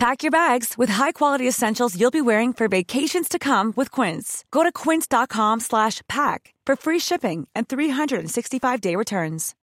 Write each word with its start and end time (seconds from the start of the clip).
Pack 0.00 0.22
your 0.22 0.30
bags 0.30 0.78
with 0.78 0.88
high-quality 0.88 1.46
essentials 1.46 1.94
you'll 1.94 2.10
be 2.10 2.22
wearing 2.22 2.54
for 2.54 2.68
vacations 2.68 3.28
to 3.28 3.38
come 3.38 3.74
with 3.76 3.90
Quince. 3.90 4.46
Go 4.50 4.62
to 4.62 4.72
quince.com 4.72 5.60
slash 5.60 6.00
pack 6.08 6.54
for 6.64 6.74
free 6.74 6.98
shipping 6.98 7.46
and 7.54 7.68
365-day 7.68 8.96
returns. 8.96 9.54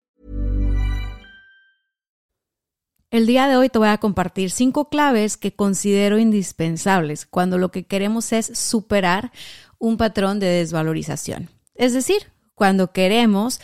El 3.11 3.27
día 3.27 3.49
de 3.49 3.57
hoy 3.57 3.71
te 3.71 3.79
voy 3.79 3.89
a 3.89 3.97
compartir 3.97 4.51
cinco 4.51 4.91
claves 4.91 5.39
que 5.39 5.55
considero 5.55 6.19
indispensables 6.19 7.25
cuando 7.25 7.57
lo 7.57 7.71
que 7.71 7.87
queremos 7.87 8.31
es 8.35 8.59
superar 8.59 9.33
un 9.79 9.97
patrón 9.97 10.39
de 10.39 10.49
desvalorización. 10.49 11.49
Es 11.75 11.95
decir, 11.95 12.31
cuando 12.55 12.93
queremos 12.93 13.63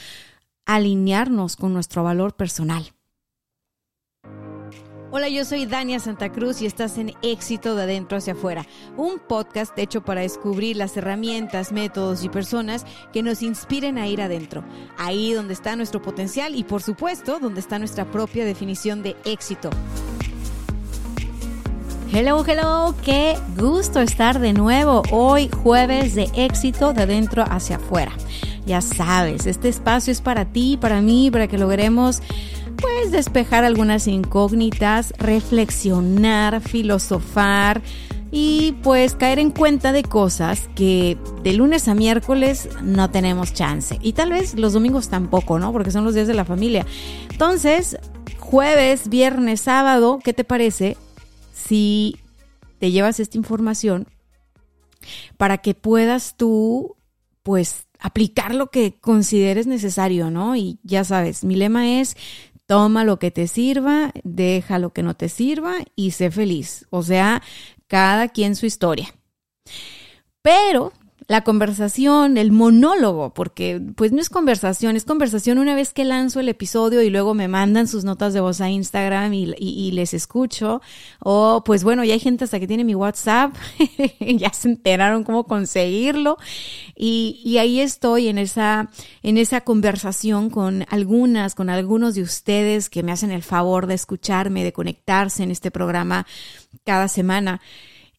alinearnos 0.64 1.56
con 1.56 1.74
nuestro 1.74 2.02
valor 2.02 2.34
personal. 2.34 2.94
Hola, 5.14 5.28
yo 5.28 5.44
soy 5.44 5.66
Dania 5.66 6.00
Santa 6.00 6.32
Cruz 6.32 6.62
y 6.62 6.66
estás 6.66 6.96
en 6.96 7.12
Éxito 7.20 7.74
de 7.74 7.82
Adentro 7.82 8.16
hacia 8.16 8.32
Afuera, 8.32 8.66
un 8.96 9.18
podcast 9.18 9.78
hecho 9.78 10.00
para 10.00 10.22
descubrir 10.22 10.78
las 10.78 10.96
herramientas, 10.96 11.70
métodos 11.70 12.24
y 12.24 12.30
personas 12.30 12.86
que 13.12 13.22
nos 13.22 13.42
inspiren 13.42 13.98
a 13.98 14.06
ir 14.06 14.22
adentro, 14.22 14.64
ahí 14.96 15.34
donde 15.34 15.52
está 15.52 15.76
nuestro 15.76 16.00
potencial 16.00 16.54
y 16.54 16.64
por 16.64 16.80
supuesto 16.80 17.38
donde 17.40 17.60
está 17.60 17.78
nuestra 17.78 18.10
propia 18.10 18.46
definición 18.46 19.02
de 19.02 19.14
éxito. 19.26 19.68
Hello, 22.10 22.42
hello, 22.46 22.94
qué 23.04 23.36
gusto 23.58 24.00
estar 24.00 24.38
de 24.38 24.54
nuevo 24.54 25.02
hoy 25.10 25.50
jueves 25.62 26.14
de 26.14 26.30
éxito 26.34 26.94
de 26.94 27.02
adentro 27.02 27.44
hacia 27.46 27.76
afuera. 27.76 28.12
Ya 28.64 28.80
sabes, 28.80 29.44
este 29.44 29.68
espacio 29.68 30.10
es 30.10 30.22
para 30.22 30.46
ti, 30.46 30.78
para 30.80 31.02
mí, 31.02 31.30
para 31.30 31.48
que 31.48 31.58
logremos 31.58 32.22
pues 32.82 33.12
despejar 33.12 33.64
algunas 33.64 34.08
incógnitas, 34.08 35.14
reflexionar, 35.16 36.60
filosofar 36.60 37.80
y 38.32 38.72
pues 38.82 39.14
caer 39.14 39.38
en 39.38 39.50
cuenta 39.50 39.92
de 39.92 40.02
cosas 40.02 40.68
que 40.74 41.16
de 41.42 41.52
lunes 41.52 41.86
a 41.86 41.94
miércoles 41.94 42.68
no 42.82 43.10
tenemos 43.10 43.54
chance. 43.54 43.98
Y 44.02 44.14
tal 44.14 44.30
vez 44.30 44.58
los 44.58 44.72
domingos 44.72 45.08
tampoco, 45.08 45.58
¿no? 45.58 45.70
Porque 45.70 45.92
son 45.92 46.04
los 46.04 46.14
días 46.14 46.26
de 46.26 46.34
la 46.34 46.44
familia. 46.44 46.84
Entonces, 47.30 47.98
jueves, 48.38 49.08
viernes, 49.08 49.60
sábado, 49.60 50.18
¿qué 50.22 50.32
te 50.32 50.44
parece 50.44 50.96
si 51.54 52.16
te 52.78 52.90
llevas 52.90 53.20
esta 53.20 53.38
información 53.38 54.08
para 55.36 55.58
que 55.58 55.74
puedas 55.74 56.36
tú, 56.36 56.96
pues, 57.42 57.86
aplicar 58.00 58.54
lo 58.54 58.70
que 58.70 58.98
consideres 58.98 59.66
necesario, 59.66 60.30
¿no? 60.30 60.56
Y 60.56 60.80
ya 60.82 61.04
sabes, 61.04 61.44
mi 61.44 61.54
lema 61.54 62.00
es 62.00 62.16
Toma 62.72 63.04
lo 63.04 63.18
que 63.18 63.30
te 63.30 63.48
sirva, 63.48 64.12
deja 64.24 64.78
lo 64.78 64.94
que 64.94 65.02
no 65.02 65.12
te 65.14 65.28
sirva 65.28 65.74
y 65.94 66.12
sé 66.12 66.30
feliz. 66.30 66.86
O 66.88 67.02
sea, 67.02 67.42
cada 67.86 68.28
quien 68.28 68.56
su 68.56 68.64
historia. 68.64 69.14
Pero 70.40 70.94
la 71.32 71.44
conversación, 71.44 72.36
el 72.36 72.52
monólogo, 72.52 73.32
porque 73.32 73.80
pues 73.96 74.12
no 74.12 74.20
es 74.20 74.28
conversación, 74.28 74.96
es 74.96 75.06
conversación 75.06 75.56
una 75.56 75.74
vez 75.74 75.94
que 75.94 76.04
lanzo 76.04 76.40
el 76.40 76.50
episodio 76.50 77.00
y 77.00 77.08
luego 77.08 77.32
me 77.32 77.48
mandan 77.48 77.88
sus 77.88 78.04
notas 78.04 78.34
de 78.34 78.40
voz 78.40 78.60
a 78.60 78.68
Instagram 78.68 79.32
y, 79.32 79.92
les 79.92 80.12
escucho. 80.12 80.82
O 81.20 81.62
pues 81.64 81.84
bueno, 81.84 82.04
ya 82.04 82.12
hay 82.12 82.20
gente 82.20 82.44
hasta 82.44 82.60
que 82.60 82.66
tiene 82.66 82.84
mi 82.84 82.94
WhatsApp, 82.94 83.54
ya 84.20 84.52
se 84.52 84.68
enteraron 84.68 85.24
cómo 85.24 85.44
conseguirlo. 85.44 86.36
Y, 86.94 87.40
y 87.42 87.56
ahí 87.56 87.80
estoy 87.80 88.28
en 88.28 88.36
esa, 88.36 88.90
en 89.22 89.38
esa 89.38 89.62
conversación 89.62 90.50
con 90.50 90.84
algunas, 90.90 91.54
con 91.54 91.70
algunos 91.70 92.14
de 92.14 92.20
ustedes 92.20 92.90
que 92.90 93.02
me 93.02 93.10
hacen 93.10 93.30
el 93.30 93.42
favor 93.42 93.86
de 93.86 93.94
escucharme, 93.94 94.64
de 94.64 94.74
conectarse 94.74 95.42
en 95.42 95.50
este 95.50 95.70
programa 95.70 96.26
cada 96.84 97.08
semana. 97.08 97.62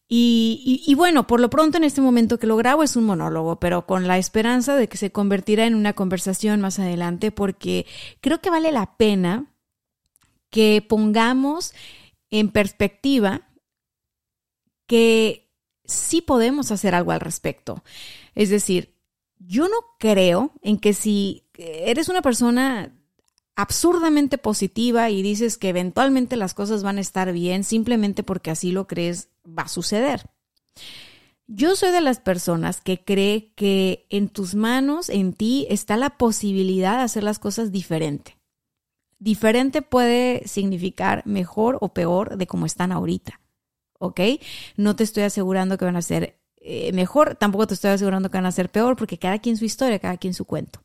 Y, 0.06 0.94
bueno, 0.96 1.26
por 1.26 1.40
lo 1.40 1.50
pronto 1.50 1.78
en 1.78 1.84
este 1.84 2.00
momento 2.00 2.38
que 2.38 2.46
lo 2.46 2.56
grabo 2.56 2.82
es 2.82 2.94
un 2.94 3.04
monólogo, 3.04 3.58
pero 3.58 3.86
con 3.86 4.06
la 4.06 4.18
esperanza 4.18 4.76
de 4.76 4.88
que 4.88 4.96
se 4.96 5.10
convertirá 5.10 5.66
en 5.66 5.74
una 5.74 5.94
conversación 5.94 6.60
más 6.60 6.78
adelante, 6.78 7.32
porque 7.32 7.86
creo 8.20 8.40
que 8.40 8.50
vale 8.50 8.70
la 8.70 8.96
pena 8.96 9.46
que 10.50 10.84
pongamos 10.86 11.72
en 12.30 12.50
perspectiva 12.50 13.48
que 14.86 15.50
sí 15.84 16.20
podemos 16.20 16.70
hacer 16.70 16.94
algo 16.94 17.10
al 17.10 17.20
respecto. 17.20 17.82
Es 18.34 18.50
decir, 18.50 18.94
yo 19.38 19.68
no 19.68 19.76
creo 19.98 20.52
en 20.62 20.78
que 20.78 20.92
si 20.92 21.48
eres 21.56 22.08
una 22.08 22.22
persona 22.22 22.94
absurdamente 23.56 24.38
positiva 24.38 25.10
y 25.10 25.22
dices 25.22 25.58
que 25.58 25.68
eventualmente 25.68 26.36
las 26.36 26.54
cosas 26.54 26.82
van 26.82 26.98
a 26.98 27.00
estar 27.00 27.32
bien 27.32 27.64
simplemente 27.64 28.22
porque 28.22 28.50
así 28.50 28.72
lo 28.72 28.86
crees, 28.86 29.28
va 29.46 29.64
a 29.64 29.68
suceder. 29.68 30.28
Yo 31.46 31.76
soy 31.76 31.90
de 31.90 32.00
las 32.00 32.20
personas 32.20 32.80
que 32.80 33.04
cree 33.04 33.52
que 33.54 34.06
en 34.08 34.28
tus 34.28 34.54
manos, 34.54 35.10
en 35.10 35.34
ti, 35.34 35.66
está 35.68 35.96
la 35.96 36.16
posibilidad 36.16 36.96
de 36.96 37.02
hacer 37.02 37.22
las 37.22 37.38
cosas 37.38 37.70
diferente. 37.70 38.38
Diferente 39.18 39.82
puede 39.82 40.46
significar 40.48 41.22
mejor 41.26 41.78
o 41.80 41.92
peor 41.92 42.38
de 42.38 42.46
como 42.46 42.66
están 42.66 42.92
ahorita. 42.92 43.40
¿Ok? 43.98 44.20
No 44.76 44.96
te 44.96 45.04
estoy 45.04 45.22
asegurando 45.24 45.76
que 45.78 45.84
van 45.84 45.96
a 45.96 46.02
ser 46.02 46.38
eh, 46.56 46.92
mejor, 46.92 47.36
tampoco 47.36 47.66
te 47.66 47.74
estoy 47.74 47.90
asegurando 47.90 48.30
que 48.30 48.38
van 48.38 48.46
a 48.46 48.52
ser 48.52 48.70
peor, 48.70 48.96
porque 48.96 49.18
cada 49.18 49.38
quien 49.38 49.58
su 49.58 49.66
historia, 49.66 49.98
cada 49.98 50.16
quien 50.16 50.32
su 50.32 50.46
cuento. 50.46 50.82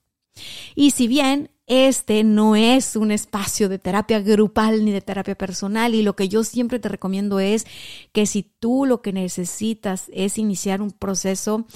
Y 0.76 0.92
si 0.92 1.08
bien 1.08 1.52
este 1.70 2.24
no 2.24 2.56
es 2.56 2.96
un 2.96 3.12
espacio 3.12 3.70
de 3.70 3.78
terapia 3.78 4.20
grupal 4.20 4.84
ni 4.84 4.92
de 4.92 5.02
terapia 5.02 5.36
personal 5.36 5.94
y 5.94 6.02
lo 6.02 6.16
que 6.16 6.28
yo 6.28 6.44
siempre 6.44 6.80
te 6.80 6.90
recomiendo 6.90 7.40
es 7.40 7.66
que 8.12 8.26
si 8.26 8.44
tú 8.44 8.86
lo 8.86 9.02
que 9.02 9.14
necesitas 9.14 10.10
es 10.12 10.40
iniciar 10.40 10.82
un 10.82 10.92
proceso 10.92 11.68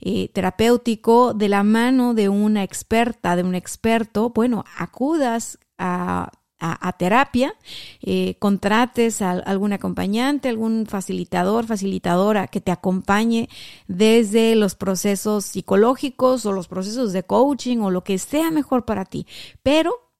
eh, 0.00 0.30
terapéutico 0.30 1.34
de 1.34 1.50
la 1.50 1.62
mano 1.62 2.14
de 2.14 2.30
una 2.30 2.64
experta, 2.64 3.36
de 3.36 3.42
un 3.42 3.54
experto, 3.54 4.30
bueno, 4.30 4.64
acudas 4.78 5.58
a 5.76 6.32
a, 6.64 6.92
terapia, 6.92 7.54
eh, 8.02 8.36
contrates 8.38 9.20
a 9.20 9.32
algún 9.32 9.72
acompañante, 9.72 10.48
algún 10.48 10.86
facilitador, 10.86 11.66
facilitadora 11.66 12.46
que 12.46 12.60
te 12.60 12.70
acompañe 12.70 13.48
desde 13.88 14.54
los 14.54 14.76
procesos 14.76 15.44
psicológicos 15.44 16.46
o 16.46 16.52
los 16.52 16.68
procesos 16.68 17.12
de 17.12 17.24
coaching 17.24 17.78
o 17.78 17.90
lo 17.90 18.04
que 18.04 18.16
sea 18.18 18.52
mejor 18.52 18.84
para 18.84 19.04
ti, 19.04 19.26
pero 19.64 20.12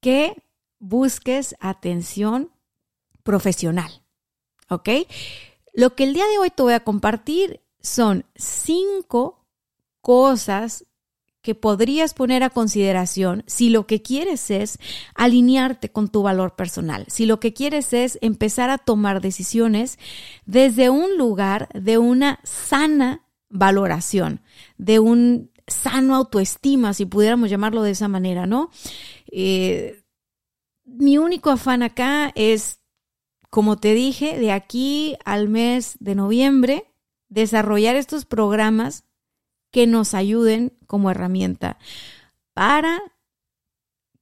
que 0.00 0.42
busques 0.78 1.54
atención 1.60 2.50
profesional. 3.22 4.02
¿Ok? 4.70 4.88
Lo 5.74 5.94
que 5.94 6.04
el 6.04 6.14
día 6.14 6.26
de 6.26 6.38
hoy 6.38 6.50
te 6.50 6.62
voy 6.62 6.72
a 6.72 6.84
compartir 6.84 7.60
son 7.80 8.24
cinco 8.34 9.44
cosas 10.00 10.86
que 11.42 11.54
podrías 11.56 12.14
poner 12.14 12.44
a 12.44 12.50
consideración 12.50 13.42
si 13.46 13.68
lo 13.68 13.86
que 13.86 14.00
quieres 14.00 14.50
es 14.50 14.78
alinearte 15.14 15.90
con 15.90 16.08
tu 16.08 16.22
valor 16.22 16.54
personal, 16.54 17.04
si 17.08 17.26
lo 17.26 17.40
que 17.40 17.52
quieres 17.52 17.92
es 17.92 18.18
empezar 18.22 18.70
a 18.70 18.78
tomar 18.78 19.20
decisiones 19.20 19.98
desde 20.46 20.88
un 20.88 21.18
lugar 21.18 21.68
de 21.74 21.98
una 21.98 22.38
sana 22.44 23.26
valoración, 23.50 24.40
de 24.78 25.00
un 25.00 25.50
sano 25.66 26.14
autoestima, 26.14 26.94
si 26.94 27.06
pudiéramos 27.06 27.50
llamarlo 27.50 27.82
de 27.82 27.90
esa 27.90 28.08
manera, 28.08 28.46
¿no? 28.46 28.70
Eh, 29.30 30.04
mi 30.84 31.18
único 31.18 31.50
afán 31.50 31.82
acá 31.82 32.32
es, 32.34 32.80
como 33.50 33.76
te 33.76 33.94
dije, 33.94 34.38
de 34.38 34.52
aquí 34.52 35.16
al 35.24 35.48
mes 35.48 35.96
de 35.98 36.14
noviembre, 36.14 36.92
desarrollar 37.28 37.96
estos 37.96 38.26
programas 38.26 39.04
que 39.72 39.88
nos 39.88 40.14
ayuden 40.14 40.78
como 40.86 41.10
herramienta 41.10 41.78
para 42.54 43.00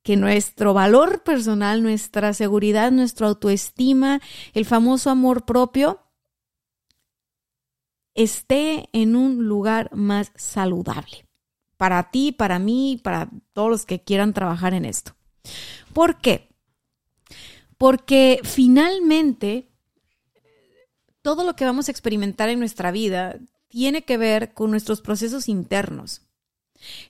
que 0.03 0.17
nuestro 0.17 0.73
valor 0.73 1.23
personal, 1.25 1.83
nuestra 1.83 2.33
seguridad, 2.33 2.91
nuestra 2.91 3.27
autoestima, 3.27 4.21
el 4.55 4.65
famoso 4.65 5.11
amor 5.11 5.45
propio, 5.45 6.01
esté 8.15 8.89
en 8.93 9.17
un 9.17 9.47
lugar 9.47 9.95
más 9.95 10.33
saludable. 10.37 11.27
Para 11.77 12.11
ti, 12.11 12.33
para 12.33 12.59
mí, 12.59 13.01
para 13.03 13.29
todos 13.53 13.71
los 13.71 13.87
que 13.87 14.03
quieran 14.03 14.33
trabajar 14.33 14.73
en 14.75 14.85
esto. 14.85 15.15
¿Por 15.93 16.21
qué? 16.21 16.49
Porque 17.77 18.41
finalmente 18.43 19.71
todo 21.23 21.45
lo 21.45 21.57
que 21.57 21.65
vamos 21.65 21.89
a 21.89 21.91
experimentar 21.91 22.49
en 22.49 22.59
nuestra 22.59 22.91
vida 22.91 23.39
tiene 23.71 24.03
que 24.03 24.19
ver 24.19 24.53
con 24.53 24.71
nuestros 24.71 25.01
procesos 25.01 25.49
internos. 25.49 26.23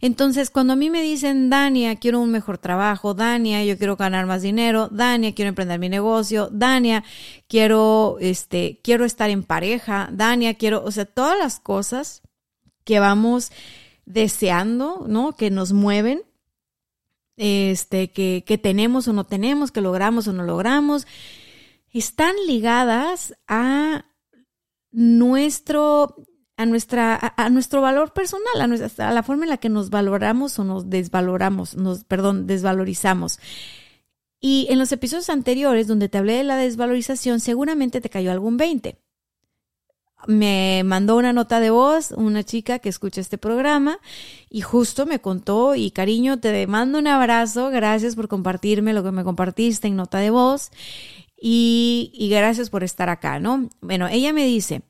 Entonces, 0.01 0.51
cuando 0.51 0.73
a 0.73 0.77
mí 0.77 0.91
me 0.91 1.03
dicen, 1.03 1.49
Dania, 1.49 1.97
quiero 1.97 2.21
un 2.21 2.31
mejor 2.31 2.59
trabajo, 2.59 3.15
Dania, 3.15 3.65
yo 3.65 3.79
quiero 3.79 3.97
ganar 3.97 4.27
más 4.27 4.43
dinero, 4.43 4.89
Dania, 4.89 5.35
quiero 5.35 5.49
emprender 5.49 5.79
mi 5.79 5.89
negocio, 5.89 6.49
Dania, 6.53 7.05
quiero, 7.49 8.17
este, 8.21 8.81
quiero 8.83 9.05
estar 9.05 9.31
en 9.31 9.45
pareja, 9.45 10.09
Dania, 10.13 10.55
quiero, 10.55 10.85
o 10.85 10.91
sea, 10.91 11.05
todas 11.05 11.39
las 11.39 11.61
cosas 11.61 12.23
que 12.85 12.99
vamos 12.99 13.53
deseando, 14.07 15.05
¿no? 15.09 15.37
Que 15.37 15.51
nos 15.51 15.73
mueven, 15.73 16.23
este, 17.37 18.11
que, 18.11 18.43
que 18.45 18.59
tenemos 18.59 19.07
o 19.07 19.13
no 19.13 19.25
tenemos, 19.25 19.71
que 19.71 19.81
logramos 19.81 20.27
o 20.27 20.33
no 20.33 20.43
logramos, 20.43 21.07
están 21.93 22.35
ligadas 22.47 23.35
a 23.47 24.05
nuestro 24.91 26.17
a, 26.61 26.67
nuestra, 26.67 27.33
a, 27.39 27.49
nuestro 27.49 27.81
valor 27.81 28.13
personal, 28.13 28.61
a, 28.61 28.67
nuestra, 28.67 29.09
a 29.09 29.13
la 29.15 29.23
forma 29.23 29.45
en 29.45 29.49
la 29.49 29.57
que 29.57 29.71
nos 29.71 29.89
valoramos 29.89 30.59
o 30.59 30.65
nos 30.65 30.91
desvaloramos, 30.91 31.75
nos, 31.75 32.05
perdón, 32.05 32.47
desvalorizamos. 32.47 33.39
Y 34.43 34.67
en 34.69 34.79
los 34.79 34.93
episodios 34.93 35.31
anteriores 35.31 35.87
donde 35.87 36.11
te 36.11 36.19
hablé 36.19 36.35
de 36.35 36.45
la 36.45 36.59
desvalorización, 36.59 37.41
seguramente 37.41 38.03
te 38.03 38.11
cayó 38.11 38.31
algún 38.31 38.59
20. 38.59 38.99
Me 40.27 40.83
mandó 40.85 41.17
una 41.17 41.33
nota 41.33 41.61
de 41.61 41.71
voz 41.71 42.11
una 42.11 42.45
chica 42.45 42.79
que 42.79 42.91
escucha 42.91 43.23
este 43.23 43.39
programa 43.39 43.99
y 44.51 44.61
justo 44.61 45.07
me 45.07 45.19
contó 45.19 45.75
y 45.75 45.91
cariño, 45.93 46.41
te 46.41 46.67
mando 46.67 46.99
un 46.99 47.07
abrazo, 47.07 47.71
gracias 47.71 48.17
por 48.17 48.29
compartirme 48.29 48.93
lo 48.93 49.03
que 49.03 49.13
me 49.13 49.25
compartiste 49.25 49.89
en 49.89 49.97
nota 49.97 50.19
de 50.19 50.29
voz 50.29 50.73
y, 51.41 52.13
y 52.13 52.29
gracias 52.29 52.69
por 52.69 52.85
estar 52.85 53.09
acá, 53.09 53.41
¿no? 53.41 53.71
Bueno, 53.81 54.09
ella 54.09 54.35
me 54.35 54.45
dice, 54.45 54.83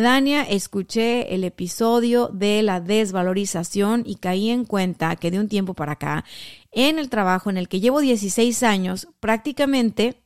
Dania, 0.00 0.42
escuché 0.42 1.34
el 1.34 1.44
episodio 1.44 2.28
de 2.28 2.62
la 2.62 2.80
desvalorización 2.80 4.02
y 4.06 4.16
caí 4.16 4.50
en 4.50 4.64
cuenta 4.64 5.16
que 5.16 5.30
de 5.30 5.40
un 5.40 5.48
tiempo 5.48 5.74
para 5.74 5.92
acá, 5.92 6.24
en 6.72 6.98
el 6.98 7.08
trabajo 7.08 7.50
en 7.50 7.56
el 7.56 7.68
que 7.68 7.80
llevo 7.80 8.00
16 8.00 8.62
años, 8.62 9.08
prácticamente, 9.20 10.22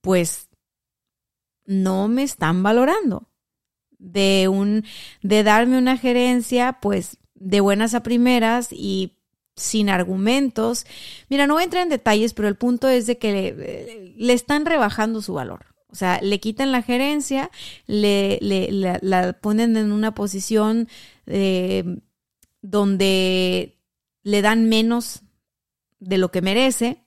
pues, 0.00 0.48
no 1.64 2.08
me 2.08 2.22
están 2.22 2.62
valorando. 2.62 3.28
De 3.98 4.48
un, 4.48 4.84
de 5.22 5.42
darme 5.42 5.78
una 5.78 5.96
gerencia, 5.96 6.78
pues, 6.80 7.18
de 7.34 7.60
buenas 7.60 7.94
a 7.94 8.02
primeras 8.02 8.68
y 8.70 9.18
sin 9.56 9.88
argumentos. 9.88 10.86
Mira, 11.28 11.46
no 11.46 11.54
voy 11.54 11.62
a 11.62 11.64
entrar 11.64 11.82
en 11.82 11.88
detalles, 11.88 12.34
pero 12.34 12.48
el 12.48 12.56
punto 12.56 12.88
es 12.88 13.06
de 13.06 13.18
que 13.18 13.32
le, 13.32 14.14
le 14.16 14.32
están 14.32 14.66
rebajando 14.66 15.22
su 15.22 15.34
valor. 15.34 15.73
O 15.94 15.96
sea, 15.96 16.20
le 16.20 16.40
quitan 16.40 16.72
la 16.72 16.82
gerencia, 16.82 17.52
le, 17.86 18.40
la, 19.00 19.32
ponen 19.34 19.76
en 19.76 19.92
una 19.92 20.12
posición 20.12 20.88
eh, 21.26 21.84
donde 22.62 23.78
le 24.24 24.42
dan 24.42 24.68
menos 24.68 25.22
de 26.00 26.18
lo 26.18 26.32
que 26.32 26.42
merece. 26.42 27.04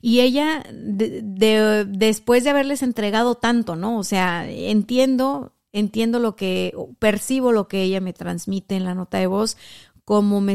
Y 0.00 0.20
ella, 0.20 0.64
después 0.70 2.44
de 2.44 2.50
haberles 2.50 2.84
entregado 2.84 3.34
tanto, 3.34 3.74
¿no? 3.74 3.98
O 3.98 4.04
sea, 4.04 4.48
entiendo, 4.48 5.56
entiendo 5.72 6.20
lo 6.20 6.36
que, 6.36 6.72
percibo 7.00 7.50
lo 7.50 7.66
que 7.66 7.82
ella 7.82 8.00
me 8.00 8.12
transmite 8.12 8.76
en 8.76 8.84
la 8.84 8.94
nota 8.94 9.18
de 9.18 9.26
voz, 9.26 9.56
como 10.04 10.40
me 10.40 10.54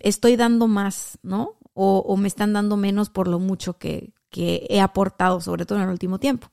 estoy 0.00 0.36
dando 0.36 0.66
más, 0.66 1.18
¿no? 1.22 1.58
O 1.74 2.16
me 2.16 2.26
están 2.26 2.54
dando 2.54 2.78
menos 2.78 3.10
por 3.10 3.28
lo 3.28 3.38
mucho 3.38 3.76
que, 3.76 4.14
que 4.36 4.66
he 4.68 4.82
aportado, 4.82 5.40
sobre 5.40 5.64
todo 5.64 5.78
en 5.78 5.84
el 5.84 5.90
último 5.90 6.18
tiempo. 6.18 6.50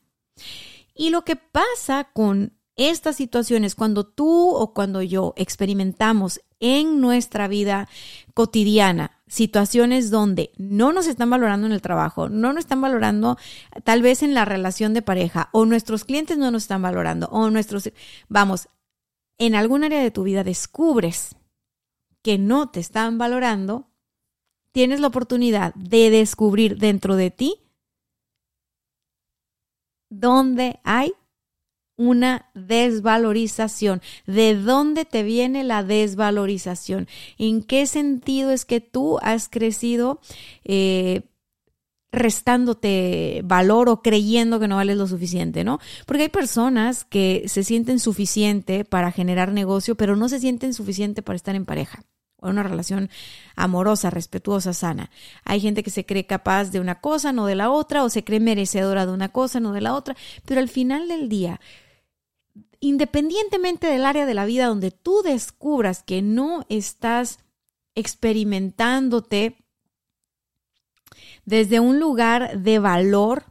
Y 0.96 1.10
lo 1.10 1.26
que 1.26 1.36
pasa 1.36 2.06
con 2.14 2.54
estas 2.78 3.18
situaciones, 3.18 3.76
cuando 3.76 4.06
tú 4.06 4.52
o 4.52 4.74
cuando 4.74 5.02
yo 5.02 5.34
experimentamos 5.36 6.40
en 6.62 7.02
nuestra 7.02 7.50
vida 7.50 7.90
cotidiana 8.34 9.12
situaciones 9.28 10.12
donde 10.12 10.54
no 10.58 10.94
nos 10.94 11.08
están 11.08 11.30
valorando 11.30 11.68
en 11.68 11.74
el 11.74 11.82
trabajo, 11.82 12.30
no 12.30 12.54
nos 12.54 12.62
están 12.64 12.80
valorando 12.80 13.38
tal 13.84 14.02
vez 14.02 14.24
en 14.24 14.34
la 14.34 14.46
relación 14.46 14.94
de 14.94 15.02
pareja, 15.02 15.50
o 15.52 15.66
nuestros 15.66 16.06
clientes 16.06 16.38
no 16.38 16.52
nos 16.52 16.64
están 16.64 16.82
valorando, 16.82 17.28
o 17.28 17.50
nuestros, 17.50 17.92
vamos, 18.30 18.70
en 19.40 19.56
algún 19.56 19.84
área 19.84 20.02
de 20.02 20.12
tu 20.12 20.24
vida 20.24 20.46
descubres 20.46 21.36
que 22.22 22.38
no 22.38 22.70
te 22.70 22.80
están 22.80 23.18
valorando, 23.18 23.90
tienes 24.72 25.02
la 25.02 25.08
oportunidad 25.08 25.74
de 25.76 26.10
descubrir 26.10 26.78
dentro 26.78 27.18
de 27.18 27.30
ti 27.30 27.64
donde 30.20 30.80
hay 30.84 31.14
una 31.96 32.50
desvalorización. 32.54 34.02
¿De 34.26 34.56
dónde 34.56 35.06
te 35.06 35.24
viene 35.24 35.64
la 35.64 35.84
desvalorización? 35.84 37.08
¿En 37.38 37.64
qué 37.64 37.86
sentido 37.86 38.52
es 38.52 38.66
que 38.66 38.82
tú 38.82 39.20
has 39.22 39.48
crecido 39.50 40.20
eh, 40.64 41.22
restándote 42.12 43.42
valor 43.44 43.90
o 43.90 44.02
creyendo 44.02 44.60
que 44.60 44.68
no 44.68 44.76
vales 44.76 44.98
lo 44.98 45.08
suficiente, 45.08 45.64
¿no? 45.64 45.80
Porque 46.06 46.24
hay 46.24 46.30
personas 46.30 47.06
que 47.06 47.44
se 47.48 47.64
sienten 47.64 48.00
suficiente 48.00 48.86
para 48.86 49.12
generar 49.12 49.52
negocio, 49.52 49.96
pero 49.96 50.16
no 50.16 50.30
se 50.30 50.40
sienten 50.40 50.74
suficiente 50.74 51.22
para 51.22 51.36
estar 51.36 51.56
en 51.56 51.66
pareja 51.66 52.04
una 52.50 52.64
relación 52.64 53.10
amorosa, 53.56 54.10
respetuosa, 54.10 54.74
sana. 54.74 55.10
Hay 55.44 55.60
gente 55.60 55.84
que 55.84 55.90
se 55.90 56.06
cree 56.06 56.26
capaz 56.26 56.72
de 56.72 56.80
una 56.80 57.02
cosa, 57.02 57.32
no 57.32 57.46
de 57.46 57.56
la 57.56 57.70
otra, 57.70 58.04
o 58.04 58.10
se 58.10 58.24
cree 58.24 58.40
merecedora 58.40 59.06
de 59.06 59.14
una 59.14 59.30
cosa, 59.30 59.60
no 59.60 59.74
de 59.74 59.82
la 59.82 59.94
otra, 59.94 60.16
pero 60.46 60.60
al 60.62 60.70
final 60.70 61.08
del 61.08 61.30
día, 61.30 61.60
independientemente 62.80 63.88
del 63.88 64.06
área 64.06 64.26
de 64.26 64.34
la 64.34 64.46
vida 64.46 64.68
donde 64.68 64.92
tú 64.92 65.22
descubras 65.24 66.04
que 66.04 66.22
no 66.22 66.66
estás 66.70 67.40
experimentándote 67.96 69.58
desde 71.46 71.80
un 71.80 72.00
lugar 72.00 72.60
de 72.60 72.80
valor, 72.80 73.46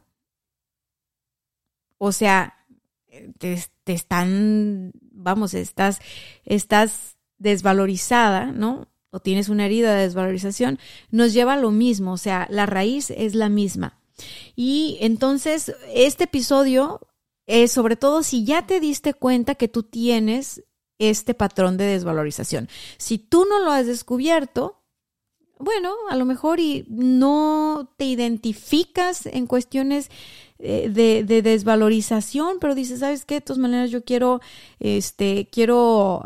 o 1.97 2.11
sea, 2.11 2.65
te, 3.37 3.57
están, 3.85 4.91
vamos, 5.11 5.53
estás, 5.53 5.99
estás 6.45 7.12
desvalorizada, 7.43 8.51
¿no? 8.51 8.87
O 9.11 9.19
tienes 9.19 9.49
una 9.49 9.65
herida 9.65 9.93
de 9.93 10.03
desvalorización, 10.03 10.79
nos 11.11 11.33
lleva 11.33 11.53
a 11.53 11.57
lo 11.57 11.69
mismo, 11.69 12.13
o 12.13 12.17
sea, 12.17 12.47
la 12.49 12.65
raíz 12.65 13.11
es 13.11 13.35
la 13.35 13.49
misma. 13.49 13.99
Y 14.55 14.97
entonces, 15.01 15.75
este 15.93 16.23
episodio 16.23 17.01
es 17.45 17.71
sobre 17.71 17.97
todo 17.97 18.23
si 18.23 18.45
ya 18.45 18.65
te 18.65 18.79
diste 18.79 19.13
cuenta 19.13 19.55
que 19.55 19.67
tú 19.67 19.83
tienes 19.83 20.63
este 20.97 21.33
patrón 21.33 21.75
de 21.77 21.85
desvalorización. 21.85 22.69
Si 22.97 23.17
tú 23.17 23.45
no 23.45 23.59
lo 23.59 23.71
has 23.71 23.85
descubierto, 23.85 24.81
bueno, 25.59 25.93
a 26.09 26.15
lo 26.15 26.25
mejor 26.25 26.59
y 26.59 26.85
no 26.87 27.93
te 27.97 28.05
identificas 28.05 29.25
en 29.25 29.47
cuestiones 29.47 30.09
eh, 30.59 30.89
de, 30.89 31.23
de, 31.23 31.41
desvalorización, 31.41 32.57
pero 32.59 32.73
dices, 32.73 33.01
¿sabes 33.01 33.25
qué? 33.25 33.35
De 33.35 33.41
todas 33.41 33.59
maneras, 33.59 33.91
yo 33.91 34.03
quiero, 34.03 34.39
este, 34.79 35.49
quiero 35.51 36.23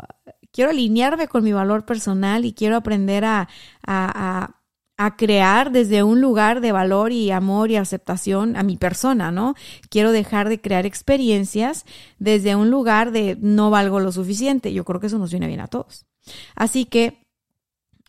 quiero 0.52 0.70
alinearme 0.70 1.28
con 1.28 1.44
mi 1.44 1.52
valor 1.52 1.84
personal 1.84 2.44
y 2.44 2.52
quiero 2.52 2.76
aprender 2.76 3.24
a, 3.24 3.48
a, 3.86 4.54
a, 4.96 5.16
crear 5.16 5.70
desde 5.70 6.02
un 6.02 6.20
lugar 6.20 6.60
de 6.60 6.72
valor 6.72 7.12
y 7.12 7.30
amor 7.30 7.70
y 7.70 7.76
aceptación 7.76 8.56
a 8.56 8.62
mi 8.62 8.76
persona, 8.76 9.30
¿no? 9.30 9.54
Quiero 9.90 10.12
dejar 10.12 10.48
de 10.48 10.60
crear 10.60 10.86
experiencias 10.86 11.84
desde 12.18 12.56
un 12.56 12.70
lugar 12.70 13.12
de 13.12 13.36
no 13.40 13.70
valgo 13.70 14.00
lo 14.00 14.12
suficiente. 14.12 14.72
Yo 14.72 14.84
creo 14.84 15.00
que 15.00 15.06
eso 15.06 15.18
nos 15.18 15.30
viene 15.30 15.46
bien 15.46 15.60
a 15.60 15.68
todos. 15.68 16.06
Así 16.54 16.84
que 16.84 17.26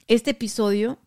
este 0.08 0.32
episodio, 0.32 0.98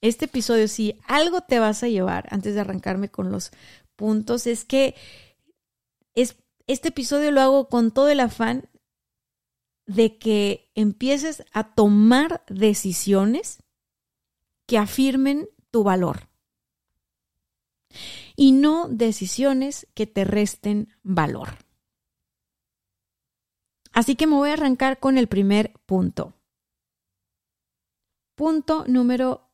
este 0.00 0.24
episodio, 0.24 0.68
si 0.68 0.98
algo 1.06 1.42
te 1.42 1.58
vas 1.58 1.82
a 1.82 1.88
llevar 1.88 2.26
antes 2.30 2.54
de 2.54 2.60
arrancarme 2.60 3.10
con 3.10 3.30
los 3.30 3.50
puntos, 3.94 4.46
es 4.46 4.64
que 4.64 4.94
es, 6.14 6.36
este 6.66 6.88
episodio 6.88 7.30
lo 7.30 7.42
hago 7.42 7.68
con 7.68 7.90
todo 7.92 8.08
el 8.08 8.20
afán 8.20 8.68
de 9.86 10.18
que 10.18 10.70
empieces 10.74 11.44
a 11.52 11.74
tomar 11.74 12.44
decisiones 12.48 13.62
que 14.66 14.78
afirmen 14.78 15.48
tu 15.70 15.84
valor 15.84 16.28
y 18.34 18.52
no 18.52 18.88
decisiones 18.88 19.86
que 19.94 20.06
te 20.06 20.24
resten 20.24 20.94
valor. 21.02 21.58
Así 23.92 24.14
que 24.14 24.26
me 24.26 24.34
voy 24.34 24.50
a 24.50 24.54
arrancar 24.54 24.98
con 24.98 25.16
el 25.16 25.28
primer 25.28 25.72
punto. 25.86 26.34
Punto 28.34 28.84
número 28.86 29.48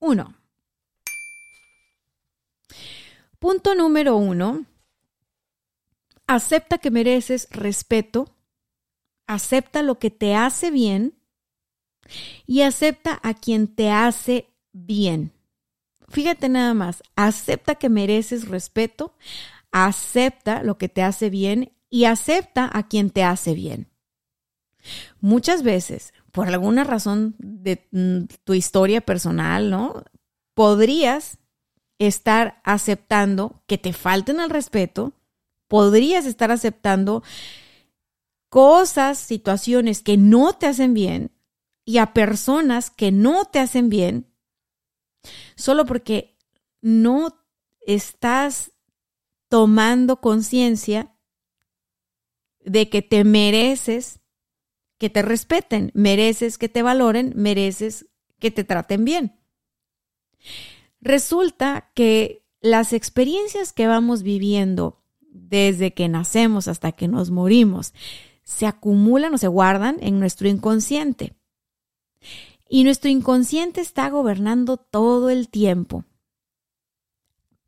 uno. 0.00 0.34
Punto 3.38 3.74
número 3.76 4.16
uno. 4.16 4.66
Acepta 6.26 6.78
que 6.78 6.90
mereces 6.90 7.48
respeto 7.50 8.34
acepta 9.30 9.82
lo 9.82 10.00
que 10.00 10.10
te 10.10 10.34
hace 10.34 10.72
bien 10.72 11.14
y 12.46 12.62
acepta 12.62 13.20
a 13.22 13.34
quien 13.34 13.68
te 13.68 13.90
hace 13.92 14.48
bien. 14.72 15.32
Fíjate 16.08 16.48
nada 16.48 16.74
más, 16.74 17.04
acepta 17.14 17.76
que 17.76 17.88
mereces 17.88 18.48
respeto, 18.48 19.14
acepta 19.70 20.64
lo 20.64 20.78
que 20.78 20.88
te 20.88 21.02
hace 21.02 21.30
bien 21.30 21.72
y 21.88 22.06
acepta 22.06 22.68
a 22.72 22.88
quien 22.88 23.10
te 23.10 23.22
hace 23.22 23.54
bien. 23.54 23.88
Muchas 25.20 25.62
veces, 25.62 26.12
por 26.32 26.48
alguna 26.48 26.82
razón 26.82 27.36
de 27.38 27.86
mm, 27.92 28.24
tu 28.42 28.54
historia 28.54 29.00
personal, 29.00 29.70
¿no? 29.70 30.02
Podrías 30.54 31.38
estar 32.00 32.60
aceptando 32.64 33.62
que 33.68 33.78
te 33.78 33.92
falten 33.92 34.40
al 34.40 34.50
respeto, 34.50 35.12
podrías 35.68 36.26
estar 36.26 36.50
aceptando 36.50 37.22
cosas, 38.50 39.18
situaciones 39.18 40.02
que 40.02 40.18
no 40.18 40.52
te 40.52 40.66
hacen 40.66 40.92
bien 40.92 41.32
y 41.84 41.98
a 41.98 42.12
personas 42.12 42.90
que 42.90 43.10
no 43.10 43.46
te 43.46 43.60
hacen 43.60 43.88
bien, 43.88 44.26
solo 45.54 45.86
porque 45.86 46.36
no 46.82 47.46
estás 47.80 48.72
tomando 49.48 50.20
conciencia 50.20 51.16
de 52.60 52.90
que 52.90 53.02
te 53.02 53.24
mereces 53.24 54.20
que 54.98 55.08
te 55.08 55.22
respeten, 55.22 55.90
mereces 55.94 56.58
que 56.58 56.68
te 56.68 56.82
valoren, 56.82 57.32
mereces 57.34 58.06
que 58.38 58.50
te 58.50 58.64
traten 58.64 59.06
bien. 59.06 59.40
Resulta 61.00 61.90
que 61.94 62.46
las 62.60 62.92
experiencias 62.92 63.72
que 63.72 63.86
vamos 63.86 64.22
viviendo 64.22 65.02
desde 65.20 65.94
que 65.94 66.08
nacemos 66.08 66.68
hasta 66.68 66.92
que 66.92 67.08
nos 67.08 67.30
morimos 67.30 67.94
se 68.50 68.66
acumulan 68.66 69.32
o 69.32 69.38
se 69.38 69.46
guardan 69.46 69.98
en 70.00 70.18
nuestro 70.18 70.48
inconsciente. 70.48 71.34
Y 72.68 72.82
nuestro 72.82 73.08
inconsciente 73.08 73.80
está 73.80 74.10
gobernando 74.10 74.76
todo 74.76 75.30
el 75.30 75.48
tiempo. 75.48 76.04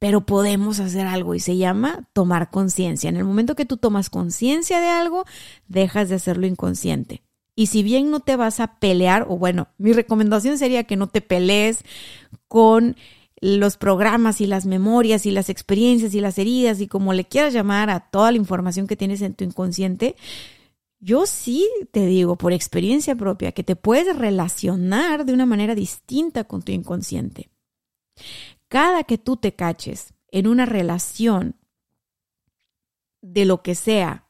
Pero 0.01 0.27
podemos 0.27 0.81
hacer 0.81 1.07
algo 1.07 1.37
y 1.37 1.41
se 1.41 1.57
llama 1.57 2.09
tomar 2.13 2.51
conciencia. 2.51 3.09
En 3.09 3.17
el 3.17 3.25
momento 3.25 3.55
que 3.55 3.65
tú 3.65 3.77
tomas 3.77 4.11
conciencia 4.11 4.81
de 4.81 4.89
algo, 4.89 5.25
dejas 5.69 6.09
de 6.09 6.17
hacerlo 6.17 6.49
inconsciente. 6.49 7.23
Y 7.55 7.67
si 7.67 7.85
bien 7.85 8.11
no 8.11 8.19
te 8.19 8.35
vas 8.35 8.59
a 8.59 8.81
pelear, 8.81 9.27
o 9.29 9.39
bueno, 9.39 9.69
mi 9.79 9.93
recomendación 9.93 10.59
sería 10.59 10.83
que 10.83 10.97
no 10.97 11.07
te 11.07 11.21
pelees 11.21 11.85
con 12.49 12.97
los 13.41 13.77
programas 13.77 14.41
y 14.41 14.47
las 14.47 14.67
memorias 14.67 15.27
y 15.27 15.31
las 15.31 15.49
experiencias 15.49 16.15
y 16.15 16.21
las 16.21 16.39
heridas 16.39 16.81
y 16.81 16.89
como 16.89 17.13
le 17.13 17.25
quieras 17.25 17.53
llamar 17.53 17.89
a 17.89 18.01
toda 18.01 18.33
la 18.33 18.39
información 18.39 18.87
que 18.89 18.97
tienes 18.97 19.23
en 19.23 19.35
tu 19.35 19.45
inconsciente, 19.45 20.17
yo 21.03 21.27
sí 21.27 21.69
te 21.91 22.07
digo 22.07 22.37
por 22.37 22.53
experiencia 22.53 23.17
propia 23.17 23.51
que 23.51 23.65
te 23.65 23.75
puedes 23.75 24.17
relacionar 24.17 25.25
de 25.25 25.33
una 25.33 25.47
manera 25.47 25.75
distinta 25.75 26.45
con 26.45 26.63
tu 26.63 26.71
inconsciente. 26.71 27.51
Cada 28.69 29.03
que 29.03 29.19
tú 29.19 29.37
te 29.37 29.53
caches 29.53 30.15
en 30.29 30.47
una 30.47 30.65
relación 30.65 31.57
de 33.21 33.45
lo 33.45 33.63
que 33.63 33.75
sea, 33.75 34.29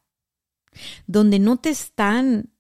donde 1.07 1.39
no 1.39 1.59
te 1.59 1.69
están 1.69 2.55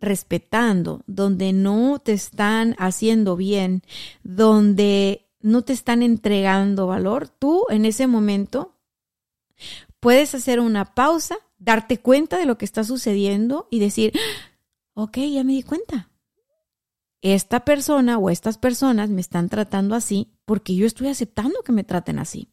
respetando, 0.00 1.02
donde 1.06 1.54
no 1.54 1.98
te 1.98 2.12
están 2.12 2.76
haciendo 2.78 3.36
bien, 3.36 3.82
donde 4.22 5.30
no 5.40 5.62
te 5.62 5.72
están 5.72 6.02
entregando 6.02 6.86
valor, 6.86 7.30
tú 7.30 7.64
en 7.70 7.86
ese 7.86 8.06
momento 8.06 8.76
puedes 9.98 10.34
hacer 10.34 10.60
una 10.60 10.94
pausa, 10.94 11.38
darte 11.58 11.98
cuenta 11.98 12.38
de 12.38 12.46
lo 12.46 12.58
que 12.58 12.64
está 12.64 12.84
sucediendo 12.84 13.68
y 13.70 13.78
decir, 13.78 14.12
ok, 14.94 15.18
ya 15.18 15.44
me 15.44 15.52
di 15.52 15.62
cuenta. 15.62 16.10
Esta 17.22 17.64
persona 17.64 18.18
o 18.18 18.30
estas 18.30 18.58
personas 18.58 19.10
me 19.10 19.20
están 19.20 19.48
tratando 19.48 19.94
así 19.94 20.32
porque 20.44 20.74
yo 20.74 20.86
estoy 20.86 21.08
aceptando 21.08 21.62
que 21.62 21.72
me 21.72 21.84
traten 21.84 22.18
así. 22.18 22.50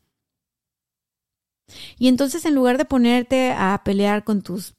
Y 1.98 2.08
entonces 2.08 2.46
en 2.46 2.56
lugar 2.56 2.78
de 2.78 2.86
ponerte 2.86 3.52
a 3.52 3.82
pelear 3.84 4.24
con 4.24 4.42
tus 4.42 4.76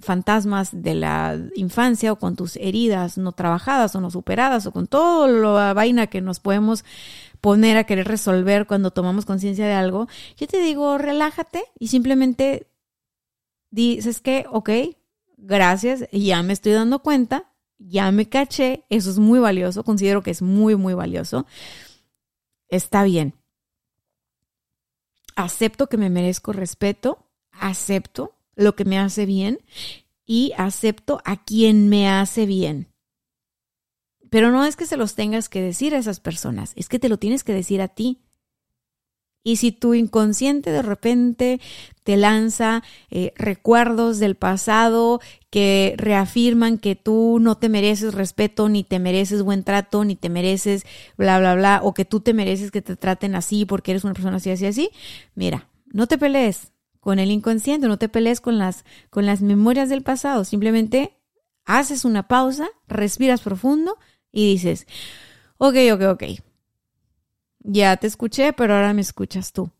fantasmas 0.00 0.70
de 0.72 0.94
la 0.94 1.38
infancia 1.54 2.12
o 2.12 2.18
con 2.18 2.36
tus 2.36 2.56
heridas 2.56 3.18
no 3.18 3.32
trabajadas 3.32 3.94
o 3.94 4.00
no 4.00 4.10
superadas 4.10 4.66
o 4.66 4.72
con 4.72 4.86
toda 4.86 5.28
la 5.28 5.72
vaina 5.74 6.06
que 6.06 6.20
nos 6.20 6.40
podemos 6.40 6.84
poner 7.40 7.76
a 7.76 7.84
querer 7.84 8.08
resolver 8.08 8.66
cuando 8.66 8.90
tomamos 8.90 9.26
conciencia 9.26 9.66
de 9.66 9.74
algo, 9.74 10.08
yo 10.36 10.46
te 10.46 10.58
digo, 10.60 10.96
relájate 10.96 11.62
y 11.78 11.88
simplemente 11.88 12.68
dices 13.74 14.20
que, 14.20 14.46
ok, 14.50 14.70
gracias, 15.36 16.06
ya 16.12 16.42
me 16.42 16.52
estoy 16.52 16.72
dando 16.72 17.00
cuenta, 17.00 17.52
ya 17.78 18.10
me 18.12 18.28
caché, 18.28 18.84
eso 18.88 19.10
es 19.10 19.18
muy 19.18 19.38
valioso, 19.38 19.84
considero 19.84 20.22
que 20.22 20.30
es 20.30 20.42
muy, 20.42 20.76
muy 20.76 20.94
valioso 20.94 21.46
está 22.68 23.04
bien. 23.04 23.34
Acepto 25.36 25.88
que 25.88 25.96
me 25.96 26.10
merezco 26.10 26.52
respeto, 26.52 27.26
acepto 27.50 28.36
lo 28.54 28.76
que 28.76 28.84
me 28.84 28.98
hace 28.98 29.26
bien 29.26 29.58
y 30.26 30.52
acepto 30.56 31.20
a 31.24 31.42
quien 31.44 31.88
me 31.88 32.08
hace 32.08 32.46
bien. 32.46 32.88
Pero 34.30 34.50
no 34.50 34.64
es 34.64 34.76
que 34.76 34.86
se 34.86 34.96
los 34.96 35.14
tengas 35.14 35.48
que 35.48 35.60
decir 35.60 35.94
a 35.94 35.98
esas 35.98 36.20
personas, 36.20 36.72
es 36.76 36.88
que 36.88 36.98
te 36.98 37.08
lo 37.08 37.18
tienes 37.18 37.44
que 37.44 37.52
decir 37.52 37.82
a 37.82 37.88
ti. 37.88 38.20
Y 39.46 39.56
si 39.56 39.72
tu 39.72 39.92
inconsciente 39.92 40.72
de 40.72 40.80
repente 40.80 41.60
te 42.02 42.16
lanza 42.16 42.82
eh, 43.10 43.34
recuerdos 43.36 44.18
del 44.18 44.36
pasado 44.36 45.20
que 45.50 45.94
reafirman 45.98 46.78
que 46.78 46.96
tú 46.96 47.38
no 47.40 47.58
te 47.58 47.68
mereces 47.68 48.14
respeto, 48.14 48.70
ni 48.70 48.84
te 48.84 48.98
mereces 48.98 49.42
buen 49.42 49.62
trato, 49.62 50.02
ni 50.04 50.16
te 50.16 50.30
mereces 50.30 50.86
bla, 51.18 51.38
bla, 51.38 51.54
bla, 51.54 51.80
o 51.82 51.92
que 51.92 52.06
tú 52.06 52.20
te 52.20 52.32
mereces 52.32 52.70
que 52.70 52.80
te 52.80 52.96
traten 52.96 53.34
así 53.34 53.66
porque 53.66 53.92
eres 53.92 54.04
una 54.04 54.14
persona 54.14 54.38
así, 54.38 54.50
así, 54.50 54.64
así, 54.64 54.90
mira, 55.34 55.68
no 55.92 56.06
te 56.06 56.16
pelees 56.16 56.72
con 57.00 57.18
el 57.18 57.30
inconsciente, 57.30 57.86
no 57.86 57.98
te 57.98 58.08
pelees 58.08 58.40
con 58.40 58.56
las, 58.56 58.86
con 59.10 59.26
las 59.26 59.42
memorias 59.42 59.90
del 59.90 60.02
pasado, 60.02 60.44
simplemente 60.44 61.18
haces 61.66 62.06
una 62.06 62.28
pausa, 62.28 62.70
respiras 62.88 63.42
profundo 63.42 63.98
y 64.32 64.52
dices, 64.52 64.86
ok, 65.58 65.76
ok, 65.92 66.02
ok 66.12 66.22
ya 67.64 67.96
te 67.96 68.06
escuché, 68.06 68.52
pero 68.52 68.74
ahora 68.74 68.94
me 68.94 69.00
escuchas 69.00 69.52
tú. 69.52 69.70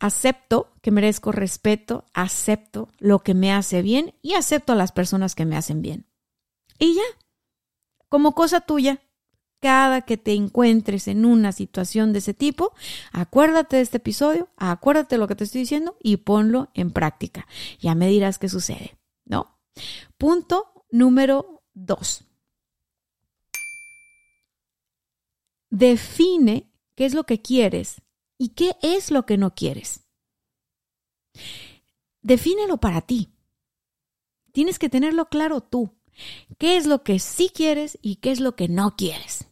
Acepto 0.00 0.72
que 0.80 0.90
merezco 0.90 1.30
respeto, 1.30 2.06
acepto 2.12 2.88
lo 2.98 3.20
que 3.20 3.34
me 3.34 3.52
hace 3.52 3.82
bien 3.82 4.14
y 4.20 4.34
acepto 4.34 4.72
a 4.72 4.76
las 4.76 4.90
personas 4.90 5.36
que 5.36 5.44
me 5.44 5.56
hacen 5.56 5.80
bien. 5.80 6.06
Y 6.78 6.96
ya, 6.96 7.02
como 8.08 8.34
cosa 8.34 8.62
tuya, 8.62 9.00
cada 9.60 10.00
que 10.00 10.16
te 10.16 10.32
encuentres 10.32 11.06
en 11.06 11.24
una 11.24 11.52
situación 11.52 12.12
de 12.12 12.18
ese 12.18 12.34
tipo, 12.34 12.72
acuérdate 13.12 13.76
de 13.76 13.82
este 13.82 13.98
episodio, 13.98 14.48
acuérdate 14.56 15.14
de 15.14 15.20
lo 15.20 15.28
que 15.28 15.36
te 15.36 15.44
estoy 15.44 15.60
diciendo 15.60 15.96
y 16.02 16.16
ponlo 16.16 16.70
en 16.74 16.90
práctica. 16.90 17.46
Ya 17.78 17.94
me 17.94 18.08
dirás 18.08 18.40
qué 18.40 18.48
sucede, 18.48 18.98
¿no? 19.24 19.60
Punto 20.18 20.84
número 20.90 21.62
dos. 21.74 22.24
Define 25.72 26.70
qué 26.94 27.06
es 27.06 27.14
lo 27.14 27.24
que 27.24 27.40
quieres 27.40 28.02
y 28.38 28.50
qué 28.50 28.76
es 28.82 29.10
lo 29.10 29.24
que 29.24 29.38
no 29.38 29.54
quieres. 29.54 30.06
Defínelo 32.20 32.76
para 32.76 33.00
ti. 33.00 33.32
Tienes 34.52 34.78
que 34.78 34.90
tenerlo 34.90 35.28
claro 35.30 35.62
tú. 35.62 35.96
¿Qué 36.58 36.76
es 36.76 36.86
lo 36.86 37.02
que 37.02 37.18
sí 37.18 37.50
quieres 37.52 37.98
y 38.02 38.16
qué 38.16 38.32
es 38.32 38.40
lo 38.40 38.54
que 38.54 38.68
no 38.68 38.96
quieres? 38.96 39.48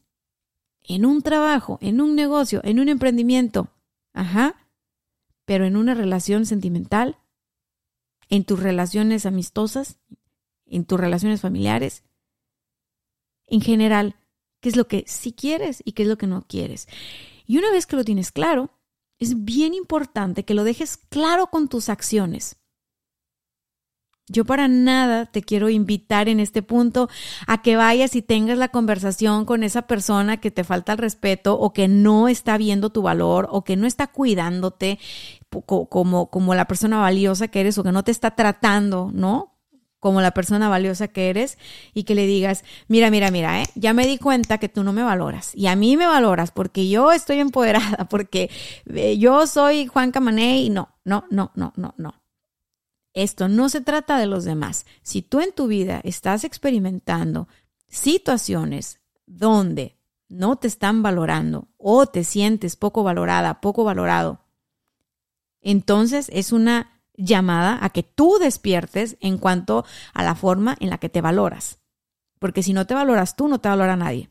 En 0.82 1.06
un 1.06 1.22
trabajo, 1.22 1.78
en 1.80 2.02
un 2.02 2.14
negocio, 2.14 2.60
en 2.64 2.80
un 2.80 2.90
emprendimiento. 2.90 3.72
Ajá. 4.12 4.68
Pero 5.46 5.64
en 5.64 5.74
una 5.74 5.94
relación 5.94 6.44
sentimental, 6.44 7.18
en 8.28 8.44
tus 8.44 8.60
relaciones 8.60 9.24
amistosas, 9.24 9.98
en 10.66 10.84
tus 10.84 11.00
relaciones 11.00 11.40
familiares. 11.40 12.04
En 13.46 13.62
general, 13.62 14.19
qué 14.60 14.68
es 14.68 14.76
lo 14.76 14.86
que 14.86 15.04
sí 15.06 15.32
quieres 15.32 15.82
y 15.84 15.92
qué 15.92 16.02
es 16.02 16.08
lo 16.08 16.18
que 16.18 16.26
no 16.26 16.44
quieres. 16.46 16.86
Y 17.46 17.58
una 17.58 17.70
vez 17.70 17.86
que 17.86 17.96
lo 17.96 18.04
tienes 18.04 18.32
claro, 18.32 18.70
es 19.18 19.44
bien 19.44 19.74
importante 19.74 20.44
que 20.44 20.54
lo 20.54 20.64
dejes 20.64 20.96
claro 20.96 21.48
con 21.48 21.68
tus 21.68 21.88
acciones. 21.88 22.56
Yo 24.28 24.44
para 24.44 24.68
nada 24.68 25.26
te 25.26 25.42
quiero 25.42 25.70
invitar 25.70 26.28
en 26.28 26.38
este 26.38 26.62
punto 26.62 27.08
a 27.48 27.62
que 27.62 27.74
vayas 27.74 28.14
y 28.14 28.22
tengas 28.22 28.56
la 28.58 28.68
conversación 28.68 29.44
con 29.44 29.64
esa 29.64 29.82
persona 29.82 30.36
que 30.36 30.52
te 30.52 30.62
falta 30.62 30.92
el 30.92 30.98
respeto 30.98 31.58
o 31.58 31.72
que 31.72 31.88
no 31.88 32.28
está 32.28 32.56
viendo 32.56 32.90
tu 32.90 33.02
valor 33.02 33.48
o 33.50 33.64
que 33.64 33.76
no 33.76 33.88
está 33.88 34.06
cuidándote 34.06 35.00
como, 35.66 36.30
como 36.30 36.54
la 36.54 36.66
persona 36.66 37.00
valiosa 37.00 37.48
que 37.48 37.60
eres 37.60 37.76
o 37.78 37.82
que 37.82 37.90
no 37.90 38.04
te 38.04 38.12
está 38.12 38.36
tratando, 38.36 39.10
¿no? 39.12 39.49
Como 40.00 40.22
la 40.22 40.32
persona 40.32 40.68
valiosa 40.68 41.08
que 41.08 41.28
eres 41.28 41.58
y 41.94 42.04
que 42.04 42.14
le 42.14 42.26
digas, 42.26 42.64
mira, 42.88 43.10
mira, 43.10 43.30
mira, 43.30 43.62
¿eh? 43.62 43.66
ya 43.74 43.92
me 43.92 44.06
di 44.06 44.18
cuenta 44.18 44.58
que 44.58 44.70
tú 44.70 44.82
no 44.82 44.92
me 44.92 45.02
valoras 45.02 45.54
y 45.54 45.66
a 45.66 45.76
mí 45.76 45.96
me 45.96 46.06
valoras 46.06 46.50
porque 46.50 46.88
yo 46.88 47.12
estoy 47.12 47.38
empoderada, 47.38 48.04
porque 48.10 48.50
eh, 48.86 49.18
yo 49.18 49.46
soy 49.46 49.86
Juan 49.86 50.10
Camané 50.10 50.62
y 50.62 50.70
no, 50.70 50.96
no, 51.04 51.24
no, 51.30 51.52
no, 51.54 51.72
no, 51.76 51.94
no. 51.96 52.14
Esto 53.12 53.48
no 53.48 53.68
se 53.68 53.80
trata 53.80 54.18
de 54.18 54.26
los 54.26 54.44
demás. 54.44 54.86
Si 55.02 55.20
tú 55.20 55.40
en 55.40 55.52
tu 55.52 55.66
vida 55.66 56.00
estás 56.04 56.44
experimentando 56.44 57.48
situaciones 57.88 59.00
donde 59.26 59.98
no 60.28 60.56
te 60.56 60.68
están 60.68 61.02
valorando 61.02 61.68
o 61.76 62.06
te 62.06 62.22
sientes 62.22 62.76
poco 62.76 63.02
valorada, 63.02 63.60
poco 63.60 63.82
valorado, 63.82 64.40
entonces 65.60 66.30
es 66.32 66.52
una 66.52 66.99
llamada 67.20 67.78
a 67.82 67.90
que 67.90 68.02
tú 68.02 68.38
despiertes 68.40 69.16
en 69.20 69.38
cuanto 69.38 69.84
a 70.12 70.22
la 70.22 70.34
forma 70.34 70.76
en 70.80 70.90
la 70.90 70.98
que 70.98 71.08
te 71.08 71.20
valoras. 71.20 71.78
Porque 72.38 72.62
si 72.62 72.72
no 72.72 72.86
te 72.86 72.94
valoras 72.94 73.36
tú, 73.36 73.48
no 73.48 73.60
te 73.60 73.68
valora 73.68 73.96
nadie. 73.96 74.30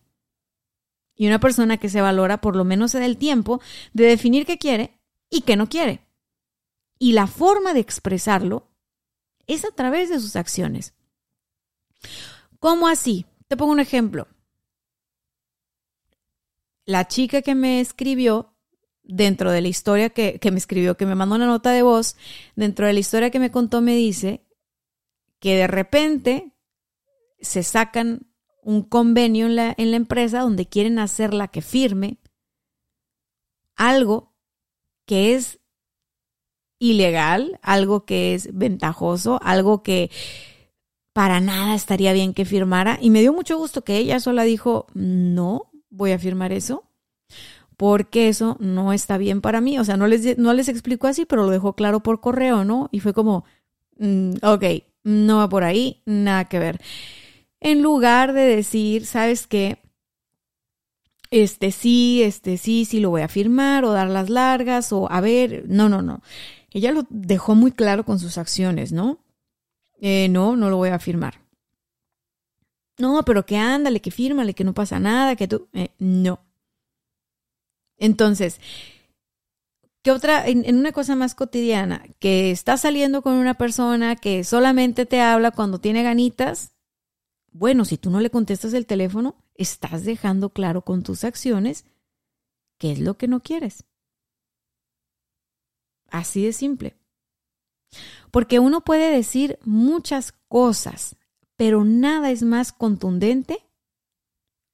Y 1.16 1.28
una 1.28 1.40
persona 1.40 1.78
que 1.78 1.90
se 1.90 2.02
valora 2.02 2.42
por 2.42 2.56
lo 2.56 2.64
menos 2.64 2.92
se 2.92 3.00
da 3.00 3.06
el 3.06 3.18
tiempo 3.18 3.62
de 3.94 4.06
definir 4.06 4.46
qué 4.46 4.58
quiere 4.58 5.00
y 5.30 5.42
qué 5.42 5.56
no 5.56 5.70
quiere. 5.70 6.08
Y 6.98 7.14
la 7.14 7.28
forma 7.28 7.74
de 7.74 7.80
expresarlo 7.80 8.70
es 9.48 9.66
a 9.66 9.72
través 9.72 10.10
de 10.10 10.20
sus 10.20 10.36
acciones. 10.36 10.94
¿Cómo 12.60 12.88
así? 12.88 13.26
Te 13.48 13.58
pongo 13.58 13.72
un 13.72 13.80
ejemplo. 13.80 14.28
La 16.86 17.08
chica 17.08 17.42
que 17.42 17.56
me 17.56 17.80
escribió 17.80 18.49
dentro 19.10 19.52
de 19.52 19.62
la 19.62 19.68
historia 19.68 20.12
que, 20.12 20.40
me 20.52 20.58
escribió, 20.58 20.96
que 20.96 21.08
me 21.08 21.16
mandó 21.16 21.36
una 21.36 21.48
nota 21.48 21.72
de 21.72 21.82
voz, 21.82 22.16
dentro 22.56 22.86
de 22.86 22.94
la 22.94 23.00
historia 23.00 23.32
que 23.32 23.40
me 23.40 23.52
contó, 23.52 23.82
me 23.82 23.96
dice 23.96 24.46
que 25.40 25.56
de 25.56 25.68
repente 25.68 26.54
se 27.42 27.64
sacan 27.64 28.28
un 28.62 28.84
convenio 28.84 29.48
en 29.48 29.56
la, 29.56 29.74
en 29.78 29.92
la 29.92 29.98
empresa 29.98 30.42
donde 30.42 30.68
quieren 30.68 31.00
hacerla 31.00 31.48
que 31.48 31.62
firme 31.62 32.20
algo 33.76 34.36
que 35.06 35.34
es 35.34 35.60
ilegal, 36.78 37.60
algo 37.64 38.06
que 38.06 38.36
es 38.36 38.56
ventajoso, 38.56 39.40
algo 39.42 39.82
que 39.82 40.12
para 41.14 41.40
nada 41.40 41.74
estaría 41.74 42.14
bien 42.14 42.34
que 42.34 42.46
firmara. 42.46 43.00
Y 43.02 43.10
me 43.10 43.22
dio 43.22 43.34
mucho 43.34 43.58
gusto 43.58 43.84
que 43.84 43.98
ella 43.98 44.20
sola 44.20 44.44
dijo, 44.44 44.86
no 44.94 45.72
voy 45.90 46.12
a 46.12 46.20
firmar 46.20 46.52
eso 46.52 46.89
porque 47.80 48.28
eso 48.28 48.58
no 48.60 48.92
está 48.92 49.18
bien 49.18 49.40
para 49.40 49.62
mí. 49.62 49.80
O 49.80 49.86
sea, 49.86 49.96
no 49.96 50.06
les, 50.06 50.38
no 50.38 50.54
les 50.54 50.68
explico 50.68 51.08
así, 51.08 51.26
pero 51.26 51.46
lo 51.46 51.50
dejó 51.50 51.78
claro 51.78 52.02
por 52.02 52.20
correo, 52.20 52.66
¿no? 52.66 52.90
Y 52.92 53.00
fue 53.00 53.14
como, 53.14 53.46
mm, 53.98 54.34
ok, 54.44 54.64
no 55.06 55.38
va 55.38 55.48
por 55.48 55.64
ahí, 55.64 56.02
nada 56.06 56.44
que 56.44 56.60
ver. 56.60 56.82
En 57.62 57.82
lugar 57.82 58.34
de 58.34 58.42
decir, 58.42 59.06
¿sabes 59.06 59.48
qué? 59.48 59.80
Este 61.32 61.72
sí, 61.72 62.22
este 62.22 62.58
sí, 62.58 62.84
sí 62.84 63.00
lo 63.00 63.12
voy 63.12 63.22
a 63.22 63.30
firmar 63.30 63.86
o 63.86 63.94
dar 63.94 64.10
las 64.10 64.30
largas 64.30 64.92
o 64.92 65.10
a 65.10 65.22
ver, 65.22 65.64
no, 65.70 65.88
no, 65.88 66.02
no. 66.02 66.22
Ella 66.72 66.92
lo 66.92 67.08
dejó 67.10 67.56
muy 67.56 67.72
claro 67.72 68.04
con 68.04 68.20
sus 68.20 68.38
acciones, 68.38 68.92
¿no? 68.92 69.24
Eh, 70.02 70.28
no, 70.28 70.58
no 70.58 70.70
lo 70.70 70.76
voy 70.76 70.90
a 70.90 71.00
firmar. 71.00 71.36
No, 72.98 73.24
pero 73.24 73.46
que 73.46 73.56
ándale, 73.56 74.02
que 74.02 74.12
fírmale, 74.12 74.54
que 74.54 74.66
no 74.66 74.74
pasa 74.74 75.00
nada, 75.00 75.38
que 75.38 75.48
tú... 75.48 75.70
Eh, 75.72 75.92
no. 76.00 76.49
Entonces, 78.00 78.60
¿qué 80.02 80.12
otra, 80.12 80.48
en, 80.48 80.76
una 80.76 80.92
cosa 80.92 81.16
más 81.16 81.36
cotidiana, 81.36 82.04
que 82.20 82.50
estás 82.52 82.82
saliendo 82.82 83.22
con 83.22 83.34
una 83.34 83.56
persona 83.56 84.16
que 84.16 84.44
solamente 84.44 85.06
te 85.06 85.22
habla 85.22 85.52
cuando 85.52 85.80
tiene 85.80 86.02
ganitas, 86.02 86.72
bueno, 87.52 87.84
si 87.86 87.98
tú 87.98 88.10
no 88.10 88.22
le 88.22 88.30
contestas 88.30 88.74
el 88.74 88.86
teléfono, 88.86 89.36
estás 89.56 90.06
dejando 90.06 90.52
claro 90.52 90.84
con 90.84 91.04
tus 91.04 91.24
acciones 91.24 91.86
qué 92.78 92.94
es 92.94 93.00
lo 93.00 93.18
que 93.18 93.28
no 93.28 93.42
quieres. 93.42 93.84
Así 96.10 96.46
de 96.46 96.54
simple. 96.54 96.96
Porque 98.32 98.60
uno 98.60 98.82
puede 98.82 99.12
decir 99.12 99.60
muchas 99.66 100.32
cosas, 100.48 101.18
pero 101.56 101.84
nada 101.84 102.32
es 102.32 102.44
más 102.44 102.72
contundente 102.72 103.66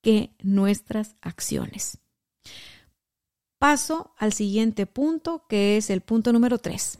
que 0.01 0.36
nuestras 0.44 1.15
acciones 1.22 2.04
paso 3.57 4.13
al 4.17 4.33
siguiente 4.33 4.85
punto, 4.85 5.45
que 5.47 5.77
es 5.77 5.89
el 5.89 6.01
punto 6.01 6.33
número 6.33 6.57
3. 6.57 7.00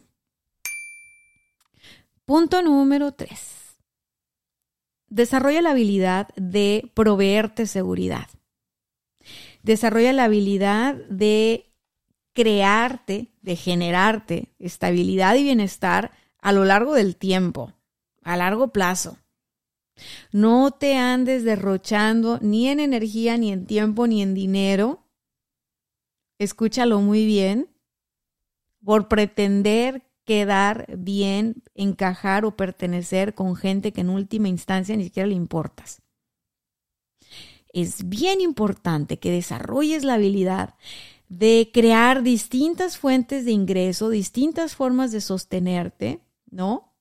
Punto 2.26 2.62
número 2.62 3.12
3. 3.12 3.40
Desarrolla 5.10 5.62
la 5.62 5.72
habilidad 5.72 6.30
de 6.36 6.92
proveerte 6.96 7.68
seguridad. 7.68 8.28
Desarrolla 9.62 10.14
la 10.14 10.26
habilidad 10.26 10.96
de 11.10 11.72
crearte, 12.34 13.32
de 13.42 13.56
generarte 13.56 14.54
estabilidad 14.60 15.36
y 15.36 15.44
bienestar 15.44 16.12
a 16.40 16.52
lo 16.52 16.66
largo 16.66 16.94
del 16.94 17.16
tiempo, 17.16 17.74
a 18.24 18.38
largo 18.38 18.74
plazo. 18.74 19.18
No 20.32 20.72
te 20.72 20.98
andes 20.98 21.44
derrochando 21.44 22.40
ni 22.42 22.68
en 22.68 22.80
energía, 22.80 23.38
ni 23.38 23.52
en 23.52 23.66
tiempo, 23.66 24.08
ni 24.08 24.22
en 24.22 24.34
dinero 24.34 25.05
escúchalo 26.40 27.00
muy 27.02 27.26
bien, 27.26 27.70
por 28.84 29.08
pretender 29.08 30.04
quedar 30.26 30.86
bien, 30.98 31.64
encajar 31.76 32.46
o 32.46 32.56
pertenecer 32.56 33.34
con 33.34 33.56
gente 33.56 33.92
que 33.94 34.02
en 34.02 34.10
última 34.10 34.48
instancia 34.48 34.96
ni 34.96 35.06
siquiera 35.06 35.28
le 35.28 35.36
importas. 35.36 36.02
Es 37.74 38.10
bien 38.10 38.42
importante 38.42 39.18
que 39.18 39.32
desarrolles 39.32 40.04
la 40.04 40.16
habilidad 40.16 40.76
de 41.30 41.70
crear 41.74 42.24
distintas 42.24 42.98
fuentes 42.98 43.46
de 43.46 43.52
ingreso, 43.52 44.10
distintas 44.10 44.76
formas 44.76 45.12
de 45.12 45.22
sostenerte, 45.22 46.22
¿no? 46.50 46.94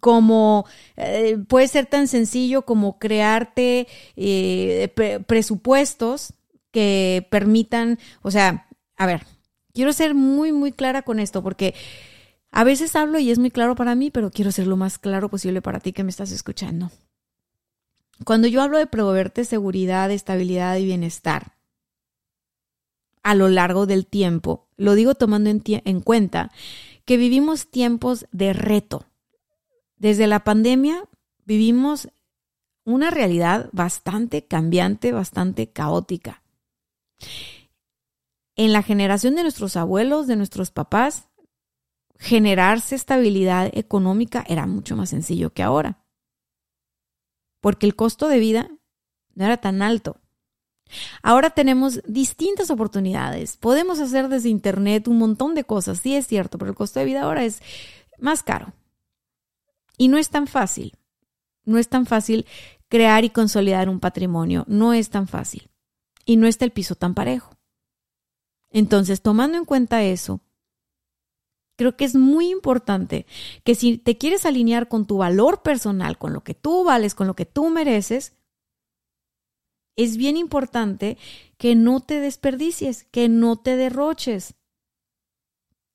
Como 0.00 0.66
eh, 0.96 1.38
puede 1.48 1.68
ser 1.68 1.86
tan 1.86 2.08
sencillo 2.08 2.62
como 2.62 2.98
crearte 2.98 3.86
eh, 4.16 5.22
presupuestos 5.26 6.32
que 6.76 7.26
permitan, 7.30 7.98
o 8.20 8.30
sea, 8.30 8.68
a 8.98 9.06
ver, 9.06 9.26
quiero 9.72 9.94
ser 9.94 10.14
muy, 10.14 10.52
muy 10.52 10.72
clara 10.72 11.00
con 11.00 11.20
esto 11.20 11.42
porque 11.42 11.74
a 12.50 12.64
veces 12.64 12.94
hablo 12.96 13.18
y 13.18 13.30
es 13.30 13.38
muy 13.38 13.50
claro 13.50 13.76
para 13.76 13.94
mí, 13.94 14.10
pero 14.10 14.30
quiero 14.30 14.52
ser 14.52 14.66
lo 14.66 14.76
más 14.76 14.98
claro 14.98 15.30
posible 15.30 15.62
para 15.62 15.80
ti 15.80 15.94
que 15.94 16.04
me 16.04 16.10
estás 16.10 16.32
escuchando. 16.32 16.90
Cuando 18.26 18.46
yo 18.46 18.60
hablo 18.60 18.76
de 18.76 18.86
proveerte 18.86 19.46
seguridad, 19.46 20.10
estabilidad 20.10 20.76
y 20.76 20.84
bienestar 20.84 21.54
a 23.22 23.34
lo 23.34 23.48
largo 23.48 23.86
del 23.86 24.06
tiempo, 24.06 24.68
lo 24.76 24.94
digo 24.96 25.14
tomando 25.14 25.48
en, 25.48 25.62
en 25.64 26.00
cuenta 26.02 26.52
que 27.06 27.16
vivimos 27.16 27.70
tiempos 27.70 28.26
de 28.32 28.52
reto. 28.52 29.06
Desde 29.96 30.26
la 30.26 30.44
pandemia 30.44 31.08
vivimos 31.46 32.10
una 32.84 33.08
realidad 33.08 33.70
bastante 33.72 34.44
cambiante, 34.44 35.12
bastante 35.12 35.70
caótica. 35.70 36.42
En 38.56 38.72
la 38.72 38.82
generación 38.82 39.34
de 39.34 39.42
nuestros 39.42 39.76
abuelos, 39.76 40.26
de 40.26 40.36
nuestros 40.36 40.70
papás, 40.70 41.28
generarse 42.18 42.94
estabilidad 42.94 43.70
económica 43.74 44.44
era 44.48 44.66
mucho 44.66 44.96
más 44.96 45.10
sencillo 45.10 45.52
que 45.52 45.62
ahora. 45.62 46.04
Porque 47.60 47.86
el 47.86 47.94
costo 47.94 48.28
de 48.28 48.38
vida 48.38 48.70
no 49.34 49.44
era 49.44 49.58
tan 49.58 49.82
alto. 49.82 50.20
Ahora 51.22 51.50
tenemos 51.50 52.00
distintas 52.06 52.70
oportunidades. 52.70 53.56
Podemos 53.56 53.98
hacer 53.98 54.28
desde 54.28 54.48
Internet 54.48 55.08
un 55.08 55.18
montón 55.18 55.54
de 55.54 55.64
cosas, 55.64 55.98
sí 55.98 56.14
es 56.14 56.26
cierto, 56.26 56.58
pero 56.58 56.70
el 56.70 56.76
costo 56.76 57.00
de 57.00 57.06
vida 57.06 57.22
ahora 57.22 57.44
es 57.44 57.60
más 58.18 58.42
caro. 58.42 58.72
Y 59.98 60.08
no 60.08 60.16
es 60.16 60.30
tan 60.30 60.46
fácil. 60.46 60.96
No 61.64 61.78
es 61.78 61.88
tan 61.88 62.06
fácil 62.06 62.46
crear 62.88 63.24
y 63.24 63.30
consolidar 63.30 63.88
un 63.88 64.00
patrimonio. 64.00 64.64
No 64.68 64.94
es 64.94 65.10
tan 65.10 65.26
fácil 65.26 65.68
y 66.26 66.36
no 66.36 66.46
está 66.46 66.66
el 66.66 66.72
piso 66.72 66.96
tan 66.96 67.14
parejo. 67.14 67.56
Entonces, 68.70 69.22
tomando 69.22 69.56
en 69.56 69.64
cuenta 69.64 70.02
eso, 70.02 70.42
creo 71.76 71.96
que 71.96 72.04
es 72.04 72.14
muy 72.14 72.50
importante 72.50 73.24
que 73.64 73.74
si 73.74 73.96
te 73.96 74.18
quieres 74.18 74.44
alinear 74.44 74.88
con 74.88 75.06
tu 75.06 75.18
valor 75.18 75.62
personal, 75.62 76.18
con 76.18 76.34
lo 76.34 76.42
que 76.42 76.52
tú 76.52 76.84
vales, 76.84 77.14
con 77.14 77.26
lo 77.26 77.34
que 77.34 77.46
tú 77.46 77.70
mereces, 77.70 78.34
es 79.94 80.18
bien 80.18 80.36
importante 80.36 81.16
que 81.56 81.74
no 81.74 82.00
te 82.00 82.20
desperdicies, 82.20 83.04
que 83.04 83.28
no 83.30 83.56
te 83.56 83.76
derroches, 83.76 84.54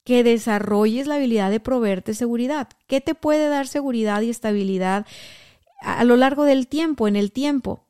que 0.03 0.23
desarrolles 0.23 1.05
la 1.05 1.15
habilidad 1.15 1.51
de 1.51 1.59
proveerte 1.59 2.15
seguridad. 2.15 2.69
¿Qué 2.87 3.01
te 3.01 3.13
puede 3.13 3.47
dar 3.49 3.67
seguridad 3.67 4.21
y 4.21 4.31
estabilidad 4.31 5.05
a 5.81 6.03
lo 6.03 6.15
largo 6.15 6.45
del 6.45 6.67
tiempo, 6.67 7.07
en 7.07 7.15
el 7.15 7.31
tiempo? 7.31 7.85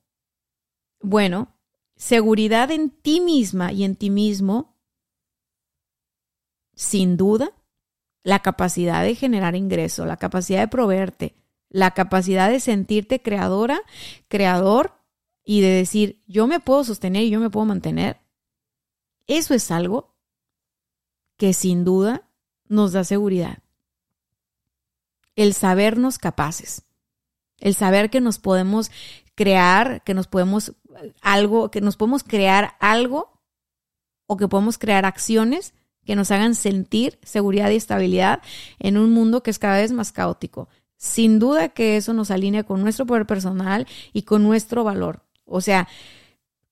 Bueno, 1.01 1.55
seguridad 2.01 2.71
en 2.71 2.89
ti 2.89 3.21
misma 3.21 3.71
y 3.71 3.83
en 3.83 3.95
ti 3.95 4.09
mismo, 4.09 4.75
sin 6.73 7.15
duda, 7.15 7.53
la 8.23 8.39
capacidad 8.39 9.03
de 9.03 9.13
generar 9.13 9.55
ingreso, 9.55 10.07
la 10.07 10.17
capacidad 10.17 10.61
de 10.61 10.67
proveerte, 10.67 11.35
la 11.69 11.91
capacidad 11.91 12.49
de 12.49 12.59
sentirte 12.59 13.21
creadora, 13.21 13.81
creador 14.29 14.95
y 15.45 15.61
de 15.61 15.69
decir, 15.69 16.23
yo 16.25 16.47
me 16.47 16.59
puedo 16.59 16.83
sostener 16.83 17.21
y 17.21 17.29
yo 17.29 17.39
me 17.39 17.51
puedo 17.51 17.67
mantener. 17.67 18.19
Eso 19.27 19.53
es 19.53 19.69
algo 19.69 20.15
que 21.37 21.53
sin 21.53 21.85
duda 21.85 22.27
nos 22.67 22.93
da 22.93 23.03
seguridad. 23.03 23.59
El 25.35 25.53
sabernos 25.53 26.17
capaces, 26.17 26.81
el 27.59 27.75
saber 27.75 28.09
que 28.09 28.21
nos 28.21 28.39
podemos 28.39 28.89
crear, 29.35 30.03
que 30.03 30.15
nos 30.15 30.25
podemos 30.25 30.73
algo, 31.21 31.71
que 31.71 31.81
nos 31.81 31.97
podemos 31.97 32.23
crear 32.23 32.75
algo 32.79 33.31
o 34.27 34.37
que 34.37 34.47
podemos 34.47 34.77
crear 34.77 35.05
acciones 35.05 35.73
que 36.05 36.15
nos 36.15 36.31
hagan 36.31 36.55
sentir 36.55 37.19
seguridad 37.23 37.69
y 37.69 37.75
estabilidad 37.75 38.41
en 38.79 38.97
un 38.97 39.11
mundo 39.11 39.43
que 39.43 39.51
es 39.51 39.59
cada 39.59 39.77
vez 39.77 39.91
más 39.91 40.11
caótico. 40.11 40.67
Sin 40.97 41.39
duda 41.39 41.69
que 41.69 41.97
eso 41.97 42.13
nos 42.13 42.31
alinea 42.31 42.63
con 42.63 42.81
nuestro 42.81 43.05
poder 43.05 43.25
personal 43.25 43.87
y 44.13 44.23
con 44.23 44.43
nuestro 44.43 44.83
valor. 44.83 45.23
O 45.45 45.61
sea, 45.61 45.87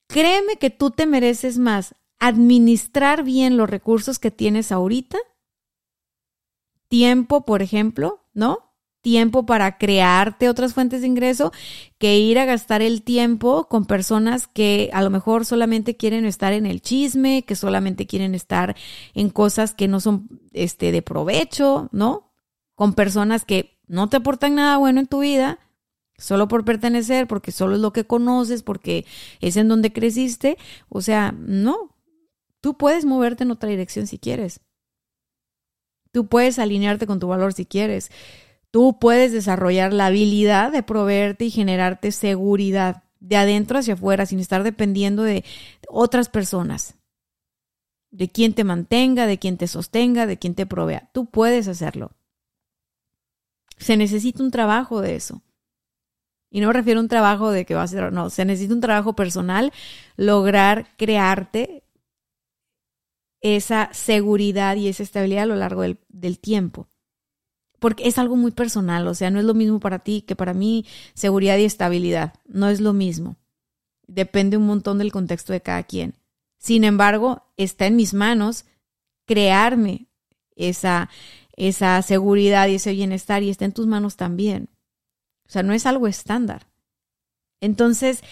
créeme 0.06 0.56
que 0.56 0.70
tú 0.70 0.90
te 0.90 1.06
mereces 1.06 1.58
más 1.58 1.94
administrar 2.18 3.24
bien 3.24 3.56
los 3.56 3.68
recursos 3.68 4.18
que 4.18 4.30
tienes 4.30 4.72
ahorita. 4.72 5.18
Tiempo, 6.88 7.44
por 7.44 7.62
ejemplo, 7.62 8.24
¿no? 8.34 8.69
Tiempo 9.00 9.46
para 9.46 9.78
crearte 9.78 10.48
otras 10.48 10.74
fuentes 10.74 11.00
de 11.00 11.06
ingreso 11.06 11.52
que 11.98 12.18
ir 12.18 12.38
a 12.38 12.44
gastar 12.44 12.82
el 12.82 13.02
tiempo 13.02 13.68
con 13.68 13.86
personas 13.86 14.46
que 14.46 14.90
a 14.92 15.02
lo 15.02 15.10
mejor 15.10 15.44
solamente 15.44 15.96
quieren 15.96 16.24
estar 16.24 16.52
en 16.52 16.66
el 16.66 16.82
chisme, 16.82 17.44
que 17.44 17.56
solamente 17.56 18.06
quieren 18.06 18.34
estar 18.34 18.76
en 19.14 19.30
cosas 19.30 19.74
que 19.74 19.88
no 19.88 20.00
son 20.00 20.28
este 20.52 20.92
de 20.92 21.02
provecho, 21.02 21.88
¿no? 21.92 22.32
Con 22.74 22.94
personas 22.94 23.44
que 23.44 23.78
no 23.86 24.08
te 24.08 24.18
aportan 24.18 24.54
nada 24.54 24.76
bueno 24.76 25.00
en 25.00 25.06
tu 25.06 25.20
vida, 25.20 25.58
solo 26.18 26.48
por 26.48 26.64
pertenecer, 26.64 27.26
porque 27.26 27.52
solo 27.52 27.76
es 27.76 27.80
lo 27.80 27.92
que 27.92 28.06
conoces, 28.06 28.62
porque 28.62 29.06
es 29.40 29.56
en 29.56 29.68
donde 29.68 29.92
creciste, 29.92 30.58
o 30.88 31.00
sea, 31.00 31.32
no. 31.32 31.96
Tú 32.60 32.76
puedes 32.76 33.06
moverte 33.06 33.44
en 33.44 33.50
otra 33.50 33.70
dirección 33.70 34.06
si 34.06 34.18
quieres. 34.18 34.60
Tú 36.12 36.26
puedes 36.26 36.58
alinearte 36.58 37.06
con 37.06 37.20
tu 37.20 37.28
valor 37.28 37.54
si 37.54 37.64
quieres 37.64 38.10
Tú 38.70 38.98
puedes 39.00 39.32
desarrollar 39.32 39.92
la 39.92 40.06
habilidad 40.06 40.70
de 40.70 40.82
proveerte 40.82 41.46
y 41.46 41.50
generarte 41.50 42.12
seguridad 42.12 43.02
de 43.18 43.36
adentro 43.36 43.78
hacia 43.78 43.94
afuera 43.94 44.26
sin 44.26 44.38
estar 44.38 44.62
dependiendo 44.62 45.24
de 45.24 45.44
otras 45.88 46.28
personas, 46.28 46.94
de 48.10 48.28
quien 48.28 48.54
te 48.54 48.62
mantenga, 48.62 49.26
de 49.26 49.38
quien 49.38 49.56
te 49.56 49.66
sostenga, 49.66 50.26
de 50.26 50.38
quien 50.38 50.54
te 50.54 50.66
provea. 50.66 51.10
Tú 51.12 51.26
puedes 51.26 51.66
hacerlo. 51.66 52.12
Se 53.76 53.96
necesita 53.96 54.42
un 54.42 54.52
trabajo 54.52 55.00
de 55.00 55.16
eso. 55.16 55.42
Y 56.48 56.60
no 56.60 56.68
me 56.68 56.72
refiero 56.72 57.00
a 57.00 57.02
un 57.02 57.08
trabajo 57.08 57.50
de 57.50 57.64
que 57.64 57.74
va 57.74 57.82
a 57.82 57.88
ser, 57.88 58.12
no, 58.12 58.30
se 58.30 58.44
necesita 58.44 58.74
un 58.74 58.80
trabajo 58.80 59.14
personal, 59.14 59.72
lograr 60.16 60.96
crearte 60.96 61.84
esa 63.40 63.88
seguridad 63.92 64.76
y 64.76 64.88
esa 64.88 65.02
estabilidad 65.02 65.44
a 65.44 65.46
lo 65.46 65.56
largo 65.56 65.82
del 65.82 66.38
tiempo 66.38 66.88
porque 67.80 68.06
es 68.06 68.18
algo 68.18 68.36
muy 68.36 68.52
personal, 68.52 69.08
o 69.08 69.14
sea, 69.14 69.30
no 69.30 69.40
es 69.40 69.44
lo 69.44 69.54
mismo 69.54 69.80
para 69.80 69.98
ti 69.98 70.22
que 70.22 70.36
para 70.36 70.54
mí 70.54 70.86
seguridad 71.14 71.56
y 71.56 71.64
estabilidad, 71.64 72.34
no 72.46 72.68
es 72.68 72.80
lo 72.80 72.92
mismo. 72.92 73.36
Depende 74.06 74.56
un 74.56 74.66
montón 74.66 74.98
del 74.98 75.10
contexto 75.10 75.52
de 75.52 75.62
cada 75.62 75.82
quien. 75.82 76.14
Sin 76.58 76.84
embargo, 76.84 77.42
está 77.56 77.86
en 77.86 77.96
mis 77.96 78.12
manos 78.12 78.66
crearme 79.24 80.08
esa, 80.56 81.08
esa 81.56 82.00
seguridad 82.02 82.68
y 82.68 82.74
ese 82.74 82.92
bienestar 82.92 83.42
y 83.42 83.48
está 83.48 83.64
en 83.64 83.72
tus 83.72 83.86
manos 83.86 84.16
también. 84.16 84.68
O 85.48 85.50
sea, 85.50 85.62
no 85.62 85.72
es 85.72 85.86
algo 85.86 86.06
estándar. 86.06 86.66
Entonces, 87.60 88.22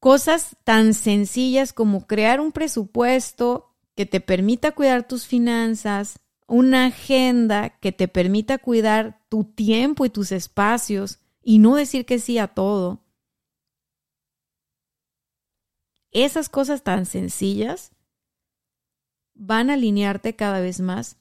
cosas 0.00 0.56
tan 0.64 0.92
sencillas 0.92 1.72
como 1.72 2.06
crear 2.06 2.40
un 2.40 2.52
presupuesto 2.52 3.74
que 3.94 4.04
te 4.04 4.20
permita 4.20 4.72
cuidar 4.72 5.08
tus 5.08 5.26
finanzas, 5.26 6.20
una 6.46 6.86
agenda 6.86 7.70
que 7.80 7.92
te 7.92 8.08
permita 8.08 8.58
cuidar 8.58 9.24
tu 9.28 9.44
tiempo 9.44 10.04
y 10.04 10.10
tus 10.10 10.32
espacios 10.32 11.18
y 11.42 11.58
no 11.58 11.74
decir 11.74 12.06
que 12.06 12.18
sí 12.18 12.38
a 12.38 12.48
todo. 12.48 13.04
Esas 16.12 16.48
cosas 16.48 16.82
tan 16.82 17.04
sencillas 17.04 17.92
van 19.34 19.70
a 19.70 19.74
alinearte 19.74 20.34
cada 20.34 20.60
vez 20.60 20.80
más 20.80 21.18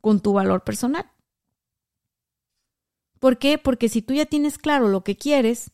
con 0.00 0.20
tu 0.20 0.32
valor 0.32 0.64
personal. 0.64 1.10
¿Por 3.18 3.38
qué? 3.38 3.58
Porque 3.58 3.88
si 3.88 4.00
tú 4.00 4.14
ya 4.14 4.24
tienes 4.24 4.56
claro 4.56 4.88
lo 4.88 5.04
que 5.04 5.16
quieres 5.16 5.72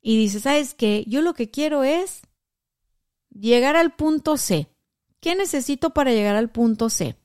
y 0.00 0.16
dices, 0.16 0.44
¿sabes 0.44 0.74
qué? 0.74 1.04
Yo 1.08 1.20
lo 1.20 1.34
que 1.34 1.50
quiero 1.50 1.82
es 1.82 2.22
llegar 3.30 3.76
al 3.76 3.94
punto 3.94 4.36
C. 4.36 4.68
¿Qué 5.20 5.34
necesito 5.34 5.90
para 5.90 6.12
llegar 6.12 6.36
al 6.36 6.50
punto 6.50 6.90
C? 6.90 7.16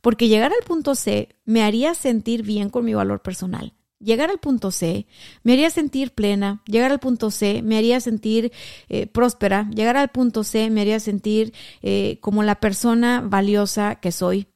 Porque 0.00 0.28
llegar 0.28 0.52
al 0.52 0.66
punto 0.66 0.94
C 0.94 1.28
me 1.44 1.62
haría 1.62 1.94
sentir 1.94 2.42
bien 2.42 2.70
con 2.70 2.84
mi 2.84 2.94
valor 2.94 3.22
personal. 3.22 3.74
Llegar 3.98 4.30
al 4.30 4.38
punto 4.38 4.70
C 4.70 5.06
me 5.42 5.52
haría 5.52 5.68
sentir 5.68 6.14
plena, 6.14 6.62
llegar 6.66 6.90
al 6.90 7.00
punto 7.00 7.30
C 7.30 7.60
me 7.62 7.76
haría 7.76 8.00
sentir 8.00 8.50
eh, 8.88 9.06
próspera, 9.06 9.68
llegar 9.74 9.98
al 9.98 10.08
punto 10.08 10.42
C 10.42 10.70
me 10.70 10.80
haría 10.80 10.98
sentir 11.00 11.52
eh, 11.82 12.18
como 12.22 12.42
la 12.42 12.60
persona 12.60 13.20
valiosa 13.20 13.96
que 13.96 14.10
soy. 14.10 14.46